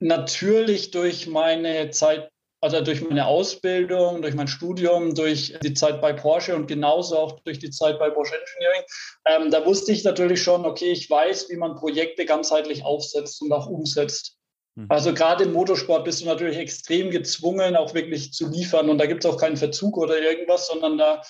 natürlich 0.00 0.90
durch 0.90 1.26
meine 1.26 1.90
Zeit 1.90 2.30
also 2.62 2.80
durch 2.80 3.02
meine 3.02 3.26
Ausbildung, 3.26 4.22
durch 4.22 4.36
mein 4.36 4.46
Studium, 4.46 5.16
durch 5.16 5.58
die 5.64 5.74
Zeit 5.74 6.00
bei 6.00 6.12
Porsche 6.12 6.54
und 6.54 6.68
genauso 6.68 7.18
auch 7.18 7.40
durch 7.40 7.58
die 7.58 7.70
Zeit 7.70 7.98
bei 7.98 8.08
Bosch 8.08 8.30
Engineering, 8.30 8.82
ähm, 9.26 9.50
da 9.50 9.66
wusste 9.66 9.90
ich 9.90 10.04
natürlich 10.04 10.42
schon, 10.42 10.64
okay, 10.64 10.92
ich 10.92 11.10
weiß, 11.10 11.50
wie 11.50 11.56
man 11.56 11.74
Projekte 11.74 12.24
ganzheitlich 12.24 12.84
aufsetzt 12.84 13.42
und 13.42 13.52
auch 13.52 13.66
umsetzt. 13.66 14.36
Mhm. 14.76 14.86
Also 14.88 15.12
gerade 15.12 15.44
im 15.44 15.52
Motorsport 15.52 16.04
bist 16.04 16.20
du 16.20 16.26
natürlich 16.26 16.56
extrem 16.56 17.10
gezwungen, 17.10 17.74
auch 17.74 17.94
wirklich 17.94 18.32
zu 18.32 18.48
liefern. 18.48 18.88
Und 18.88 18.98
da 18.98 19.06
gibt 19.06 19.24
es 19.24 19.30
auch 19.30 19.38
keinen 19.38 19.56
Verzug 19.56 19.98
oder 19.98 20.20
irgendwas, 20.20 20.68
sondern 20.68 20.98
da 20.98 21.22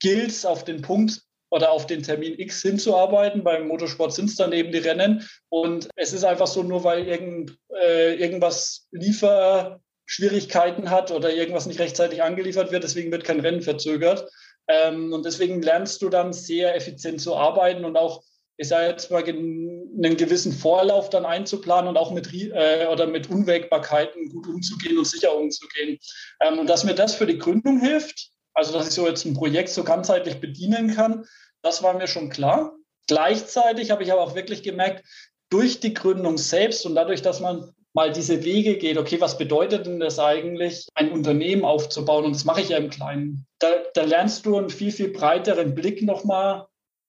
gilt 0.00 0.30
es 0.30 0.46
auf 0.46 0.64
den 0.64 0.80
Punkt 0.80 1.20
oder 1.50 1.70
auf 1.70 1.86
den 1.86 2.02
Termin 2.02 2.38
X 2.38 2.62
hinzuarbeiten. 2.62 3.44
Beim 3.44 3.68
Motorsport 3.68 4.14
sind 4.14 4.30
es 4.30 4.36
dann 4.36 4.52
eben 4.52 4.72
die 4.72 4.78
Rennen. 4.78 5.28
Und 5.50 5.90
es 5.96 6.14
ist 6.14 6.24
einfach 6.24 6.46
so, 6.46 6.62
nur 6.62 6.82
weil 6.82 7.06
irgend, 7.06 7.58
äh, 7.78 8.14
irgendwas 8.14 8.88
liefer 8.90 9.80
Schwierigkeiten 10.06 10.90
hat 10.90 11.10
oder 11.10 11.32
irgendwas 11.32 11.66
nicht 11.66 11.80
rechtzeitig 11.80 12.22
angeliefert 12.22 12.72
wird, 12.72 12.84
deswegen 12.84 13.10
wird 13.10 13.24
kein 13.24 13.40
Rennen 13.40 13.62
verzögert. 13.62 14.30
Ähm, 14.68 15.12
und 15.12 15.26
deswegen 15.26 15.62
lernst 15.62 16.00
du 16.02 16.08
dann 16.08 16.32
sehr 16.32 16.74
effizient 16.74 17.20
zu 17.20 17.36
arbeiten 17.36 17.84
und 17.84 17.96
auch, 17.96 18.22
ich 18.56 18.68
sage 18.68 18.88
jetzt 18.88 19.10
mal, 19.10 19.22
einen 19.22 20.16
gewissen 20.16 20.52
Vorlauf 20.52 21.10
dann 21.10 21.26
einzuplanen 21.26 21.88
und 21.88 21.96
auch 21.96 22.12
mit, 22.12 22.32
äh, 22.32 22.86
oder 22.90 23.06
mit 23.06 23.28
Unwägbarkeiten 23.28 24.30
gut 24.30 24.46
umzugehen 24.46 24.96
und 24.98 25.06
sicher 25.06 25.36
umzugehen. 25.36 25.98
Ähm, 26.40 26.58
und 26.60 26.68
dass 26.68 26.84
mir 26.84 26.94
das 26.94 27.14
für 27.14 27.26
die 27.26 27.38
Gründung 27.38 27.80
hilft, 27.80 28.30
also 28.54 28.72
dass 28.72 28.88
ich 28.88 28.94
so 28.94 29.06
jetzt 29.06 29.24
ein 29.26 29.34
Projekt 29.34 29.68
so 29.68 29.84
ganzheitlich 29.84 30.40
bedienen 30.40 30.94
kann, 30.94 31.26
das 31.62 31.82
war 31.82 31.94
mir 31.94 32.06
schon 32.06 32.30
klar. 32.30 32.76
Gleichzeitig 33.08 33.90
habe 33.90 34.02
ich 34.02 34.12
aber 34.12 34.22
auch 34.22 34.34
wirklich 34.34 34.62
gemerkt, 34.62 35.04
durch 35.50 35.78
die 35.80 35.94
Gründung 35.94 36.38
selbst 36.38 36.86
und 36.86 36.94
dadurch, 36.94 37.22
dass 37.22 37.40
man 37.40 37.72
mal 37.96 38.12
diese 38.12 38.44
Wege 38.44 38.76
geht, 38.76 38.98
okay, 38.98 39.20
was 39.22 39.38
bedeutet 39.38 39.86
denn 39.86 40.00
das 40.00 40.18
eigentlich, 40.18 40.86
ein 40.94 41.10
Unternehmen 41.10 41.64
aufzubauen? 41.64 42.26
Und 42.26 42.34
das 42.34 42.44
mache 42.44 42.60
ich 42.60 42.68
ja 42.68 42.76
im 42.76 42.90
Kleinen. 42.90 43.46
Da, 43.58 43.68
da 43.94 44.02
lernst 44.02 44.44
du 44.44 44.56
einen 44.58 44.68
viel, 44.68 44.92
viel 44.92 45.08
breiteren 45.08 45.74
Blick 45.74 46.02
nochmal 46.02 46.66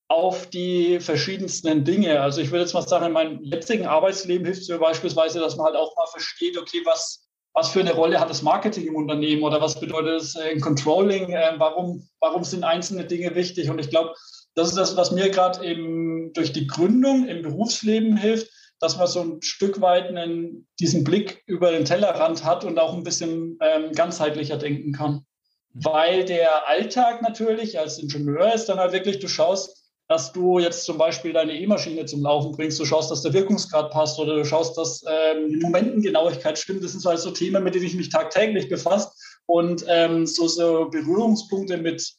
auf 0.07 0.49
die 0.49 1.01
verschiedensten 1.01 1.83
Dinge. 1.83 2.21
Also 2.21 2.39
ich 2.39 2.51
würde 2.51 2.61
jetzt 2.61 2.73
mal 2.73 2.87
sagen, 2.87 3.07
in 3.07 3.11
meinem 3.11 3.43
jetzigen 3.43 3.85
Arbeitsleben 3.85 4.45
hilft 4.45 4.61
es 4.61 4.69
mir 4.69 4.77
beispielsweise, 4.77 5.41
dass 5.41 5.57
man 5.57 5.65
halt 5.65 5.75
auch 5.75 5.93
mal 5.97 6.07
versteht, 6.07 6.57
okay, 6.57 6.81
was, 6.85 7.27
was 7.53 7.69
für 7.69 7.81
eine 7.81 7.93
Rolle 7.93 8.21
hat 8.21 8.29
das 8.29 8.41
Marketing 8.41 8.87
im 8.87 8.95
Unternehmen 8.95 9.43
oder 9.43 9.59
was 9.59 9.81
bedeutet 9.81 10.21
es 10.21 10.35
im 10.35 10.61
Controlling? 10.61 11.33
Äh, 11.33 11.55
warum, 11.57 12.07
warum 12.21 12.45
sind 12.45 12.63
einzelne 12.63 13.03
Dinge 13.03 13.35
wichtig? 13.35 13.69
Und 13.69 13.79
ich 13.79 13.89
glaube, 13.89 14.13
das 14.55 14.69
ist 14.69 14.77
das, 14.77 14.95
was 14.95 15.11
mir 15.11 15.29
gerade 15.31 15.65
eben 15.65 16.31
durch 16.31 16.53
die 16.53 16.65
Gründung 16.65 17.27
im 17.27 17.41
Berufsleben 17.41 18.15
hilft, 18.15 18.49
dass 18.79 18.97
man 18.97 19.07
so 19.07 19.21
ein 19.21 19.41
Stück 19.41 19.81
weit 19.81 20.07
einen, 20.07 20.67
diesen 20.79 21.03
Blick 21.03 21.43
über 21.47 21.71
den 21.71 21.85
Tellerrand 21.85 22.43
hat 22.43 22.63
und 22.63 22.79
auch 22.79 22.93
ein 22.93 23.03
bisschen 23.03 23.57
ähm, 23.61 23.91
ganzheitlicher 23.93 24.57
denken 24.57 24.91
kann. 24.91 25.25
Mhm. 25.73 25.85
Weil 25.85 26.25
der 26.25 26.67
Alltag 26.67 27.21
natürlich 27.21 27.79
als 27.79 27.97
Ingenieur 27.99 28.53
ist 28.53 28.65
dann 28.65 28.79
halt 28.79 28.93
wirklich, 28.93 29.19
du 29.19 29.27
schaust, 29.27 29.87
dass 30.09 30.31
du 30.31 30.59
jetzt 30.59 30.85
zum 30.85 30.97
Beispiel 30.97 31.33
deine 31.33 31.59
E-Maschine 31.59 32.05
zum 32.05 32.21
Laufen 32.21 32.53
bringst, 32.53 32.79
du 32.79 32.85
schaust, 32.85 33.11
dass 33.11 33.23
der 33.23 33.33
Wirkungsgrad 33.33 33.91
passt 33.91 34.17
oder 34.19 34.37
du 34.37 34.45
schaust, 34.45 34.77
dass 34.77 35.03
ähm, 35.05 35.49
die 35.49 35.57
Momentengenauigkeit 35.57 36.57
stimmt. 36.57 36.83
Das 36.83 36.91
sind 36.91 37.01
so, 37.01 37.09
halt 37.09 37.19
so 37.19 37.31
Themen, 37.31 37.63
mit 37.63 37.75
denen 37.75 37.85
ich 37.85 37.95
mich 37.95 38.09
tagtäglich 38.09 38.69
befasse. 38.69 39.11
Und 39.47 39.83
ähm, 39.87 40.25
so, 40.25 40.47
so 40.47 40.89
Berührungspunkte 40.89 41.77
mit 41.77 42.15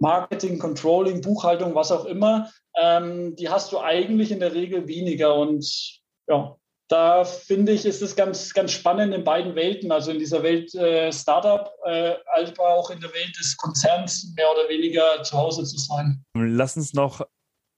Marketing, 0.00 0.58
Controlling, 0.58 1.22
Buchhaltung, 1.22 1.74
was 1.74 1.90
auch 1.90 2.04
immer, 2.04 2.50
ähm, 2.80 3.36
die 3.36 3.48
hast 3.48 3.72
du 3.72 3.80
eigentlich 3.80 4.30
in 4.30 4.40
der 4.40 4.54
Regel 4.54 4.86
weniger. 4.86 5.34
Und 5.34 6.00
ja, 6.28 6.56
da 6.88 7.24
finde 7.24 7.72
ich, 7.72 7.84
ist 7.84 8.02
es 8.02 8.16
ganz, 8.16 8.54
ganz 8.54 8.72
spannend 8.72 9.14
in 9.14 9.24
beiden 9.24 9.54
Welten, 9.54 9.92
also 9.92 10.10
in 10.10 10.18
dieser 10.18 10.42
Welt 10.42 10.74
äh, 10.74 11.12
Startup, 11.12 11.70
äh, 11.84 12.14
als 12.34 12.58
auch 12.58 12.90
in 12.90 13.00
der 13.00 13.12
Welt 13.12 13.36
des 13.38 13.56
Konzerns 13.56 14.32
mehr 14.36 14.46
oder 14.50 14.68
weniger 14.68 15.22
zu 15.22 15.36
Hause 15.36 15.64
zu 15.64 15.76
sein. 15.78 16.24
Lass 16.34 16.76
uns 16.76 16.94
noch 16.94 17.26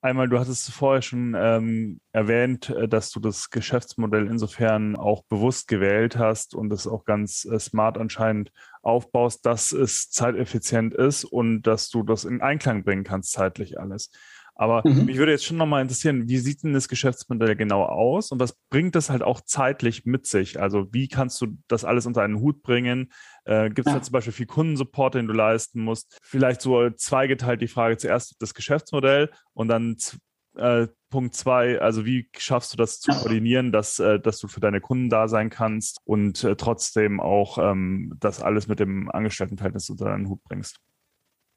einmal, 0.02 0.28
du 0.28 0.38
hattest 0.38 0.70
vorher 0.70 1.02
schon 1.02 1.34
ähm, 1.36 2.00
erwähnt, 2.12 2.70
äh, 2.70 2.88
dass 2.88 3.10
du 3.10 3.20
das 3.20 3.50
Geschäftsmodell 3.50 4.26
insofern 4.26 4.96
auch 4.96 5.24
bewusst 5.24 5.68
gewählt 5.68 6.16
hast 6.16 6.54
und 6.54 6.72
es 6.72 6.86
auch 6.86 7.04
ganz 7.04 7.44
äh, 7.44 7.58
smart 7.58 7.98
anscheinend 7.98 8.52
aufbaust, 8.82 9.44
dass 9.44 9.72
es 9.72 10.10
zeiteffizient 10.10 10.94
ist 10.94 11.24
und 11.24 11.62
dass 11.62 11.90
du 11.90 12.03
das 12.03 12.24
in 12.24 12.40
Einklang 12.40 12.84
bringen 12.84 13.05
kannst, 13.05 13.32
zeitlich 13.32 13.78
alles. 13.78 14.11
Aber 14.61 14.82
mhm. 14.84 15.06
mich 15.06 15.16
würde 15.16 15.32
jetzt 15.32 15.46
schon 15.46 15.56
nochmal 15.56 15.80
interessieren, 15.80 16.28
wie 16.28 16.36
sieht 16.36 16.64
denn 16.64 16.74
das 16.74 16.86
Geschäftsmodell 16.86 17.56
genau 17.56 17.82
aus 17.82 18.30
und 18.30 18.40
was 18.40 18.58
bringt 18.68 18.94
das 18.94 19.08
halt 19.08 19.22
auch 19.22 19.40
zeitlich 19.40 20.04
mit 20.04 20.26
sich? 20.26 20.61
Also 20.61 20.92
wie 20.92 21.08
kannst 21.08 21.40
du 21.40 21.56
das 21.66 21.86
alles 21.86 22.04
unter 22.04 22.20
einen 22.20 22.40
Hut 22.40 22.62
bringen? 22.62 23.11
Äh, 23.46 23.70
Gibt 23.70 23.88
es 23.88 23.94
ja. 23.94 23.98
da 23.98 24.02
zum 24.02 24.12
Beispiel 24.12 24.34
viel 24.34 24.44
Kundensupport, 24.44 25.14
den 25.14 25.28
du 25.28 25.32
leisten 25.32 25.82
musst? 25.82 26.18
Vielleicht 26.22 26.61
so 26.61 26.90
zweigeteilt 26.90 27.62
die 27.62 27.68
Frage 27.68 27.96
zuerst 27.96 28.36
das 28.38 28.52
Geschäftsmodell 28.52 29.30
und 29.54 29.68
dann 29.68 29.96
äh, 30.56 30.88
Punkt 31.08 31.34
zwei, 31.34 31.80
also 31.80 32.04
wie 32.04 32.28
schaffst 32.36 32.74
du 32.74 32.76
das 32.76 33.00
zu 33.00 33.12
koordinieren, 33.12 33.72
dass, 33.72 33.98
äh, 33.98 34.20
dass 34.20 34.40
du 34.40 34.46
für 34.46 34.61
deine 34.61 34.82
Kunden 34.82 35.08
da 35.08 35.26
sein 35.26 35.48
kannst 35.48 36.00
und 36.04 36.44
äh, 36.44 36.54
trotzdem 36.54 37.18
auch 37.18 37.56
ähm, 37.56 38.12
das 38.20 38.42
alles 38.42 38.68
mit 38.68 38.78
dem 38.78 39.11
Angestelltenverhältnis 39.11 39.88
unter 39.88 40.04
deinen 40.04 40.28
Hut 40.28 40.44
bringst? 40.44 40.76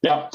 Ja, 0.01 0.30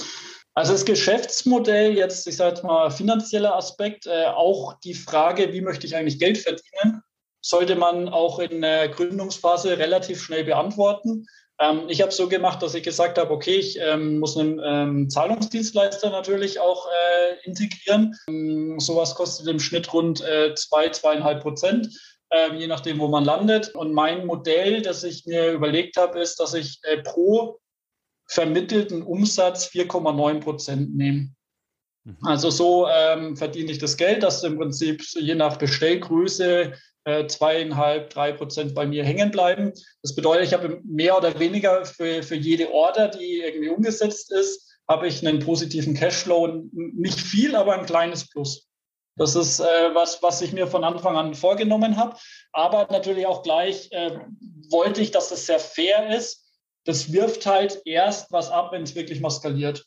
also 0.58 0.72
das 0.72 0.84
Geschäftsmodell, 0.84 1.96
jetzt, 1.96 2.26
ich 2.26 2.34
sage 2.34 2.66
mal 2.66 2.90
finanzieller 2.90 3.54
Aspekt, 3.54 4.08
äh, 4.08 4.24
auch 4.26 4.74
die 4.80 4.94
Frage, 4.94 5.52
wie 5.52 5.60
möchte 5.60 5.86
ich 5.86 5.94
eigentlich 5.94 6.18
Geld 6.18 6.36
verdienen, 6.36 7.00
sollte 7.40 7.76
man 7.76 8.08
auch 8.08 8.40
in 8.40 8.60
der 8.60 8.88
Gründungsphase 8.88 9.78
relativ 9.78 10.20
schnell 10.20 10.42
beantworten. 10.42 11.26
Ähm, 11.60 11.82
ich 11.86 12.02
habe 12.02 12.10
so 12.10 12.28
gemacht, 12.28 12.60
dass 12.60 12.74
ich 12.74 12.82
gesagt 12.82 13.18
habe, 13.18 13.32
okay, 13.32 13.54
ich 13.54 13.78
ähm, 13.80 14.18
muss 14.18 14.36
einen 14.36 14.60
ähm, 14.64 15.08
Zahlungsdienstleister 15.08 16.10
natürlich 16.10 16.58
auch 16.58 16.88
äh, 16.88 17.46
integrieren. 17.48 18.16
Ähm, 18.28 18.80
sowas 18.80 19.14
kostet 19.14 19.46
im 19.46 19.60
Schnitt 19.60 19.92
rund 19.92 20.22
äh, 20.22 20.56
zwei, 20.56 20.88
zweieinhalb 20.88 21.40
Prozent. 21.40 21.88
Ähm, 22.32 22.56
je 22.56 22.66
nachdem, 22.66 22.98
wo 22.98 23.06
man 23.06 23.24
landet. 23.24 23.76
Und 23.76 23.92
mein 23.92 24.26
Modell, 24.26 24.82
das 24.82 25.04
ich 25.04 25.24
mir 25.24 25.52
überlegt 25.52 25.96
habe, 25.96 26.18
ist, 26.18 26.40
dass 26.40 26.52
ich 26.54 26.80
äh, 26.82 27.00
pro 27.00 27.60
vermittelten 28.28 29.02
Umsatz 29.02 29.66
4,9 29.68 30.40
Prozent 30.40 30.96
nehme. 30.96 31.30
Mhm. 32.04 32.16
Also 32.22 32.50
so 32.50 32.86
ähm, 32.88 33.36
verdiene 33.36 33.72
ich 33.72 33.78
das 33.78 33.96
Geld, 33.96 34.22
dass 34.22 34.44
im 34.44 34.56
Prinzip 34.56 35.02
je 35.16 35.34
nach 35.34 35.56
Bestellgröße 35.56 36.72
äh, 37.04 37.26
zweieinhalb, 37.26 38.10
drei 38.10 38.32
Prozent 38.32 38.74
bei 38.74 38.86
mir 38.86 39.04
hängen 39.04 39.30
bleiben. 39.30 39.72
Das 40.02 40.14
bedeutet, 40.14 40.46
ich 40.46 40.52
habe 40.52 40.80
mehr 40.84 41.16
oder 41.16 41.38
weniger 41.38 41.84
für, 41.84 42.22
für 42.22 42.36
jede 42.36 42.72
Order, 42.72 43.08
die 43.08 43.40
irgendwie 43.40 43.70
umgesetzt 43.70 44.30
ist, 44.30 44.68
habe 44.86 45.06
ich 45.06 45.26
einen 45.26 45.38
positiven 45.38 45.94
Cashflow. 45.94 46.64
Nicht 46.72 47.20
viel, 47.20 47.56
aber 47.56 47.78
ein 47.78 47.86
kleines 47.86 48.28
Plus. 48.28 48.68
Das 49.16 49.34
ist 49.34 49.58
äh, 49.58 49.94
was, 49.94 50.22
was 50.22 50.42
ich 50.42 50.52
mir 50.52 50.66
von 50.66 50.84
Anfang 50.84 51.16
an 51.16 51.34
vorgenommen 51.34 51.96
habe. 51.96 52.16
Aber 52.52 52.86
natürlich 52.90 53.26
auch 53.26 53.42
gleich 53.42 53.90
äh, 53.90 54.18
wollte 54.70 55.00
ich, 55.00 55.10
dass 55.10 55.30
es 55.30 55.46
sehr 55.46 55.58
fair 55.58 56.16
ist. 56.16 56.47
Das 56.88 57.12
wirft 57.12 57.44
halt 57.44 57.82
erst 57.84 58.32
was 58.32 58.50
ab, 58.50 58.72
wenn 58.72 58.84
es 58.84 58.94
wirklich 58.94 59.20
mal 59.20 59.28
skaliert. 59.28 59.84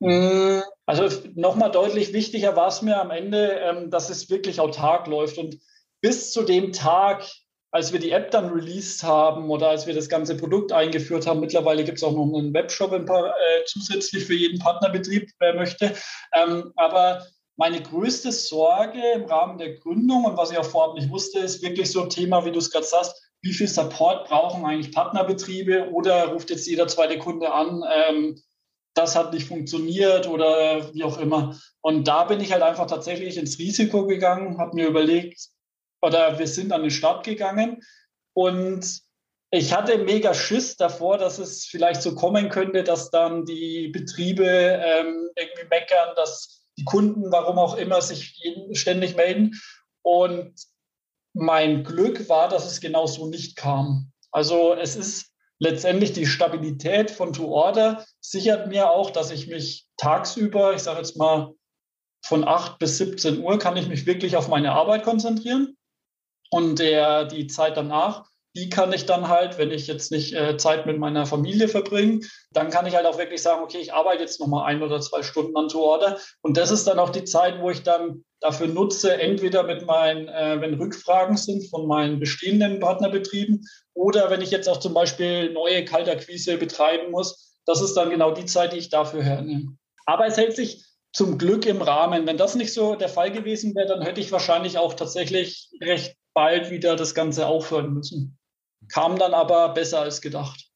Mm, 0.00 0.58
also 0.84 1.08
nochmal 1.36 1.70
deutlich 1.70 2.12
wichtiger 2.12 2.56
war 2.56 2.66
es 2.66 2.82
mir 2.82 3.00
am 3.00 3.12
Ende, 3.12 3.60
ähm, 3.60 3.90
dass 3.92 4.10
es 4.10 4.28
wirklich 4.28 4.58
autark 4.58 5.06
läuft. 5.06 5.38
Und 5.38 5.60
bis 6.00 6.32
zu 6.32 6.42
dem 6.42 6.72
Tag, 6.72 7.24
als 7.70 7.92
wir 7.92 8.00
die 8.00 8.10
App 8.10 8.32
dann 8.32 8.50
released 8.50 9.04
haben 9.04 9.50
oder 9.50 9.68
als 9.68 9.86
wir 9.86 9.94
das 9.94 10.08
ganze 10.08 10.36
Produkt 10.36 10.72
eingeführt 10.72 11.28
haben, 11.28 11.38
mittlerweile 11.38 11.84
gibt 11.84 11.98
es 11.98 12.02
auch 12.02 12.10
noch 12.10 12.36
einen 12.36 12.52
Webshop 12.52 12.92
ein 12.92 13.06
paar, 13.06 13.28
äh, 13.28 13.64
zusätzlich 13.66 14.24
für 14.24 14.34
jeden 14.34 14.58
Partnerbetrieb, 14.58 15.30
wer 15.38 15.54
möchte. 15.54 15.94
Ähm, 16.34 16.72
aber 16.74 17.24
meine 17.54 17.80
größte 17.80 18.32
Sorge 18.32 19.00
im 19.14 19.26
Rahmen 19.26 19.58
der 19.58 19.74
Gründung 19.76 20.24
und 20.24 20.36
was 20.36 20.50
ich 20.50 20.58
auch 20.58 20.64
vorab 20.64 20.96
nicht 20.96 21.08
wusste, 21.08 21.38
ist 21.38 21.62
wirklich 21.62 21.92
so 21.92 22.02
ein 22.02 22.10
Thema, 22.10 22.44
wie 22.44 22.50
du 22.50 22.58
es 22.58 22.72
gerade 22.72 22.84
sagst, 22.84 23.25
wie 23.46 23.52
viel 23.52 23.68
Support 23.68 24.28
brauchen 24.28 24.64
eigentlich 24.64 24.92
Partnerbetriebe 24.92 25.90
oder 25.92 26.26
ruft 26.26 26.50
jetzt 26.50 26.66
jeder 26.66 26.88
zweite 26.88 27.16
Kunde 27.18 27.52
an, 27.52 27.84
ähm, 27.94 28.42
das 28.94 29.14
hat 29.14 29.32
nicht 29.32 29.46
funktioniert 29.46 30.26
oder 30.26 30.92
wie 30.92 31.04
auch 31.04 31.18
immer. 31.18 31.56
Und 31.80 32.08
da 32.08 32.24
bin 32.24 32.40
ich 32.40 32.52
halt 32.52 32.62
einfach 32.62 32.86
tatsächlich 32.86 33.36
ins 33.36 33.58
Risiko 33.58 34.06
gegangen, 34.06 34.58
habe 34.58 34.74
mir 34.74 34.88
überlegt, 34.88 35.48
oder 36.02 36.38
wir 36.38 36.46
sind 36.46 36.72
an 36.72 36.82
den 36.82 36.90
Start 36.90 37.24
gegangen 37.24 37.82
und 38.34 39.00
ich 39.52 39.72
hatte 39.72 39.98
mega 39.98 40.34
Schiss 40.34 40.76
davor, 40.76 41.18
dass 41.18 41.38
es 41.38 41.66
vielleicht 41.66 42.02
so 42.02 42.14
kommen 42.14 42.48
könnte, 42.48 42.82
dass 42.82 43.10
dann 43.10 43.44
die 43.44 43.88
Betriebe 43.88 44.44
ähm, 44.44 45.30
irgendwie 45.36 45.68
meckern, 45.70 46.14
dass 46.16 46.66
die 46.76 46.84
Kunden, 46.84 47.30
warum 47.30 47.58
auch 47.58 47.76
immer, 47.76 48.02
sich 48.02 48.34
ständig 48.72 49.16
melden. 49.16 49.54
Und 50.02 50.52
mein 51.36 51.84
Glück 51.84 52.28
war, 52.28 52.48
dass 52.48 52.66
es 52.66 52.80
genau 52.80 53.06
so 53.06 53.26
nicht 53.26 53.56
kam. 53.56 54.10
Also 54.32 54.74
es 54.74 54.96
ist 54.96 55.32
letztendlich 55.58 56.12
die 56.12 56.26
Stabilität 56.26 57.10
von 57.10 57.32
To 57.32 57.46
Order 57.48 58.04
sichert 58.20 58.68
mir 58.68 58.90
auch, 58.90 59.10
dass 59.10 59.30
ich 59.30 59.46
mich 59.46 59.86
tagsüber, 59.98 60.74
ich 60.74 60.82
sage 60.82 60.98
jetzt 60.98 61.16
mal 61.16 61.52
von 62.24 62.46
8 62.46 62.78
bis 62.78 62.98
17 62.98 63.42
Uhr, 63.42 63.58
kann 63.58 63.76
ich 63.76 63.86
mich 63.86 64.06
wirklich 64.06 64.36
auf 64.36 64.48
meine 64.48 64.72
Arbeit 64.72 65.04
konzentrieren. 65.04 65.76
Und 66.50 66.78
der, 66.78 67.26
die 67.26 67.46
Zeit 67.48 67.76
danach, 67.76 68.28
die 68.56 68.70
kann 68.70 68.92
ich 68.92 69.04
dann 69.04 69.28
halt, 69.28 69.58
wenn 69.58 69.70
ich 69.70 69.86
jetzt 69.86 70.10
nicht 70.10 70.34
äh, 70.34 70.56
Zeit 70.56 70.86
mit 70.86 70.98
meiner 70.98 71.26
Familie 71.26 71.68
verbringe, 71.68 72.20
dann 72.52 72.70
kann 72.70 72.86
ich 72.86 72.96
halt 72.96 73.04
auch 73.04 73.18
wirklich 73.18 73.42
sagen, 73.42 73.62
okay, 73.62 73.78
ich 73.78 73.92
arbeite 73.92 74.22
jetzt 74.22 74.40
nochmal 74.40 74.64
ein 74.66 74.82
oder 74.82 74.98
zwei 75.00 75.22
Stunden 75.22 75.54
an 75.56 75.68
To-Order. 75.68 76.18
Und 76.40 76.56
das 76.56 76.70
ist 76.70 76.86
dann 76.86 76.98
auch 76.98 77.10
die 77.10 77.24
Zeit, 77.24 77.60
wo 77.60 77.70
ich 77.70 77.82
dann 77.82 78.24
dafür 78.40 78.66
nutze, 78.66 79.20
entweder 79.20 79.62
mit 79.62 79.84
meinen, 79.84 80.28
äh, 80.28 80.58
wenn 80.60 80.74
Rückfragen 80.74 81.36
sind 81.36 81.68
von 81.68 81.86
meinen 81.86 82.18
bestehenden 82.18 82.80
Partnerbetrieben 82.80 83.62
oder 83.92 84.30
wenn 84.30 84.40
ich 84.40 84.50
jetzt 84.50 84.68
auch 84.68 84.80
zum 84.80 84.94
Beispiel 84.94 85.52
neue 85.52 85.84
Kaltakquise 85.84 86.56
betreiben 86.56 87.10
muss. 87.10 87.54
Das 87.66 87.82
ist 87.82 87.94
dann 87.94 88.10
genau 88.10 88.30
die 88.30 88.46
Zeit, 88.46 88.72
die 88.72 88.78
ich 88.78 88.88
dafür 88.88 89.22
hernehme. 89.22 89.76
Aber 90.06 90.26
es 90.26 90.38
hält 90.38 90.56
sich 90.56 90.86
zum 91.12 91.36
Glück 91.36 91.66
im 91.66 91.82
Rahmen. 91.82 92.26
Wenn 92.26 92.38
das 92.38 92.54
nicht 92.54 92.72
so 92.72 92.94
der 92.94 93.08
Fall 93.08 93.32
gewesen 93.32 93.74
wäre, 93.74 93.88
dann 93.88 94.02
hätte 94.02 94.20
ich 94.20 94.32
wahrscheinlich 94.32 94.78
auch 94.78 94.94
tatsächlich 94.94 95.70
recht 95.82 96.16
bald 96.34 96.70
wieder 96.70 96.96
das 96.96 97.14
Ganze 97.14 97.46
aufhören 97.46 97.94
müssen. 97.94 98.38
Kam 98.92 99.18
dann 99.18 99.34
aber 99.34 99.70
besser 99.70 100.00
als 100.00 100.20
gedacht. 100.20 100.66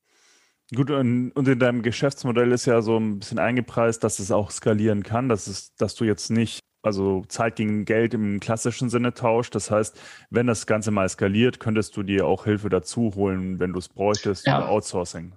Gut, 0.75 0.91
und, 0.91 1.33
in 1.37 1.59
deinem 1.59 1.83
Geschäftsmodell 1.83 2.53
ist 2.53 2.67
ja 2.67 2.81
so 2.81 2.97
ein 2.97 3.19
bisschen 3.19 3.41
eingepreist, 3.41 4.05
dass 4.05 4.21
es 4.21 4.31
auch 4.31 4.51
skalieren 4.51 5.03
kann, 5.03 5.29
dass, 5.29 5.49
es, 5.49 5.75
dass 5.75 5.97
du 5.97 6.05
jetzt 6.05 6.31
nicht 6.31 6.61
also 6.83 7.25
Zeit 7.29 7.57
gegen 7.57 7.85
Geld 7.85 8.15
im 8.15 8.41
klassischen 8.41 8.89
Sinne 8.89 9.13
tauscht. 9.13 9.55
Das 9.55 9.71
heißt, 9.71 9.99
wenn 10.31 10.47
das 10.47 10.67
Ganze 10.67 10.91
mal 10.91 11.09
skaliert, 11.09 11.61
könntest 11.61 11.97
du 11.97 12.03
dir 12.03 12.27
auch 12.27 12.45
Hilfe 12.45 12.69
dazu 12.69 13.13
holen, 13.15 13.59
wenn 13.59 13.73
du 13.73 13.79
es 13.79 13.89
bräuchtest 13.89 14.47
ja. 14.47 14.67
Outsourcing. 14.67 15.35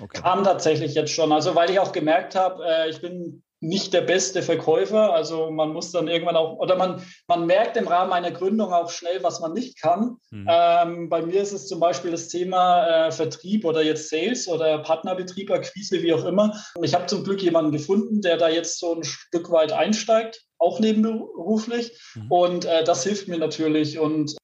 Okay. 0.00 0.20
Kam 0.20 0.44
tatsächlich 0.44 0.94
jetzt 0.94 1.12
schon. 1.12 1.32
Also 1.32 1.54
weil 1.54 1.70
ich 1.70 1.80
auch 1.80 1.92
gemerkt 1.92 2.34
habe, 2.34 2.64
äh, 2.64 2.90
ich 2.90 3.00
bin 3.00 3.42
nicht 3.62 3.94
der 3.94 4.00
beste 4.00 4.42
Verkäufer. 4.42 5.14
Also 5.14 5.50
man 5.50 5.72
muss 5.72 5.92
dann 5.92 6.08
irgendwann 6.08 6.36
auch, 6.36 6.58
oder 6.58 6.76
man, 6.76 7.00
man 7.28 7.46
merkt 7.46 7.76
im 7.76 7.86
Rahmen 7.86 8.12
einer 8.12 8.32
Gründung 8.32 8.72
auch 8.72 8.90
schnell, 8.90 9.22
was 9.22 9.40
man 9.40 9.52
nicht 9.52 9.80
kann. 9.80 10.16
Mhm. 10.30 10.46
Ähm, 10.50 11.08
bei 11.08 11.22
mir 11.22 11.40
ist 11.40 11.52
es 11.52 11.68
zum 11.68 11.78
Beispiel 11.78 12.10
das 12.10 12.28
Thema 12.28 13.06
äh, 13.06 13.12
Vertrieb 13.12 13.64
oder 13.64 13.82
jetzt 13.82 14.10
Sales 14.10 14.48
oder 14.48 14.78
Partnerbetrieb, 14.80 15.50
Akquise, 15.50 16.02
wie 16.02 16.12
auch 16.12 16.24
immer. 16.24 16.60
Ich 16.82 16.92
habe 16.92 17.06
zum 17.06 17.22
Glück 17.22 17.40
jemanden 17.40 17.70
gefunden, 17.70 18.20
der 18.20 18.36
da 18.36 18.48
jetzt 18.48 18.80
so 18.80 18.96
ein 18.96 19.04
Stück 19.04 19.50
weit 19.52 19.72
einsteigt, 19.72 20.42
auch 20.58 20.80
nebenberuflich. 20.80 21.96
Mhm. 22.16 22.32
Und 22.32 22.64
äh, 22.64 22.82
das 22.82 23.04
hilft 23.04 23.28
mir 23.28 23.38
natürlich. 23.38 24.00
Und 24.00 24.36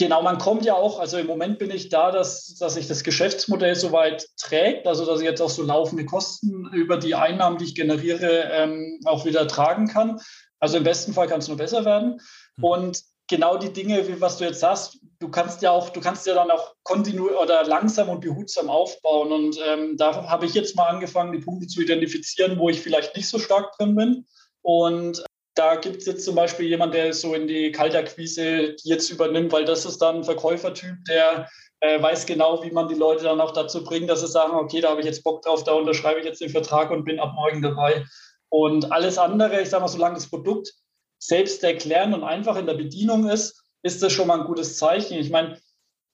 Genau, 0.00 0.22
man 0.22 0.38
kommt 0.38 0.64
ja 0.64 0.76
auch, 0.76 0.98
also 0.98 1.18
im 1.18 1.26
Moment 1.26 1.58
bin 1.58 1.70
ich 1.70 1.90
da, 1.90 2.10
dass, 2.10 2.54
dass 2.54 2.72
sich 2.72 2.88
das 2.88 3.04
Geschäftsmodell 3.04 3.74
soweit 3.74 4.26
trägt, 4.38 4.86
also 4.86 5.04
dass 5.04 5.20
ich 5.20 5.26
jetzt 5.26 5.42
auch 5.42 5.50
so 5.50 5.62
laufende 5.62 6.06
Kosten 6.06 6.72
über 6.72 6.96
die 6.96 7.14
Einnahmen, 7.14 7.58
die 7.58 7.66
ich 7.66 7.74
generiere, 7.74 8.48
ähm, 8.50 8.98
auch 9.04 9.26
wieder 9.26 9.46
tragen 9.46 9.88
kann. 9.88 10.18
Also 10.58 10.78
im 10.78 10.84
besten 10.84 11.12
Fall 11.12 11.28
kann 11.28 11.40
es 11.40 11.48
nur 11.48 11.58
besser 11.58 11.84
werden. 11.84 12.18
Mhm. 12.56 12.64
Und 12.64 13.02
genau 13.28 13.58
die 13.58 13.74
Dinge, 13.74 14.08
wie 14.08 14.22
was 14.22 14.38
du 14.38 14.44
jetzt 14.44 14.60
sagst, 14.60 15.00
du 15.18 15.28
kannst 15.28 15.60
ja 15.60 15.70
auch, 15.70 15.90
du 15.90 16.00
kannst 16.00 16.26
ja 16.26 16.32
dann 16.32 16.50
auch 16.50 16.72
kontinuierlich 16.82 17.38
oder 17.38 17.64
langsam 17.64 18.08
und 18.08 18.22
behutsam 18.22 18.70
aufbauen. 18.70 19.32
Und 19.32 19.58
ähm, 19.68 19.98
da 19.98 20.30
habe 20.30 20.46
ich 20.46 20.54
jetzt 20.54 20.76
mal 20.76 20.88
angefangen, 20.88 21.32
die 21.32 21.44
Punkte 21.44 21.66
zu 21.66 21.82
identifizieren, 21.82 22.58
wo 22.58 22.70
ich 22.70 22.80
vielleicht 22.80 23.14
nicht 23.16 23.28
so 23.28 23.38
stark 23.38 23.76
drin 23.76 23.94
bin. 23.96 24.26
Und 24.62 25.22
da 25.60 25.76
gibt 25.76 25.98
es 25.98 26.06
jetzt 26.06 26.24
zum 26.24 26.36
Beispiel 26.36 26.68
jemand, 26.68 26.94
der 26.94 27.12
so 27.12 27.34
in 27.34 27.46
die 27.46 27.70
Kaltakquise 27.70 28.76
jetzt 28.82 29.10
übernimmt, 29.10 29.52
weil 29.52 29.66
das 29.66 29.84
ist 29.84 29.98
dann 29.98 30.16
ein 30.16 30.24
Verkäufertyp, 30.24 31.04
der 31.06 31.50
äh, 31.80 32.00
weiß 32.00 32.24
genau, 32.24 32.62
wie 32.64 32.70
man 32.70 32.88
die 32.88 32.94
Leute 32.94 33.24
dann 33.24 33.42
auch 33.42 33.50
dazu 33.50 33.84
bringt, 33.84 34.08
dass 34.08 34.20
sie 34.20 34.26
sagen, 34.26 34.54
okay, 34.54 34.80
da 34.80 34.88
habe 34.88 35.00
ich 35.00 35.06
jetzt 35.06 35.22
Bock 35.22 35.42
drauf, 35.42 35.62
da 35.62 35.72
unterschreibe 35.72 36.20
ich 36.20 36.24
jetzt 36.24 36.40
den 36.40 36.48
Vertrag 36.48 36.90
und 36.90 37.04
bin 37.04 37.20
ab 37.20 37.34
morgen 37.34 37.60
dabei. 37.60 38.06
Und 38.48 38.90
alles 38.90 39.18
andere, 39.18 39.60
ich 39.60 39.68
sage 39.68 39.82
mal, 39.82 39.88
solange 39.88 40.14
das 40.14 40.30
Produkt 40.30 40.72
selbst 41.18 41.62
erklären 41.62 42.14
und 42.14 42.24
einfach 42.24 42.56
in 42.56 42.64
der 42.64 42.74
Bedienung 42.74 43.28
ist, 43.28 43.62
ist 43.82 44.02
das 44.02 44.14
schon 44.14 44.28
mal 44.28 44.40
ein 44.40 44.46
gutes 44.46 44.78
Zeichen. 44.78 45.18
Ich 45.18 45.28
meine, 45.28 45.58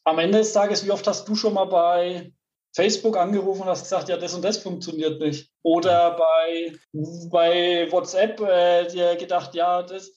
am 0.02 0.18
Ende 0.18 0.38
des 0.38 0.54
Tages, 0.54 0.84
wie 0.84 0.90
oft 0.90 1.06
hast 1.06 1.28
du 1.28 1.36
schon 1.36 1.54
mal 1.54 1.66
bei 1.66 2.32
Facebook 2.76 3.16
angerufen 3.16 3.62
und 3.62 3.68
hast 3.68 3.84
gesagt, 3.84 4.10
ja, 4.10 4.18
das 4.18 4.34
und 4.34 4.44
das 4.44 4.58
funktioniert 4.58 5.18
nicht. 5.18 5.50
Oder 5.62 6.14
bei, 6.16 6.72
bei 7.30 7.88
WhatsApp 7.90 8.38
äh, 8.40 8.86
dir 8.86 9.16
gedacht, 9.16 9.54
ja, 9.54 9.82
das. 9.82 10.12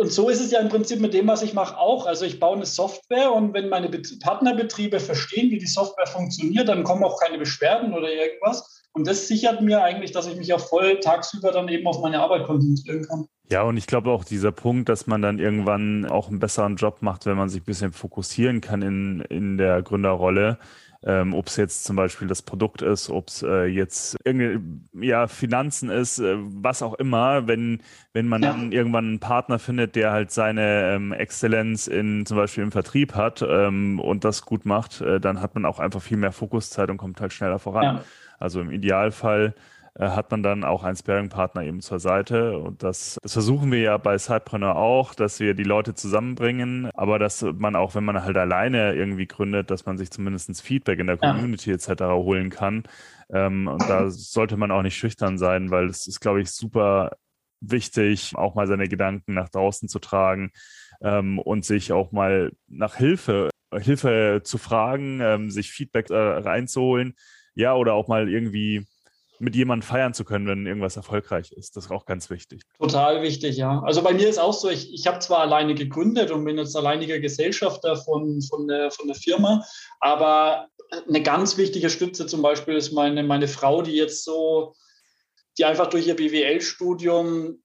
Und 0.00 0.10
so 0.10 0.28
ist 0.28 0.40
es 0.40 0.50
ja 0.50 0.60
im 0.60 0.68
Prinzip 0.68 1.00
mit 1.00 1.14
dem, 1.14 1.26
was 1.28 1.42
ich 1.42 1.54
mache, 1.54 1.78
auch. 1.78 2.06
Also 2.06 2.24
ich 2.24 2.40
baue 2.40 2.56
eine 2.56 2.66
Software 2.66 3.32
und 3.32 3.54
wenn 3.54 3.68
meine 3.68 3.88
Partnerbetriebe 4.22 4.98
verstehen, 4.98 5.50
wie 5.50 5.58
die 5.58 5.66
Software 5.66 6.06
funktioniert, 6.06 6.68
dann 6.68 6.84
kommen 6.84 7.04
auch 7.04 7.20
keine 7.20 7.38
Beschwerden 7.38 7.94
oder 7.94 8.10
irgendwas. 8.10 8.82
Und 8.92 9.06
das 9.06 9.28
sichert 9.28 9.60
mir 9.60 9.82
eigentlich, 9.82 10.12
dass 10.12 10.26
ich 10.26 10.36
mich 10.36 10.52
auch 10.52 10.60
voll 10.60 11.00
tagsüber 11.00 11.52
dann 11.52 11.68
eben 11.68 11.86
auf 11.86 12.00
meine 12.00 12.20
Arbeit 12.20 12.46
konzentrieren 12.46 13.06
kann. 13.06 13.28
Ja, 13.50 13.62
und 13.62 13.76
ich 13.76 13.86
glaube 13.86 14.10
auch 14.10 14.24
dieser 14.24 14.52
Punkt, 14.52 14.88
dass 14.88 15.06
man 15.06 15.22
dann 15.22 15.38
irgendwann 15.38 16.06
auch 16.06 16.28
einen 16.28 16.38
besseren 16.38 16.76
Job 16.76 16.98
macht, 17.00 17.24
wenn 17.24 17.36
man 17.36 17.48
sich 17.48 17.62
ein 17.62 17.66
bisschen 17.66 17.92
fokussieren 17.92 18.60
kann 18.60 18.82
in, 18.82 19.20
in 19.20 19.56
der 19.56 19.82
Gründerrolle 19.82 20.58
ähm, 21.04 21.32
ob 21.32 21.46
es 21.46 21.56
jetzt 21.56 21.84
zum 21.84 21.94
Beispiel 21.94 22.26
das 22.26 22.42
Produkt 22.42 22.82
ist, 22.82 23.08
ob 23.08 23.28
es 23.28 23.42
äh, 23.42 23.66
jetzt 23.66 24.16
irgendwie 24.24 25.06
ja, 25.06 25.28
Finanzen 25.28 25.90
ist, 25.90 26.18
äh, 26.18 26.36
was 26.38 26.82
auch 26.82 26.94
immer, 26.94 27.46
wenn, 27.46 27.82
wenn 28.12 28.26
man 28.26 28.42
ja. 28.42 28.50
dann 28.50 28.72
irgendwann 28.72 29.04
einen 29.04 29.20
Partner 29.20 29.60
findet, 29.60 29.94
der 29.94 30.10
halt 30.10 30.32
seine 30.32 30.94
ähm, 30.94 31.12
Exzellenz 31.12 31.86
in 31.86 32.26
zum 32.26 32.36
Beispiel 32.36 32.64
im 32.64 32.72
Vertrieb 32.72 33.14
hat 33.14 33.44
ähm, 33.48 34.00
und 34.00 34.24
das 34.24 34.42
gut 34.42 34.66
macht, 34.66 35.00
äh, 35.00 35.20
dann 35.20 35.40
hat 35.40 35.54
man 35.54 35.64
auch 35.66 35.78
einfach 35.78 36.02
viel 36.02 36.16
mehr 36.16 36.32
Fokuszeit 36.32 36.90
und 36.90 36.96
kommt 36.96 37.20
halt 37.20 37.32
schneller 37.32 37.60
voran. 37.60 37.84
Ja. 37.84 38.04
Also 38.40 38.60
im 38.60 38.70
Idealfall 38.70 39.54
hat 40.06 40.30
man 40.30 40.42
dann 40.42 40.64
auch 40.64 40.84
einen 40.84 40.96
Sparing-Partner 40.96 41.64
eben 41.64 41.80
zur 41.80 41.98
Seite. 41.98 42.58
Und 42.58 42.82
das, 42.82 43.18
das 43.22 43.32
versuchen 43.32 43.72
wir 43.72 43.80
ja 43.80 43.96
bei 43.96 44.16
Sidepreneur 44.16 44.76
auch, 44.76 45.14
dass 45.14 45.40
wir 45.40 45.54
die 45.54 45.64
Leute 45.64 45.94
zusammenbringen, 45.94 46.90
aber 46.94 47.18
dass 47.18 47.42
man 47.42 47.74
auch, 47.74 47.94
wenn 47.94 48.04
man 48.04 48.22
halt 48.22 48.36
alleine 48.36 48.94
irgendwie 48.94 49.26
gründet, 49.26 49.70
dass 49.70 49.86
man 49.86 49.98
sich 49.98 50.10
zumindest 50.10 50.62
Feedback 50.62 51.00
in 51.00 51.08
der 51.08 51.16
Community 51.16 51.70
ja. 51.70 51.76
etc. 51.76 52.02
holen 52.04 52.50
kann. 52.50 52.84
Ähm, 53.30 53.66
und 53.66 53.82
da 53.88 54.10
sollte 54.10 54.56
man 54.56 54.70
auch 54.70 54.82
nicht 54.82 54.96
schüchtern 54.96 55.36
sein, 55.36 55.70
weil 55.70 55.86
es 55.86 56.06
ist, 56.06 56.20
glaube 56.20 56.40
ich, 56.40 56.50
super 56.50 57.16
wichtig, 57.60 58.32
auch 58.36 58.54
mal 58.54 58.66
seine 58.66 58.88
Gedanken 58.88 59.34
nach 59.34 59.48
draußen 59.48 59.88
zu 59.88 59.98
tragen 59.98 60.52
ähm, 61.00 61.38
und 61.38 61.64
sich 61.64 61.92
auch 61.92 62.12
mal 62.12 62.52
nach 62.68 62.96
Hilfe, 62.96 63.50
Hilfe 63.74 64.42
zu 64.44 64.58
fragen, 64.58 65.20
ähm, 65.20 65.50
sich 65.50 65.70
Feedback 65.70 66.10
äh, 66.10 66.16
reinzuholen. 66.16 67.14
Ja, 67.54 67.74
oder 67.74 67.94
auch 67.94 68.06
mal 68.06 68.28
irgendwie 68.28 68.86
mit 69.40 69.54
jemandem 69.54 69.86
feiern 69.86 70.14
zu 70.14 70.24
können, 70.24 70.46
wenn 70.46 70.66
irgendwas 70.66 70.96
erfolgreich 70.96 71.52
ist. 71.52 71.76
Das 71.76 71.86
ist 71.86 71.90
auch 71.90 72.06
ganz 72.06 72.30
wichtig. 72.30 72.62
Total 72.78 73.22
wichtig, 73.22 73.56
ja. 73.56 73.80
Also 73.84 74.02
bei 74.02 74.12
mir 74.12 74.28
ist 74.28 74.38
auch 74.38 74.52
so, 74.52 74.68
ich, 74.68 74.92
ich 74.92 75.06
habe 75.06 75.18
zwar 75.20 75.40
alleine 75.40 75.74
gegründet 75.74 76.30
und 76.30 76.44
bin 76.44 76.58
jetzt 76.58 76.76
alleiniger 76.76 77.18
Gesellschafter 77.18 77.96
von, 77.96 78.42
von, 78.42 78.68
der, 78.68 78.90
von 78.90 79.06
der 79.06 79.16
Firma, 79.16 79.64
aber 80.00 80.68
eine 81.06 81.22
ganz 81.22 81.56
wichtige 81.56 81.90
Stütze 81.90 82.26
zum 82.26 82.42
Beispiel 82.42 82.74
ist 82.74 82.92
meine, 82.92 83.22
meine 83.22 83.48
Frau, 83.48 83.82
die 83.82 83.92
jetzt 83.92 84.24
so, 84.24 84.74
die 85.58 85.64
einfach 85.64 85.88
durch 85.88 86.06
ihr 86.06 86.16
BWL-Studium 86.16 87.58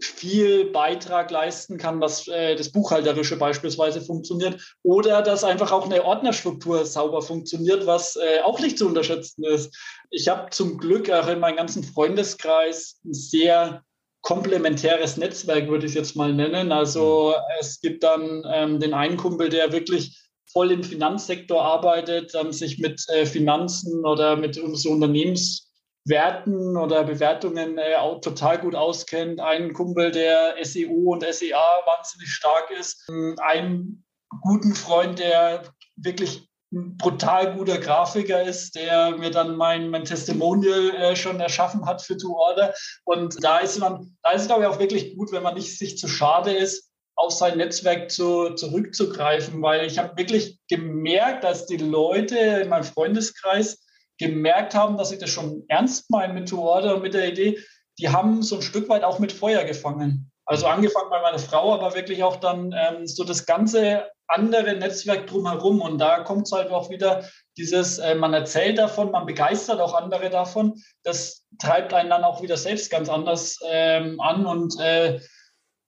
viel 0.00 0.70
Beitrag 0.72 1.30
leisten 1.30 1.78
kann, 1.78 2.00
was 2.00 2.28
äh, 2.28 2.54
das 2.54 2.70
Buchhalterische 2.70 3.36
beispielsweise 3.36 4.02
funktioniert, 4.02 4.76
oder 4.82 5.22
dass 5.22 5.44
einfach 5.44 5.72
auch 5.72 5.86
eine 5.86 6.04
Ordnerstruktur 6.04 6.84
sauber 6.84 7.22
funktioniert, 7.22 7.86
was 7.86 8.16
äh, 8.16 8.40
auch 8.42 8.60
nicht 8.60 8.78
zu 8.78 8.86
unterschätzen 8.86 9.44
ist. 9.44 9.74
Ich 10.10 10.28
habe 10.28 10.50
zum 10.50 10.76
Glück 10.78 11.10
auch 11.10 11.28
in 11.28 11.40
meinem 11.40 11.56
ganzen 11.56 11.82
Freundeskreis 11.82 13.00
ein 13.04 13.14
sehr 13.14 13.82
komplementäres 14.20 15.16
Netzwerk, 15.16 15.68
würde 15.68 15.86
ich 15.86 15.92
es 15.92 15.96
jetzt 15.96 16.16
mal 16.16 16.32
nennen. 16.32 16.72
Also 16.72 17.34
es 17.60 17.80
gibt 17.80 18.02
dann 18.02 18.42
ähm, 18.52 18.80
den 18.80 18.92
einen 18.92 19.16
Kumpel, 19.16 19.48
der 19.48 19.72
wirklich 19.72 20.20
voll 20.52 20.72
im 20.72 20.82
Finanzsektor 20.82 21.62
arbeitet, 21.62 22.34
ähm, 22.34 22.52
sich 22.52 22.78
mit 22.78 23.04
äh, 23.08 23.24
Finanzen 23.24 24.04
oder 24.04 24.36
mit 24.36 24.56
so 24.56 24.90
Unternehmens 24.90 25.65
Werten 26.06 26.76
oder 26.76 27.04
Bewertungen 27.04 27.78
äh, 27.78 27.96
auch 27.96 28.20
total 28.20 28.58
gut 28.58 28.74
auskennt. 28.74 29.40
Ein 29.40 29.72
Kumpel, 29.72 30.12
der 30.12 30.54
SEO 30.62 31.12
und 31.12 31.24
SEA 31.24 31.58
wahnsinnig 31.84 32.28
stark 32.28 32.70
ist. 32.70 33.08
Ein 33.38 34.04
guten 34.42 34.74
Freund, 34.74 35.18
der 35.18 35.64
wirklich 35.96 36.48
ein 36.72 36.96
brutal 36.96 37.54
guter 37.54 37.78
Grafiker 37.78 38.42
ist, 38.42 38.74
der 38.74 39.16
mir 39.16 39.30
dann 39.30 39.56
mein, 39.56 39.88
mein 39.90 40.04
Testimonial 40.04 40.90
äh, 40.90 41.16
schon 41.16 41.40
erschaffen 41.40 41.86
hat 41.86 42.02
für 42.02 42.16
To 42.16 42.36
Order. 42.36 42.74
Und 43.04 43.42
da 43.42 43.58
ist 43.58 43.78
man, 43.78 44.16
da 44.22 44.32
ist 44.32 44.42
es, 44.42 44.46
glaube 44.48 44.62
ich, 44.62 44.68
auch 44.68 44.78
wirklich 44.78 45.16
gut, 45.16 45.32
wenn 45.32 45.42
man 45.42 45.54
nicht 45.54 45.78
sich 45.78 45.98
zu 45.98 46.08
schade 46.08 46.52
ist, 46.52 46.90
auf 47.14 47.32
sein 47.32 47.56
Netzwerk 47.56 48.10
zu, 48.10 48.50
zurückzugreifen, 48.50 49.62
weil 49.62 49.86
ich 49.86 49.98
habe 49.98 50.16
wirklich 50.18 50.58
gemerkt, 50.68 51.44
dass 51.44 51.66
die 51.66 51.78
Leute 51.78 52.36
in 52.36 52.68
meinem 52.68 52.84
Freundeskreis 52.84 53.85
gemerkt 54.18 54.74
haben, 54.74 54.96
dass 54.96 55.12
ich 55.12 55.18
das 55.18 55.30
schon 55.30 55.64
ernst 55.68 56.10
meine 56.10 56.32
mit 56.32 56.48
To 56.48 56.60
Order 56.62 56.96
und 56.96 57.02
mit 57.02 57.14
der 57.14 57.28
Idee, 57.28 57.58
die 57.98 58.08
haben 58.08 58.42
so 58.42 58.56
ein 58.56 58.62
Stück 58.62 58.88
weit 58.88 59.04
auch 59.04 59.18
mit 59.18 59.32
Feuer 59.32 59.64
gefangen. 59.64 60.30
Also 60.44 60.66
angefangen 60.66 61.10
bei 61.10 61.20
meiner 61.20 61.38
Frau, 61.38 61.74
aber 61.74 61.94
wirklich 61.94 62.22
auch 62.22 62.36
dann 62.36 62.72
ähm, 62.72 63.06
so 63.06 63.24
das 63.24 63.46
ganze 63.46 64.04
andere 64.28 64.76
Netzwerk 64.76 65.26
drumherum. 65.26 65.80
Und 65.80 65.98
da 65.98 66.20
kommt 66.20 66.46
es 66.46 66.52
halt 66.52 66.70
auch 66.70 66.88
wieder 66.88 67.24
dieses, 67.56 67.98
äh, 67.98 68.14
man 68.14 68.32
erzählt 68.32 68.78
davon, 68.78 69.10
man 69.10 69.26
begeistert 69.26 69.80
auch 69.80 69.94
andere 69.94 70.30
davon. 70.30 70.80
Das 71.02 71.44
treibt 71.58 71.92
einen 71.94 72.10
dann 72.10 72.22
auch 72.22 72.42
wieder 72.42 72.56
selbst 72.56 72.90
ganz 72.90 73.08
anders 73.08 73.58
ähm, 73.68 74.20
an 74.20 74.46
und 74.46 74.78
äh, 74.80 75.20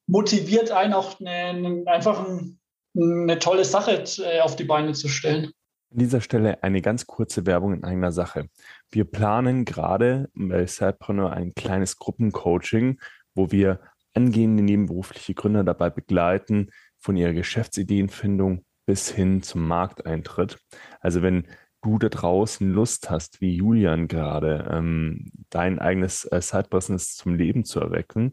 motiviert 0.09 0.72
einen 0.72 0.95
auch 0.95 1.20
eine, 1.20 1.31
eine, 1.31 1.83
einfach 1.87 2.26
ein, 2.26 2.59
eine 2.97 3.39
tolle 3.39 3.64
Sache 3.64 4.05
äh, 4.18 4.41
auf 4.41 4.57
die 4.57 4.64
Beine 4.64 4.93
zu 4.93 5.09
stellen. 5.09 5.53
An 5.91 5.99
dieser 5.99 6.20
Stelle 6.20 6.62
eine 6.62 6.82
ganz 6.82 7.07
kurze 7.07 7.47
Werbung 7.47 7.72
in 7.72 7.84
eigener 7.84 8.12
Sache. 8.12 8.49
Wir 8.91 9.05
planen 9.05 9.64
gerade 9.64 10.28
bei 10.34 10.66
Sidepreneur 10.66 11.32
ein 11.32 11.55
kleines 11.55 11.97
Gruppencoaching, 11.97 13.01
wo 13.34 13.51
wir 13.51 13.80
angehende 14.14 14.62
nebenberufliche 14.62 15.34
Gründer 15.34 15.64
dabei 15.64 15.89
begleiten, 15.89 16.70
von 16.99 17.16
ihrer 17.16 17.32
Geschäftsideenfindung 17.32 18.64
bis 18.84 19.11
hin 19.11 19.43
zum 19.43 19.66
Markteintritt. 19.66 20.59
Also 21.01 21.22
wenn 21.22 21.47
du 21.82 21.99
da 21.99 22.09
draußen 22.09 22.68
Lust 22.70 23.09
hast, 23.09 23.41
wie 23.41 23.55
Julian 23.55 24.09
gerade, 24.09 24.68
ähm, 24.70 25.30
dein 25.49 25.78
eigenes 25.78 26.24
äh, 26.24 26.43
Side-Business 26.43 27.14
zum 27.14 27.34
Leben 27.34 27.64
zu 27.64 27.80
erwecken, 27.80 28.32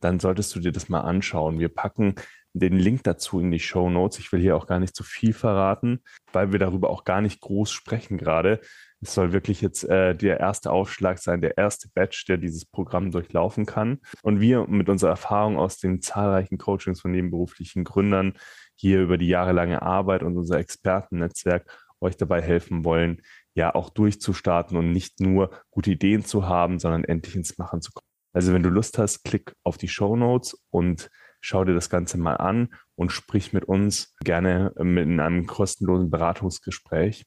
dann 0.00 0.20
solltest 0.20 0.54
du 0.54 0.60
dir 0.60 0.72
das 0.72 0.88
mal 0.88 1.00
anschauen. 1.00 1.58
Wir 1.58 1.68
packen 1.68 2.14
den 2.54 2.76
Link 2.76 3.02
dazu 3.02 3.40
in 3.40 3.50
die 3.50 3.58
Show 3.58 3.90
Notes. 3.90 4.18
Ich 4.18 4.32
will 4.32 4.40
hier 4.40 4.56
auch 4.56 4.66
gar 4.66 4.78
nicht 4.78 4.94
zu 4.94 5.02
viel 5.02 5.32
verraten, 5.32 6.02
weil 6.32 6.52
wir 6.52 6.58
darüber 6.58 6.88
auch 6.88 7.04
gar 7.04 7.20
nicht 7.20 7.40
groß 7.40 7.70
sprechen 7.70 8.16
gerade. 8.16 8.60
Es 9.00 9.12
soll 9.12 9.32
wirklich 9.32 9.60
jetzt 9.60 9.84
äh, 9.84 10.14
der 10.14 10.40
erste 10.40 10.70
Aufschlag 10.70 11.18
sein, 11.18 11.42
der 11.42 11.58
erste 11.58 11.88
Batch, 11.92 12.24
der 12.26 12.38
dieses 12.38 12.64
Programm 12.64 13.10
durchlaufen 13.10 13.66
kann. 13.66 13.98
Und 14.22 14.40
wir 14.40 14.66
mit 14.66 14.88
unserer 14.88 15.10
Erfahrung 15.10 15.58
aus 15.58 15.78
den 15.78 16.00
zahlreichen 16.00 16.56
Coachings 16.56 17.00
von 17.00 17.10
nebenberuflichen 17.10 17.84
Gründern 17.84 18.34
hier 18.76 19.02
über 19.02 19.18
die 19.18 19.28
jahrelange 19.28 19.82
Arbeit 19.82 20.22
und 20.22 20.36
unser 20.36 20.58
Expertennetzwerk 20.58 21.66
euch 22.00 22.16
dabei 22.16 22.40
helfen 22.40 22.84
wollen, 22.84 23.20
ja 23.54 23.74
auch 23.74 23.90
durchzustarten 23.90 24.76
und 24.76 24.92
nicht 24.92 25.20
nur 25.20 25.50
gute 25.70 25.90
Ideen 25.90 26.24
zu 26.24 26.46
haben, 26.46 26.78
sondern 26.78 27.04
endlich 27.04 27.34
ins 27.36 27.58
Machen 27.58 27.82
zu 27.82 27.92
kommen. 27.92 28.06
Also 28.32 28.52
wenn 28.52 28.62
du 28.62 28.68
Lust 28.68 28.98
hast, 28.98 29.22
klick 29.24 29.54
auf 29.62 29.76
die 29.76 29.88
Show 29.88 30.16
Notes 30.16 30.58
und 30.70 31.08
schau 31.44 31.64
dir 31.64 31.74
das 31.74 31.90
Ganze 31.90 32.16
mal 32.16 32.36
an 32.36 32.74
und 32.96 33.12
sprich 33.12 33.52
mit 33.52 33.64
uns 33.64 34.14
gerne 34.24 34.72
in 34.78 35.20
einem 35.20 35.46
kostenlosen 35.46 36.10
Beratungsgespräch. 36.10 37.26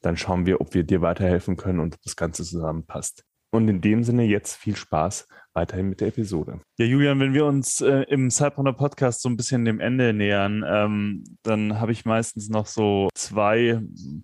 Dann 0.00 0.16
schauen 0.16 0.46
wir, 0.46 0.60
ob 0.60 0.74
wir 0.74 0.84
dir 0.84 1.02
weiterhelfen 1.02 1.56
können 1.56 1.80
und 1.80 1.96
ob 1.96 2.02
das 2.02 2.14
Ganze 2.14 2.44
zusammenpasst. 2.44 3.24
Und 3.50 3.66
in 3.66 3.80
dem 3.80 4.04
Sinne 4.04 4.24
jetzt 4.24 4.56
viel 4.56 4.76
Spaß 4.76 5.26
weiterhin 5.54 5.88
mit 5.88 6.00
der 6.00 6.08
Episode. 6.08 6.60
Ja, 6.78 6.86
Julian, 6.86 7.18
wenn 7.18 7.34
wir 7.34 7.46
uns 7.46 7.80
äh, 7.80 8.02
im 8.02 8.30
Cyberpreneur 8.30 8.74
Podcast 8.74 9.22
so 9.22 9.28
ein 9.28 9.36
bisschen 9.36 9.64
dem 9.64 9.80
Ende 9.80 10.12
nähern, 10.12 10.64
ähm, 10.68 11.24
dann 11.42 11.80
habe 11.80 11.90
ich 11.90 12.04
meistens 12.04 12.48
noch 12.50 12.66
so 12.66 13.08
zwei, 13.14 13.80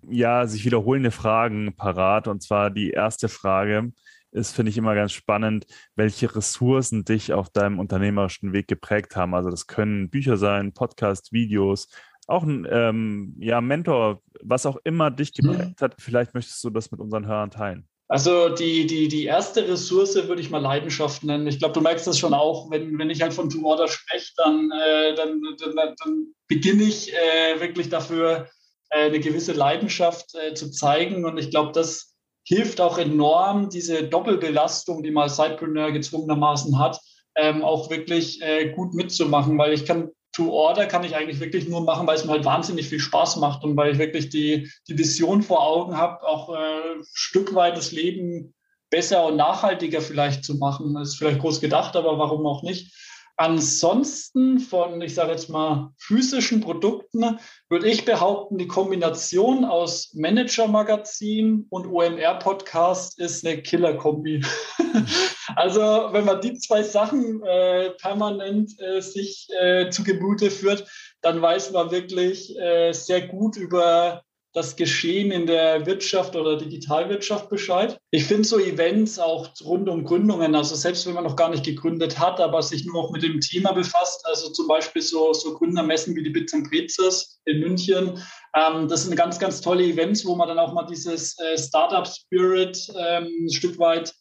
ja, 0.07 0.47
sich 0.47 0.63
wiederholende 0.63 1.11
Fragen 1.11 1.73
parat. 1.75 2.29
Und 2.29 2.41
zwar 2.41 2.69
die 2.69 2.91
erste 2.91 3.27
Frage, 3.27 3.91
ist, 4.35 4.51
finde 4.51 4.69
ich 4.69 4.77
immer 4.77 4.95
ganz 4.95 5.11
spannend, 5.11 5.65
welche 5.95 6.35
Ressourcen 6.35 7.05
dich 7.05 7.33
auf 7.33 7.49
deinem 7.49 7.79
unternehmerischen 7.79 8.53
Weg 8.53 8.67
geprägt 8.67 9.15
haben. 9.15 9.33
Also 9.33 9.49
das 9.49 9.67
können 9.67 10.09
Bücher 10.09 10.37
sein, 10.37 10.73
Podcast, 10.73 11.33
Videos, 11.33 11.87
auch 12.27 12.43
ein 12.43 12.67
ähm, 12.69 13.35
ja, 13.39 13.61
Mentor, 13.61 14.21
was 14.41 14.65
auch 14.65 14.77
immer 14.83 15.11
dich 15.11 15.31
mhm. 15.37 15.51
geprägt 15.51 15.81
hat. 15.81 15.95
Vielleicht 15.99 16.33
möchtest 16.33 16.63
du 16.63 16.69
das 16.69 16.91
mit 16.91 16.99
unseren 16.99 17.27
Hörern 17.27 17.51
teilen. 17.51 17.87
Also 18.07 18.49
die, 18.49 18.85
die, 18.85 19.07
die 19.07 19.25
erste 19.25 19.67
Ressource 19.67 20.15
würde 20.15 20.41
ich 20.41 20.51
mal 20.51 20.61
Leidenschaft 20.61 21.23
nennen. 21.23 21.47
Ich 21.47 21.57
glaube, 21.57 21.73
du 21.73 21.81
merkst 21.81 22.05
das 22.05 22.19
schon 22.19 22.35
auch, 22.35 22.69
wenn, 22.69 22.99
wenn 22.99 23.09
ich 23.09 23.21
halt 23.21 23.33
von 23.33 23.49
To 23.49 23.65
Order 23.65 23.87
spreche, 23.87 24.31
dann, 24.37 24.69
äh, 24.71 25.15
dann, 25.15 25.41
dann, 25.59 25.75
dann, 25.75 26.27
beginne 26.47 26.83
ich 26.83 27.11
äh, 27.11 27.59
wirklich 27.59 27.89
dafür, 27.89 28.47
äh, 28.91 29.05
eine 29.05 29.19
gewisse 29.19 29.53
Leidenschaft 29.53 30.35
äh, 30.35 30.53
zu 30.53 30.69
zeigen. 30.69 31.25
Und 31.25 31.39
ich 31.39 31.49
glaube, 31.49 31.71
das 31.71 32.14
hilft 32.45 32.79
auch 32.79 32.97
enorm, 32.97 33.69
diese 33.69 34.03
Doppelbelastung, 34.03 35.03
die 35.03 35.11
man 35.11 35.23
als 35.23 35.35
Sidepreneur 35.35 35.91
gezwungenermaßen 35.91 36.79
hat, 36.79 36.99
ähm, 37.35 37.63
auch 37.63 37.89
wirklich 37.89 38.41
äh, 38.41 38.69
gut 38.69 38.93
mitzumachen, 38.93 39.57
weil 39.57 39.73
ich 39.73 39.85
kann 39.85 40.11
To 40.35 40.51
Order 40.51 40.85
kann 40.85 41.05
ich 41.05 41.15
eigentlich 41.15 41.39
wirklich 41.39 41.69
nur 41.69 41.81
machen, 41.81 42.05
weil 42.07 42.17
es 42.17 42.25
mir 42.25 42.33
halt 42.33 42.43
wahnsinnig 42.43 42.89
viel 42.89 42.99
Spaß 42.99 43.37
macht 43.37 43.63
und 43.63 43.77
weil 43.77 43.93
ich 43.93 43.99
wirklich 43.99 44.27
die, 44.27 44.69
die 44.89 44.97
Vision 44.97 45.41
vor 45.41 45.65
Augen 45.65 45.97
habe, 45.97 46.27
auch 46.27 46.53
äh, 46.53 47.01
Stück 47.13 47.55
weit 47.55 47.77
das 47.77 47.93
Leben 47.93 48.53
besser 48.89 49.27
und 49.27 49.37
nachhaltiger 49.37 50.01
vielleicht 50.01 50.43
zu 50.43 50.55
machen. 50.55 50.93
Das 50.93 51.09
ist 51.09 51.15
vielleicht 51.15 51.39
groß 51.39 51.61
gedacht, 51.61 51.95
aber 51.95 52.19
warum 52.19 52.45
auch 52.45 52.63
nicht? 52.63 52.93
Ansonsten 53.37 54.59
von, 54.59 55.01
ich 55.01 55.13
sage 55.13 55.31
jetzt 55.31 55.49
mal, 55.49 55.91
physischen 55.97 56.61
Produkten 56.61 57.37
würde 57.69 57.89
ich 57.89 58.05
behaupten, 58.05 58.57
die 58.57 58.67
Kombination 58.67 59.65
aus 59.65 60.13
Manager-Magazin 60.13 61.65
und 61.69 61.87
OMR-Podcast 61.87 63.19
ist 63.19 63.45
eine 63.45 63.61
Killer-Kombi. 63.61 64.45
also 65.57 65.81
wenn 66.11 66.23
man 66.23 66.39
die 66.39 66.53
zwei 66.53 66.81
Sachen 66.81 67.43
äh, 67.43 67.89
permanent 68.01 68.71
äh, 68.79 69.01
sich 69.01 69.49
äh, 69.59 69.89
zu 69.89 70.05
Gemüte 70.05 70.49
führt, 70.49 70.89
dann 71.21 71.41
weiß 71.41 71.71
man 71.71 71.91
wirklich 71.91 72.57
äh, 72.57 72.93
sehr 72.93 73.27
gut 73.27 73.57
über 73.57 74.23
das 74.55 74.77
Geschehen 74.77 75.31
in 75.31 75.45
der 75.45 75.85
Wirtschaft 75.85 76.33
oder 76.35 76.57
Digitalwirtschaft 76.57 77.49
Bescheid. 77.49 77.99
Ich 78.11 78.23
finde 78.23 78.45
so 78.45 78.57
Events 78.57 79.19
auch 79.19 79.49
rund 79.65 79.89
um 79.89 80.05
Gründungen, 80.05 80.55
also 80.55 80.75
selbst 80.75 81.05
wenn 81.05 81.13
man 81.13 81.25
noch 81.25 81.35
gar 81.35 81.49
nicht 81.49 81.65
gegründet 81.65 82.17
hat, 82.17 82.39
aber 82.39 82.63
sich 82.63 82.85
nur 82.85 83.03
auch 83.03 83.11
mit 83.11 83.21
dem 83.21 83.41
Thema 83.41 83.73
befasst, 83.73 84.25
also 84.25 84.49
zum 84.49 84.69
Beispiel 84.69 85.01
so, 85.01 85.33
so 85.33 85.55
Gründermessen 85.55 86.15
wie 86.15 86.23
die 86.23 86.29
Bits 86.29 86.53
and 86.53 86.69
Brezers 86.69 87.41
in 87.43 87.59
München, 87.59 88.23
ähm, 88.55 88.87
das 88.87 89.03
sind 89.03 89.17
ganz, 89.17 89.39
ganz 89.39 89.59
tolle 89.59 89.83
Events, 89.83 90.25
wo 90.25 90.35
man 90.35 90.47
dann 90.47 90.59
auch 90.59 90.71
mal 90.71 90.85
dieses 90.85 91.37
äh, 91.39 91.57
Startup-Spirit 91.57 92.93
ähm, 92.97 93.29
ein 93.41 93.51
Stück 93.51 93.77
weit 93.77 94.13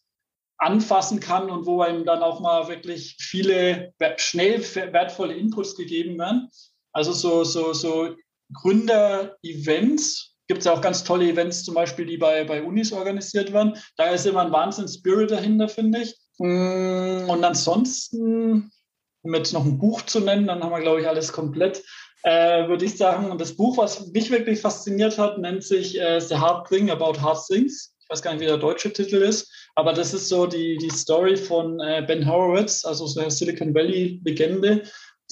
anfassen 0.59 1.20
kann 1.20 1.49
und 1.49 1.64
wo 1.64 1.82
einem 1.82 2.05
dann 2.05 2.22
auch 2.22 2.41
mal 2.41 2.66
wirklich 2.66 3.16
viele 3.20 3.93
schnell 4.16 4.61
wertvolle 4.93 5.35
Inputs 5.35 5.76
gegeben 5.76 6.18
werden. 6.18 6.49
Also 6.93 7.12
so, 7.12 7.45
so, 7.45 7.72
so 7.72 8.16
Gründer-Events 8.53 10.34
gibt 10.47 10.59
es 10.59 10.66
ja 10.66 10.72
auch 10.72 10.80
ganz 10.80 11.05
tolle 11.05 11.28
Events, 11.28 11.64
zum 11.64 11.74
Beispiel, 11.74 12.07
die 12.07 12.18
bei, 12.18 12.45
bei 12.45 12.62
Unis 12.62 12.92
organisiert 12.92 13.53
werden. 13.53 13.76
Da 13.97 14.11
ist 14.11 14.26
immer 14.26 14.42
ein 14.42 14.53
Wahnsinn-Spirit 14.53 15.30
dahinter, 15.30 15.68
finde 15.68 16.03
ich. 16.03 16.18
Mm, 16.38 17.28
und 17.28 17.45
ansonsten, 17.45 18.70
um 19.22 19.34
jetzt 19.34 19.53
noch 19.53 19.64
ein 19.64 19.78
Buch 19.78 20.03
zu 20.03 20.20
nennen, 20.20 20.47
dann 20.47 20.62
haben 20.62 20.72
wir, 20.72 20.80
glaube 20.80 21.01
ich, 21.01 21.09
alles 21.09 21.32
komplett, 21.32 21.82
äh, 22.24 22.68
würde 22.68 22.84
ich 22.84 22.97
sagen. 22.97 23.30
Und 23.30 23.40
das 23.40 23.57
Buch, 23.57 23.78
was 23.78 24.09
mich 24.09 24.30
wirklich 24.30 24.61
fasziniert 24.61 25.18
hat, 25.18 25.38
nennt 25.38 25.64
sich 25.64 25.99
äh, 25.99 26.20
The 26.20 26.36
Hard 26.36 26.68
Thing 26.68 26.90
About 26.90 27.20
Hard 27.20 27.47
Things. 27.47 27.95
Ich 28.01 28.11
weiß 28.11 28.20
gar 28.20 28.32
nicht, 28.32 28.42
wie 28.42 28.47
der 28.47 28.59
deutsche 28.59 28.92
Titel 28.92 29.16
ist, 29.16 29.51
aber 29.76 29.95
das 29.95 30.12
ist 30.12 30.28
so 30.28 30.47
die, 30.47 30.76
die 30.76 30.90
Story 30.90 31.38
von 31.38 31.80
äh, 31.80 32.05
Ben 32.07 32.28
Horowitz, 32.28 32.84
also 32.84 33.07
so 33.07 33.18
eine 33.18 33.30
Silicon 33.30 33.74
Valley-Legende, 33.74 34.82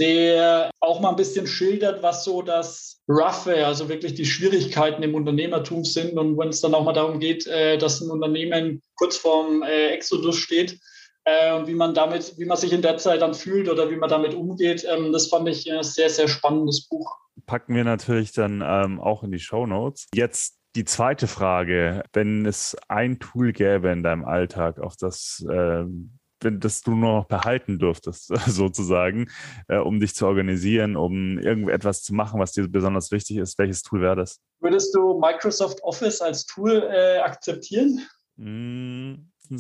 der 0.03 0.71
auch 0.81 1.01
mal 1.01 1.11
ein 1.11 1.17
bisschen 1.17 1.47
schildert, 1.47 2.03
was 2.03 2.25
so 2.25 2.43
das 2.43 3.01
Roughe, 3.09 3.65
also 3.65 3.89
wirklich 3.89 4.15
die 4.15 4.25
Schwierigkeiten 4.25 5.03
im 5.05 5.15
Unternehmertum 5.15 5.85
sind 5.85 6.19
und 6.19 6.37
wenn 6.37 6.49
es 6.49 6.61
dann 6.61 6.75
auch 6.75 6.85
mal 6.85 6.93
darum 6.93 7.21
geht, 7.21 7.47
äh, 7.47 7.79
dass 7.79 8.01
ein 8.01 8.11
Unternehmen 8.11 8.83
kurz 8.97 9.17
vorm 9.17 9.63
äh, 9.63 9.91
Exodus 9.91 10.37
steht 10.37 10.81
äh, 11.25 11.55
und 11.55 11.69
wie 11.69 11.75
man 11.75 11.95
damit, 11.95 12.37
wie 12.37 12.47
man 12.47 12.57
sich 12.57 12.73
in 12.73 12.83
der 12.83 12.97
Zeit 12.97 13.23
dann 13.23 13.35
fühlt 13.35 13.69
oder 13.69 13.93
wie 13.93 13.97
man 13.97 14.11
damit 14.11 14.35
umgeht, 14.35 14.85
ähm, 14.91 15.13
das 15.13 15.29
fand 15.29 15.49
ich 15.49 15.73
ein 15.73 15.85
sehr, 15.85 16.11
sehr 16.11 16.27
spannendes 16.27 16.89
Buch. 16.89 17.17
Packen 17.47 17.77
wir 17.77 17.85
natürlich 17.85 18.33
dann 18.33 18.61
ähm, 18.67 19.01
auch 19.01 19.23
in 19.23 19.31
die 19.31 19.39
Show 19.39 19.67
Notes. 19.67 20.09
Jetzt 20.15 20.59
die 20.75 20.85
zweite 20.85 21.29
Frage, 21.29 22.03
wenn 22.13 22.45
es 22.45 22.77
ein 22.89 23.21
Tool 23.21 23.53
gäbe 23.53 23.91
in 23.91 24.03
deinem 24.03 24.25
Alltag, 24.25 24.81
auf 24.81 24.97
das 24.97 25.45
ähm, 25.49 26.19
wenn 26.45 26.61
das 26.61 26.83
du 26.83 26.95
nur 26.95 27.21
noch 27.21 27.27
behalten 27.27 27.79
dürftest, 27.79 28.27
sozusagen, 28.47 29.31
äh, 29.69 29.79
um 29.79 30.01
dich 30.01 30.15
zu 30.15 30.27
organisieren, 30.27 30.97
um 30.97 31.39
irgendetwas 31.39 32.03
zu 32.03 32.15
machen, 32.15 32.41
was 32.41 32.53
dir 32.53 32.69
besonders 32.69 33.11
wichtig 33.11 33.39
ist, 33.39 33.59
welches 33.59 33.83
Tool 33.83 34.01
wäre 34.01 34.17
das? 34.17 34.41
Würdest 34.61 34.95
du 34.95 35.19
Microsoft 35.19 35.83
Office 35.83 36.21
als 36.21 36.47
Tool 36.47 36.89
äh, 36.91 37.19
akzeptieren? 37.19 38.01
Mm, 38.37 39.15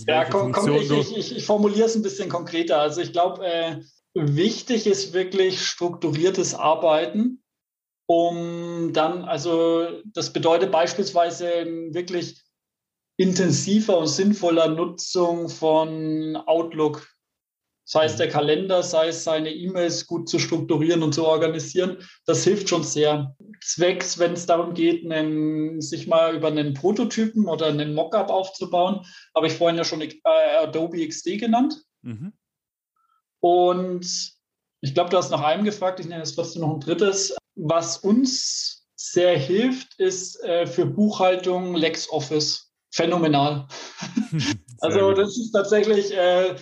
ja, 0.07 0.25
komm, 0.25 0.53
komm 0.53 0.75
ich, 0.75 0.91
ich, 0.91 1.17
ich, 1.17 1.37
ich, 1.37 1.47
formuliere 1.47 1.87
es 1.87 1.97
ein 1.97 2.03
bisschen 2.03 2.29
konkreter. 2.29 2.81
Also 2.81 3.01
ich 3.01 3.13
glaube, 3.13 3.45
äh, 3.45 3.77
wichtig 4.15 4.87
ist 4.87 5.13
wirklich 5.13 5.65
strukturiertes 5.65 6.55
Arbeiten, 6.55 7.43
um 8.07 8.93
dann, 8.93 9.25
also 9.25 9.89
das 10.05 10.33
bedeutet 10.33 10.71
beispielsweise 10.71 11.47
wirklich 11.91 12.42
intensiver 13.23 13.99
und 13.99 14.09
sinnvoller 14.09 14.69
Nutzung 14.69 15.49
von 15.49 16.37
Outlook. 16.47 17.07
Sei 17.85 18.05
es 18.05 18.17
der 18.17 18.29
Kalender, 18.29 18.83
sei 18.83 19.09
es 19.09 19.23
seine 19.23 19.53
E-Mails 19.53 20.07
gut 20.07 20.29
zu 20.29 20.39
strukturieren 20.39 21.03
und 21.03 21.15
zu 21.15 21.25
organisieren. 21.25 21.99
Das 22.27 22.43
hilft 22.43 22.69
schon 22.69 22.83
sehr. 22.83 23.37
Zwecks, 23.61 24.19
wenn 24.19 24.33
es 24.33 24.47
darum 24.47 24.75
geht, 24.75 25.05
einen, 25.05 25.81
sich 25.81 26.09
mal 26.09 26.35
über 26.35 26.49
einen 26.49 26.75
Prototypen 26.75 27.47
oder 27.47 27.67
einen 27.67 27.95
Mockup 27.95 28.29
aufzubauen, 28.29 29.07
habe 29.37 29.47
ich 29.47 29.53
vorhin 29.53 29.77
ja 29.77 29.85
schon 29.85 30.01
äh, 30.01 30.13
Adobe 30.61 31.07
XD 31.07 31.39
genannt. 31.39 31.81
Mhm. 32.03 32.33
Und 33.41 34.33
ich 34.81 34.95
glaube, 34.95 35.11
du 35.11 35.17
hast 35.17 35.31
nach 35.31 35.43
einem 35.43 35.65
gefragt, 35.65 36.01
ich 36.01 36.07
nenne 36.07 36.23
jetzt 36.23 36.35
trotzdem 36.35 36.63
noch 36.63 36.75
ein 36.75 36.81
drittes. 36.81 37.37
Was 37.55 37.99
uns 37.99 38.89
sehr 38.97 39.39
hilft, 39.39 39.99
ist 40.01 40.43
äh, 40.43 40.67
für 40.67 40.87
Buchhaltung 40.87 41.75
LexOffice 41.75 42.72
phänomenal. 42.93 43.67
also 44.81 45.13
das 45.13 45.37
ist 45.37 45.53
tatsächlich, 45.53 46.17
äh, 46.17 46.55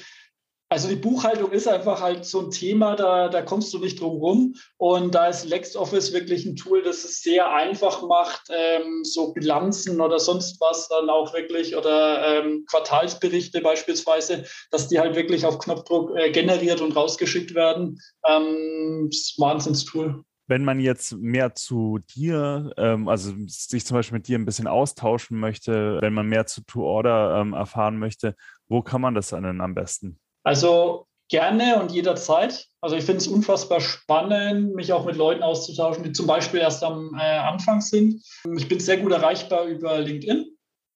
also 0.73 0.89
die 0.89 0.97
Buchhaltung 0.97 1.51
ist 1.51 1.67
einfach 1.67 2.01
halt 2.01 2.25
so 2.25 2.43
ein 2.43 2.53
Thema, 2.53 2.95
da, 2.95 3.29
da 3.29 3.43
kommst 3.43 3.75
du 3.75 3.79
nicht 3.79 4.01
drum 4.01 4.19
rum. 4.19 4.55
Und 4.77 5.17
da 5.17 5.27
ist 5.27 5.45
LexOffice 5.45 6.13
wirklich 6.13 6.47
ein 6.47 6.55
Tool, 6.55 6.83
das 6.83 7.03
es 7.03 7.23
sehr 7.23 7.53
einfach 7.53 8.03
macht, 8.03 8.43
ähm, 8.51 9.03
so 9.03 9.33
Bilanzen 9.33 10.01
oder 10.01 10.21
sonst 10.21 10.61
was 10.61 10.89
dann 10.89 11.11
auch 11.11 11.35
wirklich 11.35 11.75
oder 11.75 12.39
ähm, 12.39 12.65
Quartalsberichte 12.71 13.61
beispielsweise, 13.61 14.45
dass 14.71 14.87
die 14.87 15.01
halt 15.01 15.17
wirklich 15.17 15.45
auf 15.45 15.59
Knopfdruck 15.59 16.17
äh, 16.17 16.31
generiert 16.31 16.81
und 16.81 16.95
rausgeschickt 16.95 17.57
werden. 17.57 17.99
Ähm, 18.29 19.09
das 19.11 19.19
ist 19.19 19.39
ein 19.39 19.43
Wahnsinnstool 19.43 20.25
wenn 20.51 20.65
man 20.65 20.81
jetzt 20.81 21.13
mehr 21.13 21.55
zu 21.55 22.01
dir, 22.15 22.73
ähm, 22.77 23.09
also 23.09 23.33
sich 23.47 23.87
zum 23.87 23.97
Beispiel 23.97 24.19
mit 24.19 24.27
dir 24.27 24.37
ein 24.37 24.45
bisschen 24.45 24.67
austauschen 24.67 25.39
möchte, 25.39 25.99
wenn 26.03 26.13
man 26.13 26.27
mehr 26.27 26.45
zu 26.47 26.63
To-Order 26.67 27.41
ähm, 27.41 27.53
erfahren 27.53 27.99
möchte, 27.99 28.35
wo 28.69 28.83
kann 28.83 29.01
man 29.01 29.15
das 29.15 29.29
dann 29.29 29.61
am 29.61 29.75
besten? 29.75 30.19
Also 30.43 31.07
gerne 31.29 31.81
und 31.81 31.93
jederzeit. 31.93 32.67
Also 32.81 32.97
ich 32.97 33.05
finde 33.05 33.19
es 33.19 33.29
unfassbar 33.29 33.81
spannend, 33.81 34.75
mich 34.75 34.93
auch 34.93 35.07
mit 35.07 35.17
Leuten 35.17 35.45
auszutauschen, 35.45 36.03
die 36.03 36.13
zum 36.13 36.27
Beispiel 36.27 36.59
erst 36.59 36.83
am 36.83 37.15
äh, 37.15 37.23
Anfang 37.23 37.81
sind. 37.81 38.21
Ich 38.57 38.67
bin 38.67 38.81
sehr 38.81 38.99
gut 38.99 39.13
erreichbar 39.13 39.67
über 39.67 40.01
LinkedIn. 40.01 40.47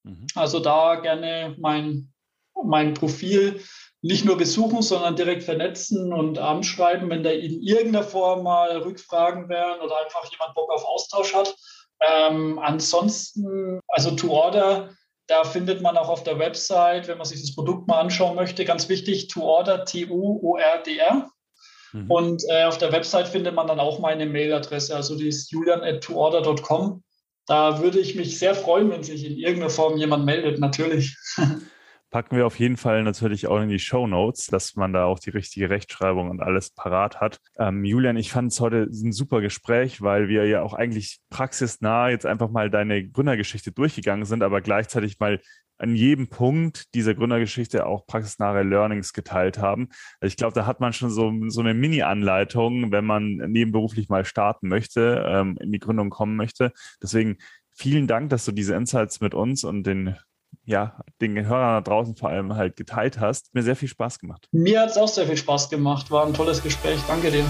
Mhm. 0.03 0.27
Also 0.35 0.59
da 0.59 0.97
gerne 0.97 1.55
mein, 1.61 2.13
mein 2.65 2.95
Profil 2.95 3.61
nicht 4.05 4.27
nur 4.27 4.37
besuchen, 4.37 4.83
sondern 4.83 5.17
direkt 5.17 5.45
vernetzen 5.45 6.13
und 6.13 6.39
anschreiben, 6.39 7.09
wenn 7.09 7.23
da 7.23 7.31
in 7.31 7.63
irgendeiner 7.63 8.05
Form 8.05 8.43
mal 8.43 8.77
Rückfragen 8.77 9.49
wären 9.49 9.81
oder 9.81 9.97
einfach 10.05 10.31
jemand 10.31 10.55
Bock 10.55 10.71
auf 10.71 10.85
Austausch 10.85 11.33
hat. 11.33 11.57
Ähm, 12.01 12.59
ansonsten, 12.59 13.81
also 13.89 14.11
To 14.11 14.29
Order, 14.29 14.91
da 15.27 15.45
findet 15.45 15.81
man 15.81 15.97
auch 15.97 16.11
auf 16.11 16.23
der 16.23 16.39
Website, 16.39 17.09
wenn 17.09 17.17
man 17.17 17.27
sich 17.27 17.41
das 17.41 17.55
Produkt 17.55 17.89
mal 17.89 17.99
anschauen 17.99 18.37
möchte, 18.37 18.67
ganz 18.67 18.91
wichtig, 18.91 19.29
To 19.29 19.41
Order, 19.41 19.87
T-U-O-R-D-R. 19.87 21.31
Mhm. 21.95 22.11
Und 22.11 22.43
äh, 22.51 22.65
auf 22.65 22.77
der 22.77 22.93
Website 22.93 23.29
findet 23.29 23.55
man 23.55 23.69
dann 23.69 23.81
auch 23.81 24.01
meine 24.01 24.27
Mailadresse, 24.27 24.95
also 24.95 25.17
die 25.17 25.29
ist 25.29 25.51
julian.toorder.com. 25.51 27.03
Da 27.47 27.81
würde 27.81 28.01
ich 28.01 28.15
mich 28.17 28.39
sehr 28.39 28.55
freuen, 28.55 28.91
wenn 28.91 29.03
sich 29.03 29.25
in 29.25 29.39
irgendeiner 29.39 29.71
Form 29.71 29.97
jemand 29.97 30.27
meldet, 30.27 30.61
natürlich. 30.61 31.17
packen 32.15 32.37
wir 32.37 32.47
auf 32.47 32.61
jeden 32.61 32.77
Fall 32.77 33.03
natürlich 33.03 33.49
auch 33.49 33.61
in 33.61 33.69
die 33.69 33.81
Show 33.81 34.07
Notes, 34.07 34.47
dass 34.47 34.77
man 34.77 34.93
da 34.93 35.05
auch 35.05 35.19
die 35.19 35.31
richtige 35.31 35.69
Rechtschreibung 35.69 36.31
und 36.31 36.41
alles 36.41 36.71
parat 36.71 37.21
hat. 37.21 37.41
Ähm, 37.59 37.85
Julian, 37.85 38.17
ich 38.17 38.31
fand 38.31 38.53
es 38.53 38.61
heute 38.61 38.83
ein 38.85 39.11
super 39.11 39.41
Gespräch, 39.41 40.01
weil 40.01 40.29
wir 40.29 40.47
ja 40.47 40.63
auch 40.63 40.75
eigentlich 40.75 41.19
praxisnah 41.29 42.11
jetzt 42.11 42.25
einfach 42.25 42.51
mal 42.51 42.71
deine 42.71 43.05
Gründergeschichte 43.05 43.73
durchgegangen 43.73 44.27
sind, 44.27 44.45
aber 44.45 44.61
gleichzeitig 44.61 45.19
mal 45.19 45.41
an 45.77 45.97
jedem 45.97 46.29
Punkt 46.29 46.95
dieser 46.95 47.17
Gründergeschichte 47.17 47.85
auch 47.85 48.07
praxisnahe 48.07 48.63
Learnings 48.63 49.13
geteilt 49.13 49.59
haben. 49.59 49.89
Ich 50.21 50.37
glaube, 50.37 50.55
da 50.55 50.67
hat 50.67 50.79
man 50.79 50.93
schon 50.93 51.11
so, 51.11 51.33
so 51.49 51.63
eine 51.63 51.75
Mini-Anleitung, 51.75 52.93
wenn 52.93 53.05
man 53.05 53.39
nebenberuflich 53.39 54.09
mal 54.09 54.25
starten 54.25 54.69
möchte, 54.69 55.25
ähm, 55.27 55.59
in 55.61 55.73
die 55.73 55.81
Gründung 55.81 56.11
kommen 56.11 56.37
möchte. 56.37 56.71
Deswegen 57.03 57.39
vielen 57.73 58.07
Dank, 58.07 58.31
dass 58.31 58.45
du 58.45 58.53
diese 58.53 58.77
Insights 58.77 59.21
mit 59.21 59.35
uns 59.35 59.65
und 59.65 59.83
den 59.85 60.17
ja, 60.65 60.97
den 61.21 61.47
Hörern 61.47 61.85
da 61.85 61.91
draußen 61.91 62.17
vor 62.17 62.31
allem 62.31 62.55
halt 62.55 62.77
geteilt 62.77 63.21
hast. 63.21 63.55
Mir 63.55 63.63
sehr 63.63 63.77
viel 63.77 63.89
Spaß 63.89 64.19
gemacht. 64.19 64.49
Mir 64.53 64.81
hat 64.81 64.91
es 64.91 64.97
auch 64.97 65.09
sehr 65.09 65.27
viel 65.27 65.37
Spaß 65.37 65.69
gemacht. 65.71 66.11
War 66.11 66.27
ein 66.27 66.35
tolles 66.35 66.63
Gespräch. 66.63 67.01
Danke 67.07 67.31
dir. 67.31 67.45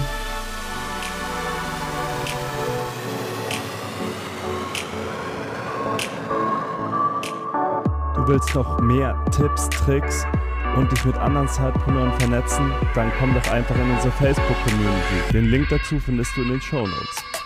Du 8.15 8.31
willst 8.31 8.55
noch 8.55 8.79
mehr 8.81 9.23
Tipps, 9.31 9.69
Tricks 9.69 10.25
und 10.75 10.91
dich 10.91 11.05
mit 11.05 11.15
anderen 11.15 11.47
Zeitpreneuren 11.47 12.11
vernetzen? 12.19 12.71
Dann 12.95 13.11
komm 13.19 13.33
doch 13.33 13.51
einfach 13.51 13.75
in 13.75 13.91
unsere 13.91 14.11
Facebook-Community. 14.13 15.31
Den 15.31 15.45
Link 15.45 15.67
dazu 15.69 15.99
findest 15.99 16.35
du 16.35 16.41
in 16.41 16.49
den 16.49 16.61
Show 16.61 16.87
Notes. 16.87 17.44